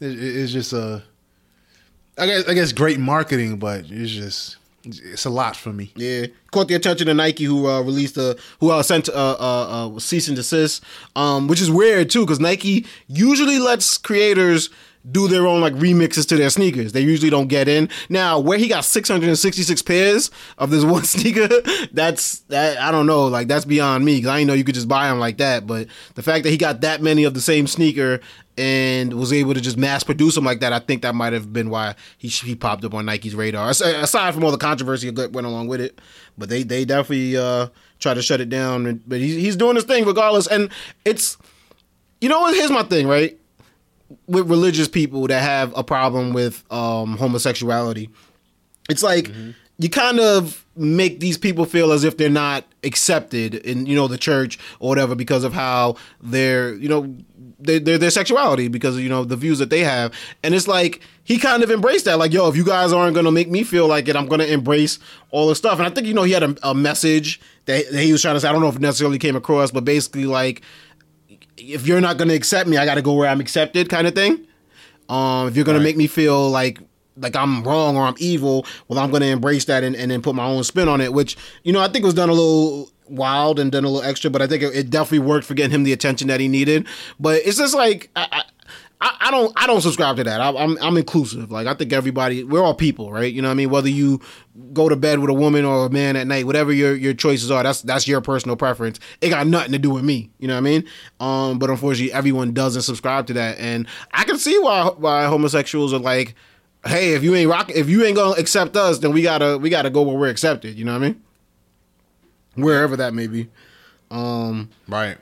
it- 0.00 0.18
it's 0.18 0.50
just 0.52 0.72
uh 0.72 0.98
i 2.18 2.26
guess 2.26 2.48
i 2.48 2.54
guess 2.54 2.72
great 2.72 2.98
marketing 2.98 3.56
but 3.58 3.84
it's 3.88 4.10
just 4.10 4.56
it's 4.84 5.24
a 5.24 5.30
lot 5.30 5.56
for 5.56 5.72
me. 5.72 5.92
Yeah, 5.96 6.26
caught 6.50 6.68
the 6.68 6.74
attention 6.74 7.08
of 7.08 7.16
Nike, 7.16 7.44
who 7.44 7.66
uh, 7.66 7.80
released 7.82 8.16
a 8.16 8.38
who 8.60 8.70
uh, 8.70 8.82
sent 8.82 9.08
uh, 9.08 9.12
uh, 9.12 9.96
uh, 9.96 9.98
cease 9.98 10.28
and 10.28 10.36
desist, 10.36 10.82
um, 11.16 11.48
which 11.48 11.60
is 11.60 11.70
weird 11.70 12.10
too, 12.10 12.24
because 12.24 12.40
Nike 12.40 12.86
usually 13.08 13.58
lets 13.58 13.98
creators 13.98 14.70
do 15.10 15.28
their 15.28 15.46
own 15.46 15.60
like 15.60 15.74
remixes 15.74 16.26
to 16.28 16.36
their 16.36 16.50
sneakers. 16.50 16.92
They 16.92 17.00
usually 17.00 17.30
don't 17.30 17.48
get 17.48 17.68
in. 17.68 17.88
Now, 18.08 18.38
where 18.38 18.58
he 18.58 18.68
got 18.68 18.84
666 18.84 19.82
pairs 19.82 20.30
of 20.58 20.70
this 20.70 20.84
one 20.86 21.04
sneaker, 21.04 21.48
that's 21.92 22.40
that 22.48 22.78
I 22.78 22.90
don't 22.90 23.06
know, 23.06 23.26
like 23.26 23.48
that's 23.48 23.64
beyond 23.64 24.04
me 24.04 24.16
because 24.16 24.30
I 24.30 24.38
didn't 24.38 24.48
know 24.48 24.54
you 24.54 24.64
could 24.64 24.74
just 24.74 24.88
buy 24.88 25.08
them 25.08 25.18
like 25.18 25.38
that. 25.38 25.66
But 25.66 25.88
the 26.14 26.22
fact 26.22 26.44
that 26.44 26.50
he 26.50 26.56
got 26.56 26.80
that 26.82 27.02
many 27.02 27.24
of 27.24 27.34
the 27.34 27.40
same 27.40 27.66
sneaker 27.66 28.20
and 28.56 29.14
was 29.14 29.32
able 29.32 29.54
to 29.54 29.60
just 29.60 29.76
mass 29.76 30.02
produce 30.02 30.34
them 30.34 30.44
like 30.44 30.60
that, 30.60 30.72
I 30.72 30.80
think 30.80 31.02
that 31.02 31.14
might 31.14 31.32
have 31.32 31.52
been 31.52 31.70
why 31.70 31.94
he 32.18 32.28
he 32.28 32.54
popped 32.54 32.84
up 32.84 32.94
on 32.94 33.06
Nike's 33.06 33.34
radar. 33.34 33.70
Aside 33.70 34.34
from 34.34 34.44
all 34.44 34.50
the 34.50 34.58
controversy 34.58 35.10
that 35.10 35.32
went 35.32 35.46
along 35.46 35.68
with 35.68 35.80
it, 35.80 36.00
but 36.36 36.48
they 36.48 36.62
they 36.62 36.84
definitely 36.84 37.36
uh, 37.36 37.68
try 37.98 38.14
to 38.14 38.22
shut 38.22 38.40
it 38.40 38.48
down. 38.48 39.02
But 39.06 39.20
he's 39.20 39.36
he's 39.36 39.56
doing 39.56 39.76
his 39.76 39.84
thing 39.84 40.04
regardless, 40.04 40.46
and 40.46 40.70
it's 41.04 41.36
you 42.20 42.28
know? 42.28 42.52
Here's 42.52 42.70
my 42.70 42.82
thing, 42.82 43.06
right? 43.06 43.38
With 44.26 44.48
religious 44.48 44.88
people 44.88 45.26
that 45.26 45.42
have 45.42 45.76
a 45.76 45.84
problem 45.84 46.32
with 46.32 46.64
um, 46.72 47.16
homosexuality, 47.16 48.08
it's 48.88 49.02
like 49.02 49.30
you 49.78 49.88
kind 49.88 50.18
of 50.18 50.64
make 50.76 51.20
these 51.20 51.38
people 51.38 51.64
feel 51.64 51.92
as 51.92 52.04
if 52.04 52.16
they're 52.16 52.28
not 52.28 52.64
accepted 52.84 53.54
in 53.54 53.86
you 53.86 53.94
know 53.94 54.08
the 54.08 54.18
church 54.18 54.58
or 54.80 54.88
whatever 54.88 55.14
because 55.14 55.44
of 55.44 55.52
how 55.52 55.96
they're 56.20 56.74
you 56.74 56.88
know 56.88 57.14
their, 57.60 57.80
their 57.80 57.98
their 57.98 58.10
sexuality 58.10 58.68
because 58.68 58.98
you 58.98 59.08
know 59.08 59.24
the 59.24 59.36
views 59.36 59.58
that 59.58 59.70
they 59.70 59.80
have, 59.80 60.12
and 60.42 60.54
it's 60.54 60.68
like 60.68 61.00
he 61.24 61.38
kind 61.38 61.62
of 61.62 61.70
embraced 61.70 62.04
that. 62.06 62.18
Like, 62.18 62.32
yo, 62.32 62.48
if 62.48 62.56
you 62.56 62.64
guys 62.64 62.92
aren't 62.92 63.14
gonna 63.14 63.32
make 63.32 63.50
me 63.50 63.62
feel 63.62 63.86
like 63.86 64.08
it, 64.08 64.16
I'm 64.16 64.26
gonna 64.26 64.44
embrace 64.44 64.98
all 65.30 65.48
the 65.48 65.54
stuff. 65.54 65.78
And 65.78 65.86
I 65.86 65.90
think 65.90 66.06
you 66.06 66.14
know 66.14 66.22
he 66.22 66.32
had 66.32 66.42
a, 66.42 66.56
a 66.62 66.74
message 66.74 67.40
that, 67.66 67.90
that 67.90 68.02
he 68.02 68.12
was 68.12 68.22
trying 68.22 68.34
to 68.34 68.40
say. 68.40 68.48
I 68.48 68.52
don't 68.52 68.62
know 68.62 68.68
if 68.68 68.76
it 68.76 68.82
necessarily 68.82 69.18
came 69.18 69.36
across, 69.36 69.70
but 69.70 69.84
basically 69.84 70.24
like, 70.24 70.62
if 71.58 71.86
you're 71.86 72.00
not 72.00 72.16
gonna 72.16 72.34
accept 72.34 72.68
me, 72.68 72.76
I 72.76 72.84
got 72.84 72.94
to 72.94 73.02
go 73.02 73.12
where 73.14 73.28
I'm 73.28 73.40
accepted, 73.40 73.88
kind 73.88 74.06
of 74.06 74.14
thing. 74.14 74.46
Um, 75.08 75.48
if 75.48 75.56
you're 75.56 75.64
gonna 75.64 75.78
Right. 75.78 75.84
make 75.84 75.96
me 75.96 76.06
feel 76.06 76.50
like 76.50 76.78
like 77.20 77.34
I'm 77.34 77.64
wrong 77.64 77.96
or 77.96 78.04
I'm 78.04 78.14
evil, 78.18 78.64
well, 78.86 78.98
I'm 79.00 79.10
gonna 79.10 79.26
embrace 79.26 79.64
that 79.64 79.82
and, 79.82 79.96
and 79.96 80.10
then 80.10 80.22
put 80.22 80.34
my 80.36 80.44
own 80.46 80.62
spin 80.64 80.88
on 80.88 81.00
it. 81.00 81.12
Which 81.12 81.36
you 81.64 81.72
know 81.72 81.80
I 81.80 81.88
think 81.88 82.04
was 82.04 82.14
done 82.14 82.28
a 82.28 82.32
little 82.32 82.90
wild 83.08 83.58
and 83.58 83.72
done 83.72 83.84
a 83.84 83.88
little 83.88 84.08
extra, 84.08 84.30
but 84.30 84.40
I 84.42 84.46
think 84.46 84.62
it, 84.62 84.74
it 84.76 84.90
definitely 84.90 85.26
worked 85.26 85.46
for 85.46 85.54
getting 85.54 85.72
him 85.74 85.82
the 85.82 85.92
attention 85.92 86.28
that 86.28 86.40
he 86.40 86.46
needed. 86.48 86.86
But 87.18 87.42
it's 87.44 87.58
just 87.58 87.74
like 87.74 88.10
I. 88.14 88.28
I 88.30 88.42
I, 89.00 89.16
I 89.20 89.30
don't. 89.30 89.52
I 89.56 89.66
don't 89.66 89.80
subscribe 89.80 90.16
to 90.16 90.24
that. 90.24 90.40
I, 90.40 90.48
I'm. 90.48 90.76
I'm 90.82 90.96
inclusive. 90.96 91.52
Like 91.52 91.66
I 91.66 91.74
think 91.74 91.92
everybody. 91.92 92.42
We're 92.42 92.62
all 92.62 92.74
people, 92.74 93.12
right? 93.12 93.32
You 93.32 93.42
know 93.42 93.48
what 93.48 93.52
I 93.52 93.56
mean. 93.56 93.70
Whether 93.70 93.88
you 93.88 94.20
go 94.72 94.88
to 94.88 94.96
bed 94.96 95.20
with 95.20 95.30
a 95.30 95.34
woman 95.34 95.64
or 95.64 95.86
a 95.86 95.90
man 95.90 96.16
at 96.16 96.26
night, 96.26 96.46
whatever 96.46 96.72
your 96.72 96.96
your 96.96 97.14
choices 97.14 97.50
are, 97.50 97.62
that's 97.62 97.82
that's 97.82 98.08
your 98.08 98.20
personal 98.20 98.56
preference. 98.56 98.98
It 99.20 99.28
got 99.28 99.46
nothing 99.46 99.72
to 99.72 99.78
do 99.78 99.90
with 99.90 100.04
me. 100.04 100.30
You 100.38 100.48
know 100.48 100.54
what 100.54 100.58
I 100.58 100.62
mean? 100.62 100.84
Um. 101.20 101.58
But 101.60 101.70
unfortunately, 101.70 102.12
everyone 102.12 102.52
doesn't 102.52 102.82
subscribe 102.82 103.28
to 103.28 103.34
that, 103.34 103.58
and 103.58 103.86
I 104.12 104.24
can 104.24 104.36
see 104.36 104.58
why 104.58 104.90
why 104.96 105.26
homosexuals 105.26 105.92
are 105.92 106.00
like, 106.00 106.34
hey, 106.84 107.12
if 107.14 107.22
you 107.22 107.36
ain't 107.36 107.50
rock, 107.50 107.70
if 107.70 107.88
you 107.88 108.04
ain't 108.04 108.16
gonna 108.16 108.40
accept 108.40 108.76
us, 108.76 108.98
then 108.98 109.12
we 109.12 109.22
gotta 109.22 109.58
we 109.58 109.70
gotta 109.70 109.90
go 109.90 110.02
where 110.02 110.16
we're 110.16 110.28
accepted. 110.28 110.76
You 110.76 110.84
know 110.84 110.94
what 110.94 111.04
I 111.04 111.08
mean? 111.08 111.22
Wherever 112.56 112.96
that 112.96 113.14
may 113.14 113.28
be. 113.28 113.48
Um. 114.10 114.70
Right. 114.88 115.18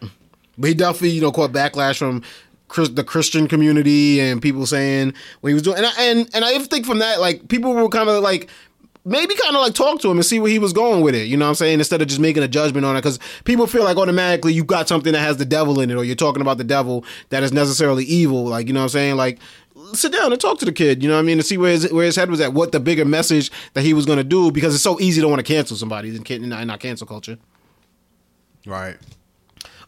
But 0.59 0.69
he 0.69 0.75
definitely, 0.75 1.11
you 1.11 1.21
know, 1.21 1.33
caught 1.33 1.53
backlash 1.53 1.99
from 1.99 2.23
the 2.69 3.05
Christian 3.05 3.49
community 3.49 4.21
and 4.21 4.43
people 4.43 4.67
saying 4.67 5.15
what 5.41 5.49
he 5.49 5.55
was 5.55 5.63
doing. 5.63 5.79
And 5.79 5.87
I, 5.87 6.03
and 6.03 6.31
and 6.35 6.45
I 6.45 6.59
think 6.59 6.87
from 6.87 6.99
that, 6.99 7.21
like 7.21 7.49
people 7.49 7.75
were 7.75 7.89
kind 7.89 8.09
of 8.09 8.23
like 8.23 8.49
maybe 9.05 9.35
kind 9.37 9.55
of 9.55 9.63
like 9.63 9.75
talk 9.75 10.01
to 10.01 10.11
him 10.11 10.17
and 10.17 10.27
see 10.27 10.41
where 10.41 10.51
he 10.51 10.59
was 10.59 10.73
going 10.73 11.03
with 11.03 11.15
it. 11.15 11.29
You 11.29 11.37
know 11.37 11.45
what 11.45 11.51
I'm 11.51 11.55
saying? 11.55 11.79
Instead 11.79 12.03
of 12.03 12.09
just 12.09 12.21
making 12.21 12.43
a 12.43 12.49
judgment 12.49 12.85
on 12.85 12.97
it, 12.97 13.01
because 13.01 13.19
people 13.45 13.67
feel 13.67 13.85
like 13.85 13.97
automatically 13.97 14.53
you 14.53 14.65
got 14.65 14.89
something 14.89 15.13
that 15.13 15.21
has 15.21 15.37
the 15.37 15.45
devil 15.45 15.81
in 15.81 15.91
it, 15.91 15.95
or 15.95 16.05
you're 16.05 16.17
talking 16.17 16.43
about 16.43 16.59
the 16.59 16.65
devil 16.65 17.05
that 17.31 17.43
is 17.43 17.53
necessarily 17.53 18.05
evil. 18.05 18.45
Like 18.45 18.67
you 18.67 18.73
know 18.73 18.81
what 18.81 18.85
I'm 18.85 18.91
saying? 18.91 19.17
Like 19.17 19.39
sit 19.93 20.13
down 20.13 20.33
and 20.33 20.41
talk 20.41 20.59
to 20.59 20.65
the 20.65 20.73
kid. 20.73 21.03
You 21.03 21.09
know 21.09 21.15
what 21.15 21.21
I 21.21 21.25
mean? 21.25 21.37
To 21.39 21.43
see 21.43 21.57
where 21.57 21.73
his 21.73 21.93
where 21.93 22.05
his 22.07 22.17
head 22.17 22.31
was 22.31 22.41
at, 22.41 22.53
what 22.53 22.73
the 22.73 22.81
bigger 22.81 23.05
message 23.05 23.51
that 23.75 23.83
he 23.83 23.95
was 23.95 24.07
going 24.07 24.19
to 24.19 24.25
do, 24.25 24.51
because 24.51 24.75
it's 24.75 24.85
so 24.85 25.01
easy 25.01 25.21
to 25.21 25.29
want 25.29 25.39
to 25.39 25.45
cancel 25.45 25.77
somebody 25.77 26.15
in, 26.15 26.25
in, 26.25 26.53
in 26.53 26.71
our 26.71 26.79
cancel 26.79 27.07
culture. 27.07 27.39
Right. 28.67 28.97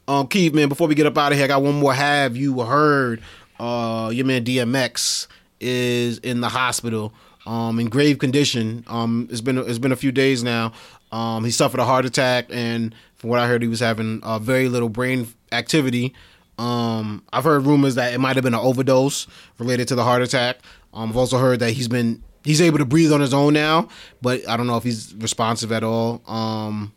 Um, 0.09 0.27
Keith, 0.27 0.55
man, 0.55 0.71
before 0.71 0.89
we 0.89 0.95
get 0.95 1.05
up 1.05 1.19
out 1.19 1.33
of 1.33 1.37
here, 1.39 1.45
I 1.45 1.49
got 1.49 1.63
one 1.63 1.75
more. 1.75 1.93
Have 1.93 2.35
you 2.35 2.61
heard? 2.61 3.21
Uh, 3.61 4.11
your 4.13 4.25
man 4.25 4.43
DMX 4.43 5.27
is 5.61 6.19
in 6.19 6.41
the 6.41 6.49
hospital, 6.49 7.13
um, 7.45 7.79
in 7.79 7.89
grave 7.91 8.19
condition. 8.19 8.85
Um, 8.87 9.29
it's 9.31 9.43
been 9.43 9.59
it's 9.59 9.79
been 9.79 9.93
a 9.93 9.97
few 9.97 10.11
days 10.11 10.43
now. 10.43 10.73
Um, 11.13 11.45
he 11.45 11.51
suffered 11.51 11.79
a 11.79 11.85
heart 11.85 12.07
attack, 12.07 12.47
and 12.49 12.95
from 13.17 13.29
what 13.29 13.39
I 13.39 13.47
heard, 13.47 13.61
he 13.61 13.69
was 13.69 13.81
having 13.81 14.23
uh, 14.23 14.39
very 14.39 14.71
little 14.71 14.89
brain 14.89 15.29
activity. 15.53 16.15
Um, 16.57 17.23
I've 17.31 17.45
heard 17.45 17.67
rumors 17.67 17.97
that 17.97 18.15
it 18.15 18.19
might 18.19 18.37
have 18.37 18.45
been 18.45 18.55
an 18.55 18.61
overdose 18.61 19.27
related 19.59 19.89
to 19.89 19.95
the 19.95 20.05
heart 20.05 20.23
attack. 20.23 20.59
Um, 20.95 21.11
I've 21.11 21.17
also 21.19 21.37
heard 21.39 21.61
that 21.61 21.73
he's 21.73 21.89
been 21.89 22.23
he's 22.45 22.63
able 22.63 22.79
to 22.79 22.87
breathe 22.87 23.13
on 23.13 23.21
his 23.21 23.35
own 23.35 23.53
now, 23.53 23.89
but 24.23 24.49
I 24.49 24.57
don't 24.57 24.67
know 24.67 24.79
if 24.79 24.85
he's 24.85 25.15
responsive 25.17 25.71
at 25.71 25.85
all. 25.85 26.23
Um, 26.27 26.95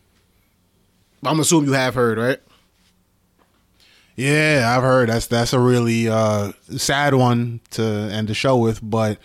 I'm 1.26 1.42
assuming 1.42 1.68
you 1.68 1.74
have 1.74 1.94
heard, 1.94 2.18
right? 2.18 2.40
Yeah, 4.22 4.74
I've 4.76 4.84
heard 4.84 5.10
that's 5.10 5.28
that's 5.28 5.54
a 5.54 5.60
really 5.60 6.08
uh, 6.08 6.52
sad 6.78 7.14
one 7.16 7.60
to 7.72 7.84
end 7.84 8.28
the 8.28 8.34
show 8.34 8.58
with, 8.58 8.80
but 8.82 9.18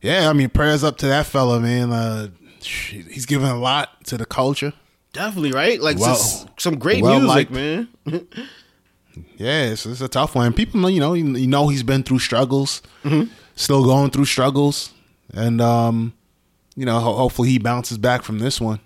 yeah, 0.00 0.28
I 0.28 0.32
mean, 0.32 0.48
prayers 0.50 0.82
up 0.84 0.96
to 0.98 1.06
that 1.06 1.26
fella, 1.26 1.60
man. 1.60 1.92
Uh, 1.92 2.28
he's 2.60 3.26
giving 3.26 3.48
a 3.48 3.58
lot 3.58 4.04
to 4.06 4.16
the 4.16 4.26
culture. 4.26 4.72
Definitely, 5.12 5.52
right? 5.52 5.80
Like 5.80 5.98
Well- 5.98 6.16
some 6.58 6.78
great 6.78 7.02
well 7.02 7.20
music, 7.20 7.28
liked. 7.28 7.50
man. 7.52 7.88
Yeah, 9.38 9.64
it's, 9.70 9.86
it's 9.86 10.02
a 10.02 10.08
tough 10.08 10.34
one. 10.34 10.52
People 10.52 10.80
know, 10.80 10.88
you 10.88 11.00
know, 11.00 11.14
you, 11.14 11.46
know, 11.46 11.68
he's 11.68 11.82
been 11.82 12.02
through 12.02 12.18
struggles, 12.18 12.82
still 13.54 13.82
going 13.84 14.10
through 14.10 14.26
struggles, 14.26 14.92
and 15.32 15.58
um, 15.60 16.12
you 16.74 16.84
know, 16.84 16.98
ho- 17.00 17.16
hopefully 17.16 17.48
he 17.48 17.58
bounces 17.58 17.96
back 17.96 18.22
from 18.22 18.40
this 18.40 18.60
one. 18.60 18.78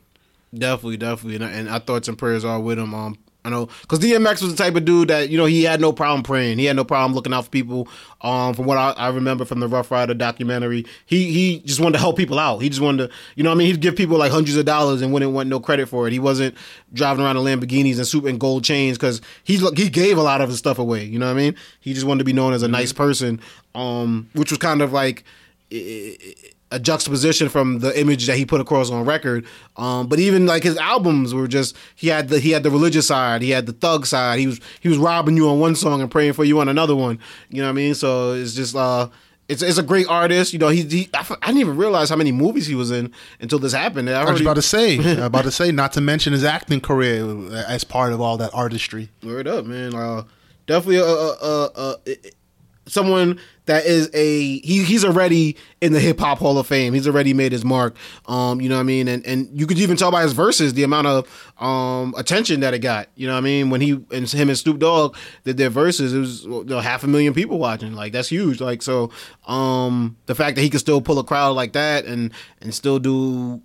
definitely, 0.56 0.98
definitely. 0.98 1.34
And, 1.44 1.44
and 1.52 1.68
our 1.68 1.80
thoughts 1.80 2.06
and 2.06 2.16
prayers 2.16 2.44
are 2.44 2.60
with 2.60 2.78
him. 2.78 2.94
Um, 2.94 3.18
I 3.44 3.48
know 3.48 3.68
because 3.82 4.00
DMX 4.00 4.42
was 4.42 4.54
the 4.54 4.62
type 4.62 4.76
of 4.76 4.84
dude 4.84 5.08
that 5.08 5.30
you 5.30 5.38
know 5.38 5.46
he 5.46 5.64
had 5.64 5.80
no 5.80 5.92
problem 5.92 6.22
praying. 6.22 6.58
He 6.58 6.66
had 6.66 6.76
no 6.76 6.84
problem 6.84 7.14
looking 7.14 7.32
out 7.32 7.44
for 7.44 7.50
people. 7.50 7.88
Um, 8.20 8.52
from 8.52 8.66
what 8.66 8.76
I, 8.76 8.90
I 8.92 9.08
remember 9.08 9.46
from 9.46 9.60
the 9.60 9.68
Rough 9.68 9.90
Rider 9.90 10.12
documentary, 10.12 10.84
he 11.06 11.32
he 11.32 11.60
just 11.60 11.80
wanted 11.80 11.94
to 11.94 11.98
help 12.00 12.18
people 12.18 12.38
out. 12.38 12.58
He 12.58 12.68
just 12.68 12.82
wanted 12.82 13.08
to, 13.08 13.14
you 13.36 13.42
know, 13.42 13.50
what 13.50 13.54
I 13.54 13.58
mean, 13.58 13.68
he'd 13.68 13.80
give 13.80 13.96
people 13.96 14.18
like 14.18 14.30
hundreds 14.30 14.58
of 14.58 14.66
dollars 14.66 15.00
and 15.00 15.10
wouldn't 15.10 15.32
want 15.32 15.48
no 15.48 15.58
credit 15.58 15.88
for 15.88 16.06
it. 16.06 16.12
He 16.12 16.18
wasn't 16.18 16.54
driving 16.92 17.24
around 17.24 17.38
in 17.38 17.44
Lamborghinis 17.44 17.96
and 17.96 18.06
super 18.06 18.28
and 18.28 18.38
gold 18.38 18.62
chains 18.62 18.98
because 18.98 19.22
he 19.44 19.56
he 19.74 19.88
gave 19.88 20.18
a 20.18 20.22
lot 20.22 20.42
of 20.42 20.50
his 20.50 20.58
stuff 20.58 20.78
away. 20.78 21.04
You 21.04 21.18
know 21.18 21.26
what 21.26 21.32
I 21.32 21.42
mean? 21.42 21.56
He 21.80 21.94
just 21.94 22.06
wanted 22.06 22.18
to 22.18 22.24
be 22.24 22.34
known 22.34 22.52
as 22.52 22.62
a 22.62 22.68
nice 22.68 22.92
person. 22.92 23.40
Um, 23.74 24.28
which 24.34 24.50
was 24.50 24.58
kind 24.58 24.82
of 24.82 24.92
like 24.92 25.24
a 26.72 26.78
juxtaposition 26.78 27.48
from 27.48 27.80
the 27.80 27.98
image 27.98 28.26
that 28.26 28.36
he 28.36 28.46
put 28.46 28.60
across 28.60 28.90
on 28.90 29.04
record. 29.04 29.44
Um, 29.76 30.06
but 30.06 30.18
even 30.18 30.46
like 30.46 30.62
his 30.62 30.76
albums 30.76 31.34
were 31.34 31.48
just 31.48 31.76
he 31.96 32.08
had 32.08 32.28
the 32.28 32.38
he 32.38 32.50
had 32.50 32.62
the 32.62 32.70
religious 32.70 33.06
side, 33.06 33.42
he 33.42 33.50
had 33.50 33.66
the 33.66 33.72
thug 33.72 34.06
side. 34.06 34.38
He 34.38 34.46
was 34.46 34.60
he 34.80 34.88
was 34.88 34.98
robbing 34.98 35.36
you 35.36 35.48
on 35.48 35.58
one 35.60 35.74
song 35.74 36.00
and 36.00 36.10
praying 36.10 36.34
for 36.34 36.44
you 36.44 36.60
on 36.60 36.68
another 36.68 36.94
one. 36.94 37.18
You 37.48 37.62
know 37.62 37.68
what 37.68 37.72
I 37.72 37.74
mean? 37.74 37.94
So 37.94 38.32
it's 38.34 38.54
just 38.54 38.74
uh. 38.76 39.08
It's, 39.48 39.62
it's 39.62 39.78
a 39.78 39.82
great 39.82 40.06
artist, 40.08 40.52
you 40.52 40.60
know. 40.60 40.68
He, 40.68 40.82
he 40.84 41.08
I, 41.12 41.18
f- 41.22 41.32
I 41.42 41.46
didn't 41.46 41.62
even 41.62 41.76
realize 41.76 42.08
how 42.08 42.14
many 42.14 42.30
movies 42.30 42.68
he 42.68 42.76
was 42.76 42.92
in 42.92 43.12
until 43.40 43.58
this 43.58 43.72
happened. 43.72 44.08
I, 44.08 44.22
I 44.22 44.30
was 44.30 44.38
he- 44.38 44.46
about 44.46 44.54
to 44.54 44.62
say, 44.62 45.16
about 45.26 45.42
to 45.42 45.50
say, 45.50 45.72
not 45.72 45.92
to 45.94 46.00
mention 46.00 46.32
his 46.32 46.44
acting 46.44 46.80
career 46.80 47.24
as 47.66 47.82
part 47.82 48.12
of 48.12 48.20
all 48.20 48.36
that 48.36 48.54
artistry. 48.54 49.08
Word 49.24 49.48
up, 49.48 49.66
man. 49.66 49.92
Uh, 49.92 50.22
definitely 50.68 50.98
a, 50.98 51.04
a, 51.04 51.32
a, 51.74 51.96
a, 52.06 52.14
someone 52.90 53.38
that 53.66 53.86
is 53.86 54.10
a 54.14 54.58
he, 54.58 54.82
he's 54.82 55.04
already 55.04 55.56
in 55.80 55.92
the 55.92 56.00
hip 56.00 56.18
hop 56.18 56.38
hall 56.38 56.58
of 56.58 56.66
fame. 56.66 56.92
He's 56.92 57.06
already 57.06 57.32
made 57.32 57.52
his 57.52 57.64
mark. 57.64 57.96
Um, 58.26 58.60
you 58.60 58.68
know 58.68 58.74
what 58.74 58.80
I 58.80 58.84
mean? 58.84 59.06
And 59.06 59.24
and 59.24 59.48
you 59.52 59.66
could 59.66 59.78
even 59.78 59.96
tell 59.96 60.10
by 60.10 60.22
his 60.22 60.34
Verzuz 60.34 60.74
the 60.74 60.82
amount 60.82 61.06
of 61.06 61.52
um 61.62 62.14
attention 62.16 62.60
that 62.60 62.74
it 62.74 62.80
got. 62.80 63.08
You 63.14 63.26
know 63.26 63.34
what 63.34 63.38
I 63.38 63.42
mean? 63.42 63.70
When 63.70 63.80
he 63.80 63.92
and 64.10 64.28
him 64.28 64.48
and 64.48 64.58
Snoop 64.58 64.78
Dogg 64.78 65.16
did 65.44 65.56
their 65.56 65.70
Verzuz, 65.70 66.14
it 66.14 66.18
was 66.18 66.44
you 66.44 66.64
know, 66.64 66.80
half 66.80 67.04
a 67.04 67.06
million 67.06 67.32
people 67.32 67.58
watching. 67.58 67.94
Like 67.94 68.12
that's 68.12 68.28
huge. 68.28 68.60
Like 68.60 68.82
so, 68.82 69.10
um, 69.46 70.16
the 70.26 70.34
fact 70.34 70.56
that 70.56 70.62
he 70.62 70.70
could 70.70 70.80
still 70.80 71.00
pull 71.00 71.18
a 71.18 71.24
crowd 71.24 71.52
like 71.52 71.72
that 71.74 72.04
and 72.06 72.32
and 72.60 72.74
still 72.74 72.98
do 72.98 73.62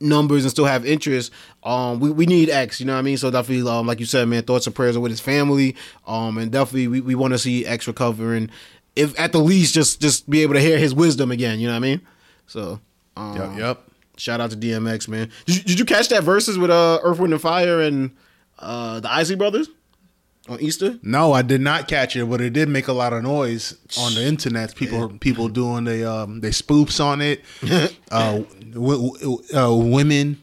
numbers 0.00 0.44
and 0.44 0.50
still 0.50 0.64
have 0.64 0.84
interest. 0.86 1.32
Um, 1.62 2.00
we, 2.00 2.10
we 2.10 2.26
need 2.26 2.48
X, 2.50 2.80
you 2.80 2.86
know 2.86 2.94
what 2.94 2.98
I 3.00 3.02
mean? 3.02 3.16
So 3.18 3.30
definitely, 3.30 3.70
um, 3.70 3.86
like 3.86 4.00
you 4.00 4.06
said, 4.06 4.26
man, 4.28 4.42
thoughts 4.42 4.66
and 4.66 4.74
prayers 4.74 4.96
are 4.96 5.00
with 5.00 5.10
his 5.12 5.20
family. 5.20 5.76
Um, 6.06 6.38
and 6.38 6.50
definitely 6.50 6.88
we, 6.88 7.00
we 7.00 7.14
want 7.14 7.32
to 7.34 7.38
see 7.38 7.66
X 7.66 7.86
recover 7.86 8.34
and 8.34 8.50
if 8.96 9.18
at 9.20 9.32
the 9.32 9.38
least 9.38 9.72
just 9.74 10.00
just 10.00 10.28
be 10.28 10.42
able 10.42 10.54
to 10.54 10.60
hear 10.60 10.76
his 10.78 10.94
wisdom 10.94 11.30
again. 11.30 11.60
You 11.60 11.68
know 11.68 11.74
what 11.74 11.78
I 11.78 11.80
mean? 11.80 12.00
So, 12.46 12.80
um, 13.16 13.36
Yep, 13.36 13.58
yep. 13.58 13.82
shout 14.16 14.40
out 14.40 14.50
to 14.50 14.56
DMX, 14.56 15.06
man. 15.06 15.30
Did 15.46 15.56
you, 15.56 15.62
did 15.62 15.78
you 15.78 15.84
catch 15.84 16.08
that 16.08 16.24
Verzuz 16.24 16.60
with 16.60 16.70
uh 16.70 16.98
Earth, 17.02 17.18
Wind 17.20 17.32
and 17.32 17.40
Fire 17.42 17.80
and 17.80 18.10
uh 18.58 19.00
the 19.00 19.10
Isley 19.12 19.36
Brothers 19.36 19.68
on 20.48 20.60
Easter? 20.60 20.98
No, 21.02 21.32
I 21.32 21.42
did 21.42 21.60
not 21.60 21.86
catch 21.88 22.16
it, 22.16 22.24
but 22.24 22.40
it 22.40 22.52
did 22.52 22.68
make 22.68 22.88
a 22.88 22.92
lot 22.92 23.12
of 23.12 23.22
noise 23.22 23.76
on 23.98 24.14
the 24.14 24.24
internet. 24.24 24.74
People, 24.74 25.08
people 25.20 25.48
doing 25.48 25.84
the 25.84 26.10
um 26.10 26.40
they 26.40 26.50
spoofs 26.50 27.02
on 27.04 27.20
it. 27.20 27.42
uh, 28.10 28.40
w- 28.72 29.12
w- 29.18 29.38
uh, 29.54 29.74
women, 29.74 30.40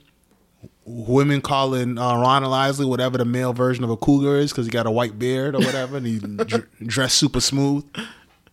women 0.85 1.41
calling 1.41 1.97
uh, 1.97 2.15
Ronald 2.17 2.53
Isley 2.53 2.85
whatever 2.85 3.17
the 3.17 3.25
male 3.25 3.53
version 3.53 3.83
of 3.83 3.89
a 3.89 3.97
cougar 3.97 4.37
is 4.37 4.51
because 4.51 4.65
he 4.65 4.71
got 4.71 4.85
a 4.85 4.91
white 4.91 5.17
beard 5.19 5.55
or 5.55 5.59
whatever, 5.59 5.97
and 5.97 6.05
he 6.05 6.19
dr- 6.19 6.67
dressed 6.85 7.17
super 7.17 7.41
smooth. 7.41 7.83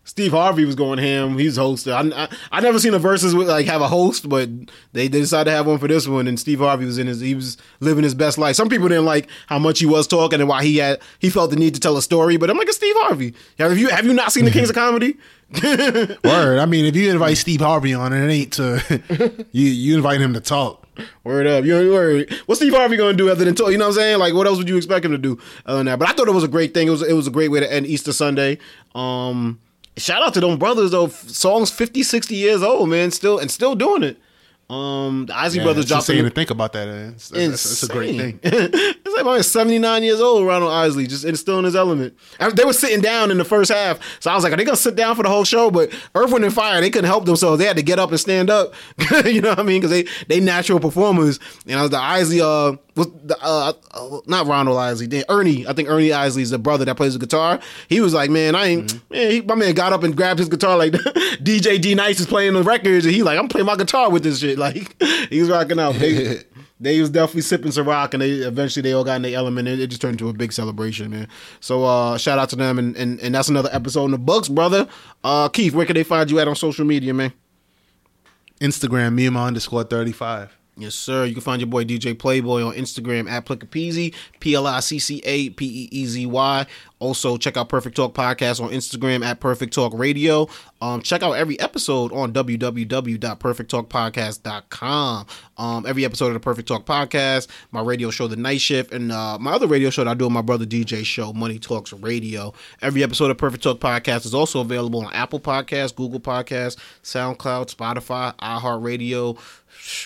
Steve 0.04 0.32
Harvey 0.32 0.64
was 0.64 0.74
going 0.74 0.98
ham. 0.98 1.38
He's 1.38 1.56
hosted. 1.56 1.92
I, 1.92 2.24
I 2.24 2.28
I 2.52 2.60
never 2.60 2.78
seen 2.78 2.92
a 2.94 3.00
Verzuz 3.00 3.36
with 3.36 3.48
like 3.48 3.66
have 3.66 3.80
a 3.80 3.88
host, 3.88 4.28
but 4.28 4.48
they, 4.92 5.08
they 5.08 5.20
decided 5.20 5.50
to 5.50 5.56
have 5.56 5.66
one 5.66 5.78
for 5.78 5.88
this 5.88 6.06
one. 6.06 6.28
And 6.28 6.38
Steve 6.38 6.58
Harvey 6.58 6.84
was 6.84 6.98
in 6.98 7.06
his 7.06 7.20
he 7.20 7.34
was 7.34 7.56
living 7.80 8.04
his 8.04 8.14
best 8.14 8.36
life. 8.36 8.54
Some 8.54 8.68
people 8.68 8.88
didn't 8.88 9.06
like 9.06 9.28
how 9.46 9.58
much 9.58 9.78
he 9.78 9.86
was 9.86 10.06
talking 10.06 10.40
and 10.40 10.48
why 10.48 10.62
he 10.62 10.76
had 10.76 11.00
he 11.18 11.30
felt 11.30 11.50
the 11.50 11.56
need 11.56 11.74
to 11.74 11.80
tell 11.80 11.96
a 11.96 12.02
story. 12.02 12.36
But 12.36 12.50
I'm 12.50 12.58
like, 12.58 12.68
a 12.68 12.72
Steve 12.72 12.94
Harvey. 12.98 13.34
Have 13.58 13.78
you 13.78 13.88
have 13.88 14.04
you 14.04 14.12
not 14.12 14.32
seen 14.32 14.44
the 14.44 14.50
Kings 14.50 14.68
of 14.68 14.74
Comedy? 14.76 15.16
Word. 16.24 16.58
I 16.58 16.66
mean, 16.66 16.84
if 16.84 16.96
you 16.96 17.10
invite 17.10 17.36
Steve 17.36 17.60
Harvey 17.60 17.94
on, 17.94 18.12
it 18.12 18.26
ain't 18.28 18.52
to 18.54 19.44
you. 19.52 19.66
You 19.66 19.96
invite 19.96 20.20
him 20.20 20.34
to 20.34 20.40
talk. 20.40 20.86
Word 21.24 21.46
up. 21.46 21.64
You 21.64 21.74
word. 21.90 22.32
What's 22.46 22.60
Steve 22.60 22.72
Harvey 22.72 22.96
gonna 22.96 23.14
do 23.14 23.28
other 23.28 23.44
than 23.44 23.54
talk? 23.54 23.72
You 23.72 23.78
know 23.78 23.86
what 23.86 23.94
I'm 23.94 23.94
saying? 23.94 24.18
Like 24.18 24.34
what 24.34 24.46
else 24.46 24.58
would 24.58 24.68
you 24.68 24.76
expect 24.76 25.04
him 25.04 25.12
to 25.12 25.18
do 25.18 25.38
other 25.66 25.78
than 25.78 25.86
that? 25.86 25.98
But 25.98 26.08
I 26.08 26.12
thought 26.12 26.28
it 26.28 26.34
was 26.34 26.44
a 26.44 26.48
great 26.48 26.72
thing. 26.74 26.86
It 26.86 26.90
was 26.90 27.02
it 27.02 27.14
was 27.14 27.26
a 27.26 27.30
great 27.32 27.50
way 27.50 27.60
to 27.60 27.72
end 27.72 27.86
Easter 27.86 28.12
Sunday. 28.12 28.58
Um 28.94 29.58
shout 29.96 30.22
out 30.22 30.34
to 30.34 30.40
them 30.40 30.58
brothers 30.58 30.90
though. 30.92 31.08
Songs 31.08 31.70
50, 31.70 32.02
60 32.02 32.34
years 32.34 32.62
old, 32.62 32.88
man. 32.88 33.10
Still 33.10 33.38
and 33.38 33.50
still 33.50 33.74
doing 33.74 34.02
it. 34.02 34.18
Um 34.70 35.26
the 35.26 35.36
Isley 35.36 35.58
Yeah, 35.58 35.64
Brothers 35.64 35.86
dropped 35.86 36.08
insane 36.08 36.24
to 36.24 36.30
think 36.30 36.50
about 36.50 36.72
that. 36.72 36.88
It's, 36.88 37.30
it's, 37.30 37.64
it's 37.64 37.82
a 37.82 37.88
great 37.88 38.16
thing. 38.16 38.40
it's 39.16 39.24
like, 39.24 39.34
man, 39.34 39.42
79 39.42 40.02
years 40.02 40.20
old, 40.20 40.46
Ronald 40.46 40.72
Isley, 40.72 41.06
just 41.06 41.24
in- 41.24 41.36
still 41.36 41.58
in 41.58 41.64
his 41.64 41.76
element. 41.76 42.16
They 42.54 42.64
were 42.64 42.72
sitting 42.72 43.00
down 43.00 43.30
in 43.30 43.38
the 43.38 43.44
first 43.44 43.70
half. 43.70 44.00
So 44.20 44.30
I 44.30 44.34
was 44.34 44.44
like, 44.44 44.52
are 44.52 44.56
they 44.56 44.64
going 44.64 44.76
to 44.76 44.82
sit 44.82 44.96
down 44.96 45.16
for 45.16 45.22
the 45.22 45.28
whole 45.28 45.44
show? 45.44 45.70
But 45.70 45.92
Earth, 46.14 46.32
Wind, 46.32 46.44
and 46.44 46.54
Fire, 46.54 46.80
they 46.80 46.90
couldn't 46.90 47.08
help 47.08 47.24
themselves. 47.24 47.58
They 47.58 47.66
had 47.66 47.76
to 47.76 47.82
get 47.82 47.98
up 47.98 48.10
and 48.10 48.20
stand 48.20 48.50
up. 48.50 48.74
you 49.24 49.40
know 49.40 49.50
what 49.50 49.60
I 49.60 49.62
mean? 49.62 49.80
Because 49.80 49.90
they, 49.90 50.06
they 50.28 50.40
natural 50.40 50.80
performers. 50.80 51.38
And 51.66 51.78
I 51.78 51.82
was 51.82 51.90
the 51.90 51.98
Isley, 51.98 52.40
uh, 52.40 52.76
was 52.96 53.08
the, 53.24 53.36
uh, 53.42 53.72
uh, 53.92 54.20
not 54.26 54.46
Ronald 54.46 54.78
Isley, 54.78 55.06
then 55.06 55.24
Ernie. 55.28 55.66
I 55.66 55.72
think 55.72 55.88
Ernie 55.88 56.12
Isley 56.12 56.42
is 56.42 56.50
the 56.50 56.58
brother 56.58 56.84
that 56.84 56.96
plays 56.96 57.14
the 57.14 57.18
guitar. 57.18 57.60
He 57.88 58.00
was 58.00 58.14
like, 58.14 58.30
man, 58.30 58.54
I 58.54 58.66
ain't, 58.66 59.10
man, 59.10 59.30
he, 59.30 59.40
my 59.40 59.54
man 59.54 59.74
got 59.74 59.92
up 59.92 60.02
and 60.02 60.16
grabbed 60.16 60.38
his 60.38 60.48
guitar 60.48 60.76
like 60.76 60.92
DJ 60.92 61.80
D 61.80 61.94
Nice 61.94 62.20
is 62.20 62.26
playing 62.26 62.54
the 62.54 62.62
records. 62.62 63.04
And 63.04 63.14
he 63.14 63.22
like, 63.22 63.38
I'm 63.38 63.48
playing 63.48 63.66
my 63.66 63.76
guitar 63.76 64.10
with 64.10 64.22
this 64.22 64.40
shit. 64.40 64.58
Like, 64.58 65.00
he 65.30 65.40
was 65.40 65.50
rocking 65.50 65.78
out. 65.78 65.94
They, 65.94 66.42
they 66.84 67.00
was 67.00 67.10
definitely 67.10 67.42
sipping 67.42 67.72
some 67.72 67.88
rock, 67.88 68.14
and 68.14 68.22
they 68.22 68.30
eventually 68.30 68.82
they 68.82 68.92
all 68.92 69.04
got 69.04 69.16
in 69.16 69.22
the 69.22 69.34
element. 69.34 69.68
And 69.68 69.80
it 69.80 69.88
just 69.88 70.00
turned 70.00 70.14
into 70.14 70.28
a 70.28 70.32
big 70.32 70.52
celebration, 70.52 71.10
man. 71.10 71.28
So 71.60 71.84
uh, 71.84 72.18
shout 72.18 72.38
out 72.38 72.50
to 72.50 72.56
them, 72.56 72.78
and, 72.78 72.96
and 72.96 73.20
and 73.20 73.34
that's 73.34 73.48
another 73.48 73.70
episode 73.72 74.06
in 74.06 74.10
the 74.12 74.18
books, 74.18 74.48
brother. 74.48 74.88
Uh, 75.22 75.48
Keith, 75.48 75.74
where 75.74 75.86
can 75.86 75.94
they 75.94 76.04
find 76.04 76.30
you 76.30 76.38
at 76.40 76.48
on 76.48 76.56
social 76.56 76.84
media, 76.84 77.14
man? 77.14 77.32
Instagram, 78.60 79.14
Mima 79.14 79.44
underscore 79.44 79.84
35. 79.84 80.56
Yes, 80.76 80.94
sir. 80.96 81.24
You 81.24 81.34
can 81.34 81.42
find 81.42 81.60
your 81.60 81.68
boy 81.68 81.84
DJ 81.84 82.18
Playboy 82.18 82.62
on 82.62 82.74
Instagram 82.74 83.30
at 83.30 83.46
Plickapeezy, 83.46 84.12
P 84.40 84.54
L 84.54 84.66
I 84.66 84.80
C 84.80 84.98
C 84.98 85.20
A 85.24 85.50
P 85.50 85.64
E 85.66 85.88
E 85.92 86.06
Z 86.06 86.26
Y. 86.26 86.66
Also, 87.04 87.36
check 87.36 87.58
out 87.58 87.68
Perfect 87.68 87.96
Talk 87.96 88.14
Podcast 88.14 88.64
on 88.64 88.70
Instagram 88.70 89.22
at 89.22 89.38
Perfect 89.38 89.74
Talk 89.74 89.92
Radio. 89.94 90.48
Um, 90.80 91.02
check 91.02 91.22
out 91.22 91.32
every 91.32 91.60
episode 91.60 92.10
on 92.14 92.32
www.perfecttalkpodcast.com. 92.32 95.26
Um, 95.58 95.84
every 95.86 96.06
episode 96.06 96.28
of 96.28 96.32
the 96.32 96.40
Perfect 96.40 96.66
Talk 96.66 96.86
Podcast, 96.86 97.48
my 97.72 97.82
radio 97.82 98.10
show, 98.10 98.26
The 98.26 98.36
Night 98.36 98.62
Shift, 98.62 98.94
and 98.94 99.12
uh, 99.12 99.36
my 99.38 99.52
other 99.52 99.66
radio 99.66 99.90
show 99.90 100.02
that 100.02 100.12
I 100.12 100.14
do 100.14 100.24
with 100.24 100.32
my 100.32 100.40
brother 100.40 100.64
DJ 100.64 101.04
show, 101.04 101.34
Money 101.34 101.58
Talks 101.58 101.92
Radio. 101.92 102.54
Every 102.80 103.02
episode 103.02 103.30
of 103.30 103.36
Perfect 103.36 103.64
Talk 103.64 103.80
Podcast 103.80 104.24
is 104.24 104.32
also 104.32 104.62
available 104.62 105.04
on 105.04 105.12
Apple 105.12 105.40
Podcasts, 105.40 105.94
Google 105.94 106.20
Podcasts, 106.20 106.78
SoundCloud, 107.02 107.74
Spotify, 107.74 108.34
iHeartRadio, 108.36 109.38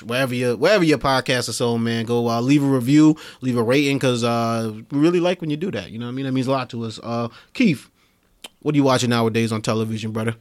wherever 0.04 0.34
your 0.34 0.56
wherever 0.56 0.84
your 0.84 0.98
podcast 0.98 1.48
is 1.48 1.56
sold, 1.56 1.80
man, 1.80 2.04
go 2.04 2.28
uh, 2.28 2.40
leave 2.40 2.62
a 2.62 2.66
review, 2.66 3.16
leave 3.40 3.56
a 3.56 3.62
rating, 3.62 3.96
because 3.96 4.24
uh, 4.24 4.72
we 4.90 4.98
really 4.98 5.20
like 5.20 5.40
when 5.40 5.50
you 5.50 5.56
do 5.56 5.70
that. 5.70 5.90
You 5.90 5.98
know 5.98 6.06
what 6.06 6.12
I 6.12 6.14
mean? 6.14 6.26
That 6.26 6.32
means 6.32 6.46
a 6.46 6.52
lot 6.52 6.70
to 6.70 6.84
us. 6.84 6.87
Uh, 7.02 7.28
Keith, 7.52 7.90
what 8.60 8.74
are 8.74 8.76
you 8.76 8.84
watching 8.84 9.10
nowadays 9.10 9.52
on 9.52 9.62
television, 9.62 10.12
brother? 10.12 10.36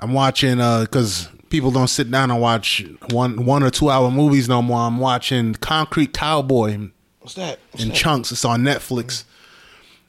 I'm 0.00 0.12
watching 0.12 0.58
because 0.58 1.28
people 1.48 1.70
don't 1.70 1.88
sit 1.88 2.10
down 2.10 2.30
and 2.30 2.40
watch 2.40 2.84
one 3.10 3.44
one 3.44 3.62
or 3.62 3.70
two 3.70 3.90
hour 3.90 4.10
movies 4.10 4.48
no 4.48 4.60
more. 4.62 4.80
I'm 4.80 4.98
watching 4.98 5.54
Concrete 5.54 6.12
Cowboy 6.12 6.90
What's 7.28 7.34
that? 7.34 7.58
What's 7.72 7.82
in 7.82 7.90
that? 7.90 7.94
chunks. 7.96 8.32
It's 8.32 8.44
on 8.46 8.62
Netflix. 8.62 9.24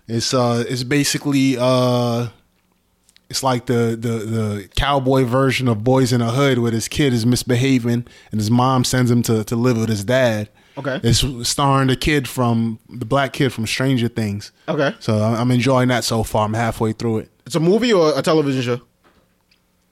It's 0.08 0.34
uh 0.34 0.64
it's 0.70 0.84
basically 0.84 1.58
uh 1.60 2.30
it's 3.30 3.44
like 3.44 3.66
the 3.66 3.98
the 4.00 4.10
the 4.26 4.70
cowboy 4.78 5.26
version 5.26 5.68
of 5.68 5.84
Boys 5.84 6.14
in 6.14 6.22
the 6.22 6.32
Hood 6.32 6.60
where 6.60 6.72
this 6.72 6.88
kid 6.88 7.12
is 7.14 7.26
misbehaving 7.26 8.06
and 8.32 8.40
his 8.40 8.50
mom 8.50 8.86
sends 8.86 9.12
him 9.12 9.22
to 9.24 9.44
to 9.44 9.56
live 9.58 9.78
with 9.78 9.90
his 9.90 10.06
dad. 10.06 10.48
Okay. 10.80 11.00
It's 11.04 11.26
starring 11.48 11.90
the 11.90 11.96
kid 11.98 12.28
from 12.28 12.80
the 12.90 13.06
black 13.06 13.34
kid 13.34 13.52
from 13.52 13.68
Stranger 13.68 14.08
Things. 14.08 14.54
Okay. 14.68 14.96
So 15.00 15.14
I'm 15.14 15.52
enjoying 15.52 15.90
that 15.90 16.06
so 16.06 16.24
far. 16.24 16.46
I'm 16.46 16.54
halfway 16.54 16.94
through 16.94 17.20
it. 17.20 17.32
It's 17.46 17.56
a 17.56 17.60
movie 17.60 17.92
or 17.92 18.18
a 18.18 18.22
television 18.22 18.62
show? 18.62 18.82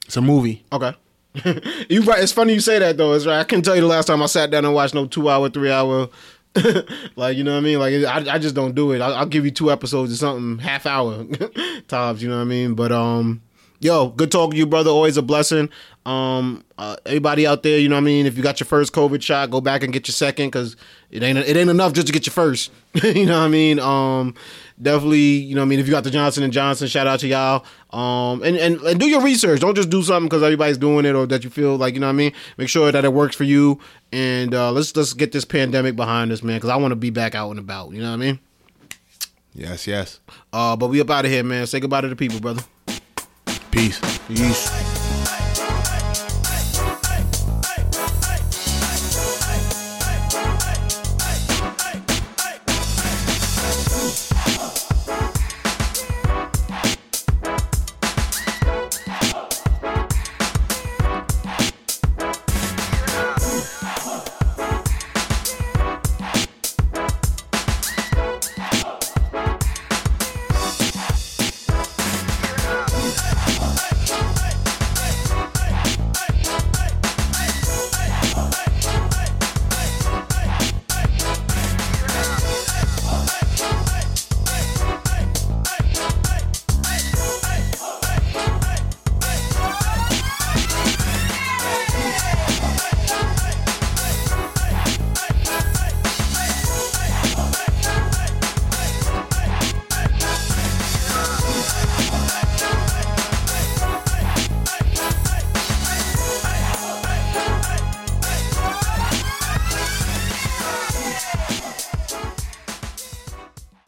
It's 0.06 0.16
a 0.16 0.22
movie. 0.22 0.64
Okay. 0.72 0.94
you 1.90 2.02
right. 2.02 2.22
It's 2.22 2.32
funny 2.32 2.54
you 2.54 2.60
say 2.60 2.78
that 2.78 2.96
though. 2.96 3.12
It's 3.12 3.26
right. 3.26 3.40
I 3.40 3.44
can 3.44 3.60
tell 3.60 3.74
you 3.74 3.82
the 3.82 3.86
last 3.86 4.06
time 4.06 4.22
I 4.22 4.26
sat 4.26 4.50
down 4.50 4.64
and 4.64 4.72
watched 4.72 4.94
no 4.94 5.06
two 5.06 5.28
hour, 5.28 5.50
three 5.50 5.70
hour. 5.70 6.08
like 7.16 7.36
you 7.36 7.44
know 7.44 7.52
what 7.52 7.58
I 7.58 7.60
mean? 7.60 7.78
Like 7.78 7.92
I, 8.04 8.34
I 8.34 8.38
just 8.38 8.54
don't 8.54 8.74
do 8.74 8.92
it. 8.92 9.02
I'll, 9.02 9.14
I'll 9.14 9.26
give 9.26 9.44
you 9.44 9.50
two 9.50 9.70
episodes 9.70 10.12
or 10.12 10.16
something, 10.16 10.58
half 10.58 10.86
hour 10.86 11.26
tops. 11.88 12.22
You 12.22 12.30
know 12.30 12.36
what 12.36 12.42
I 12.42 12.46
mean? 12.46 12.74
But 12.74 12.92
um, 12.92 13.42
yo, 13.80 14.08
good 14.08 14.32
talking 14.32 14.52
to 14.52 14.56
you, 14.56 14.66
brother. 14.66 14.90
Always 14.90 15.18
a 15.18 15.22
blessing. 15.22 15.68
Um, 16.06 16.64
uh, 16.78 16.96
everybody 17.04 17.46
out 17.46 17.62
there, 17.62 17.78
you 17.78 17.88
know 17.88 17.96
what 17.96 18.02
I 18.02 18.04
mean? 18.04 18.26
If 18.26 18.36
you 18.36 18.42
got 18.42 18.60
your 18.60 18.66
first 18.66 18.92
COVID 18.92 19.20
shot, 19.20 19.50
go 19.50 19.60
back 19.60 19.82
and 19.82 19.92
get 19.92 20.08
your 20.08 20.14
second 20.14 20.46
because 20.46 20.74
it 21.10 21.22
ain't 21.22 21.38
it 21.38 21.56
ain't 21.56 21.68
enough 21.68 21.92
just 21.92 22.06
to 22.06 22.12
get 22.12 22.24
your 22.26 22.32
first. 22.32 22.70
you 23.02 23.26
know 23.26 23.38
what 23.38 23.44
I 23.44 23.48
mean? 23.48 23.78
Um, 23.78 24.34
definitely, 24.80 25.18
you 25.18 25.54
know 25.54 25.60
what 25.60 25.66
I 25.66 25.68
mean? 25.68 25.80
If 25.80 25.86
you 25.86 25.92
got 25.92 26.04
the 26.04 26.10
Johnson 26.10 26.44
and 26.44 26.52
Johnson, 26.52 26.88
shout 26.88 27.06
out 27.06 27.20
to 27.20 27.26
y'all. 27.26 27.64
Um, 27.90 28.42
and 28.42 28.56
and, 28.56 28.80
and 28.80 28.98
do 28.98 29.06
your 29.06 29.22
research. 29.22 29.60
Don't 29.60 29.74
just 29.74 29.90
do 29.90 30.02
something 30.02 30.28
because 30.28 30.42
everybody's 30.42 30.78
doing 30.78 31.04
it 31.04 31.14
or 31.14 31.26
that 31.26 31.44
you 31.44 31.50
feel 31.50 31.76
like 31.76 31.94
you 31.94 32.00
know 32.00 32.06
what 32.06 32.12
I 32.12 32.16
mean. 32.16 32.32
Make 32.56 32.68
sure 32.68 32.90
that 32.90 33.04
it 33.04 33.12
works 33.12 33.36
for 33.36 33.44
you. 33.44 33.78
And 34.12 34.54
uh, 34.54 34.72
let's 34.72 34.96
let's 34.96 35.12
get 35.12 35.32
this 35.32 35.44
pandemic 35.44 35.96
behind 35.96 36.32
us, 36.32 36.42
man. 36.42 36.56
Because 36.56 36.70
I 36.70 36.76
want 36.76 36.92
to 36.92 36.96
be 36.96 37.10
back 37.10 37.34
out 37.34 37.50
and 37.50 37.58
about. 37.58 37.92
You 37.92 38.00
know 38.00 38.08
what 38.08 38.14
I 38.14 38.16
mean? 38.16 38.38
Yes, 39.54 39.86
yes. 39.86 40.20
Uh, 40.52 40.76
but 40.76 40.88
we 40.88 41.00
up 41.00 41.10
out 41.10 41.24
of 41.24 41.30
here, 41.30 41.42
man. 41.42 41.66
Say 41.66 41.80
goodbye 41.80 42.02
to 42.02 42.08
the 42.08 42.16
people, 42.16 42.40
brother. 42.40 42.62
Peace. 43.70 44.00
Peace. 44.28 44.97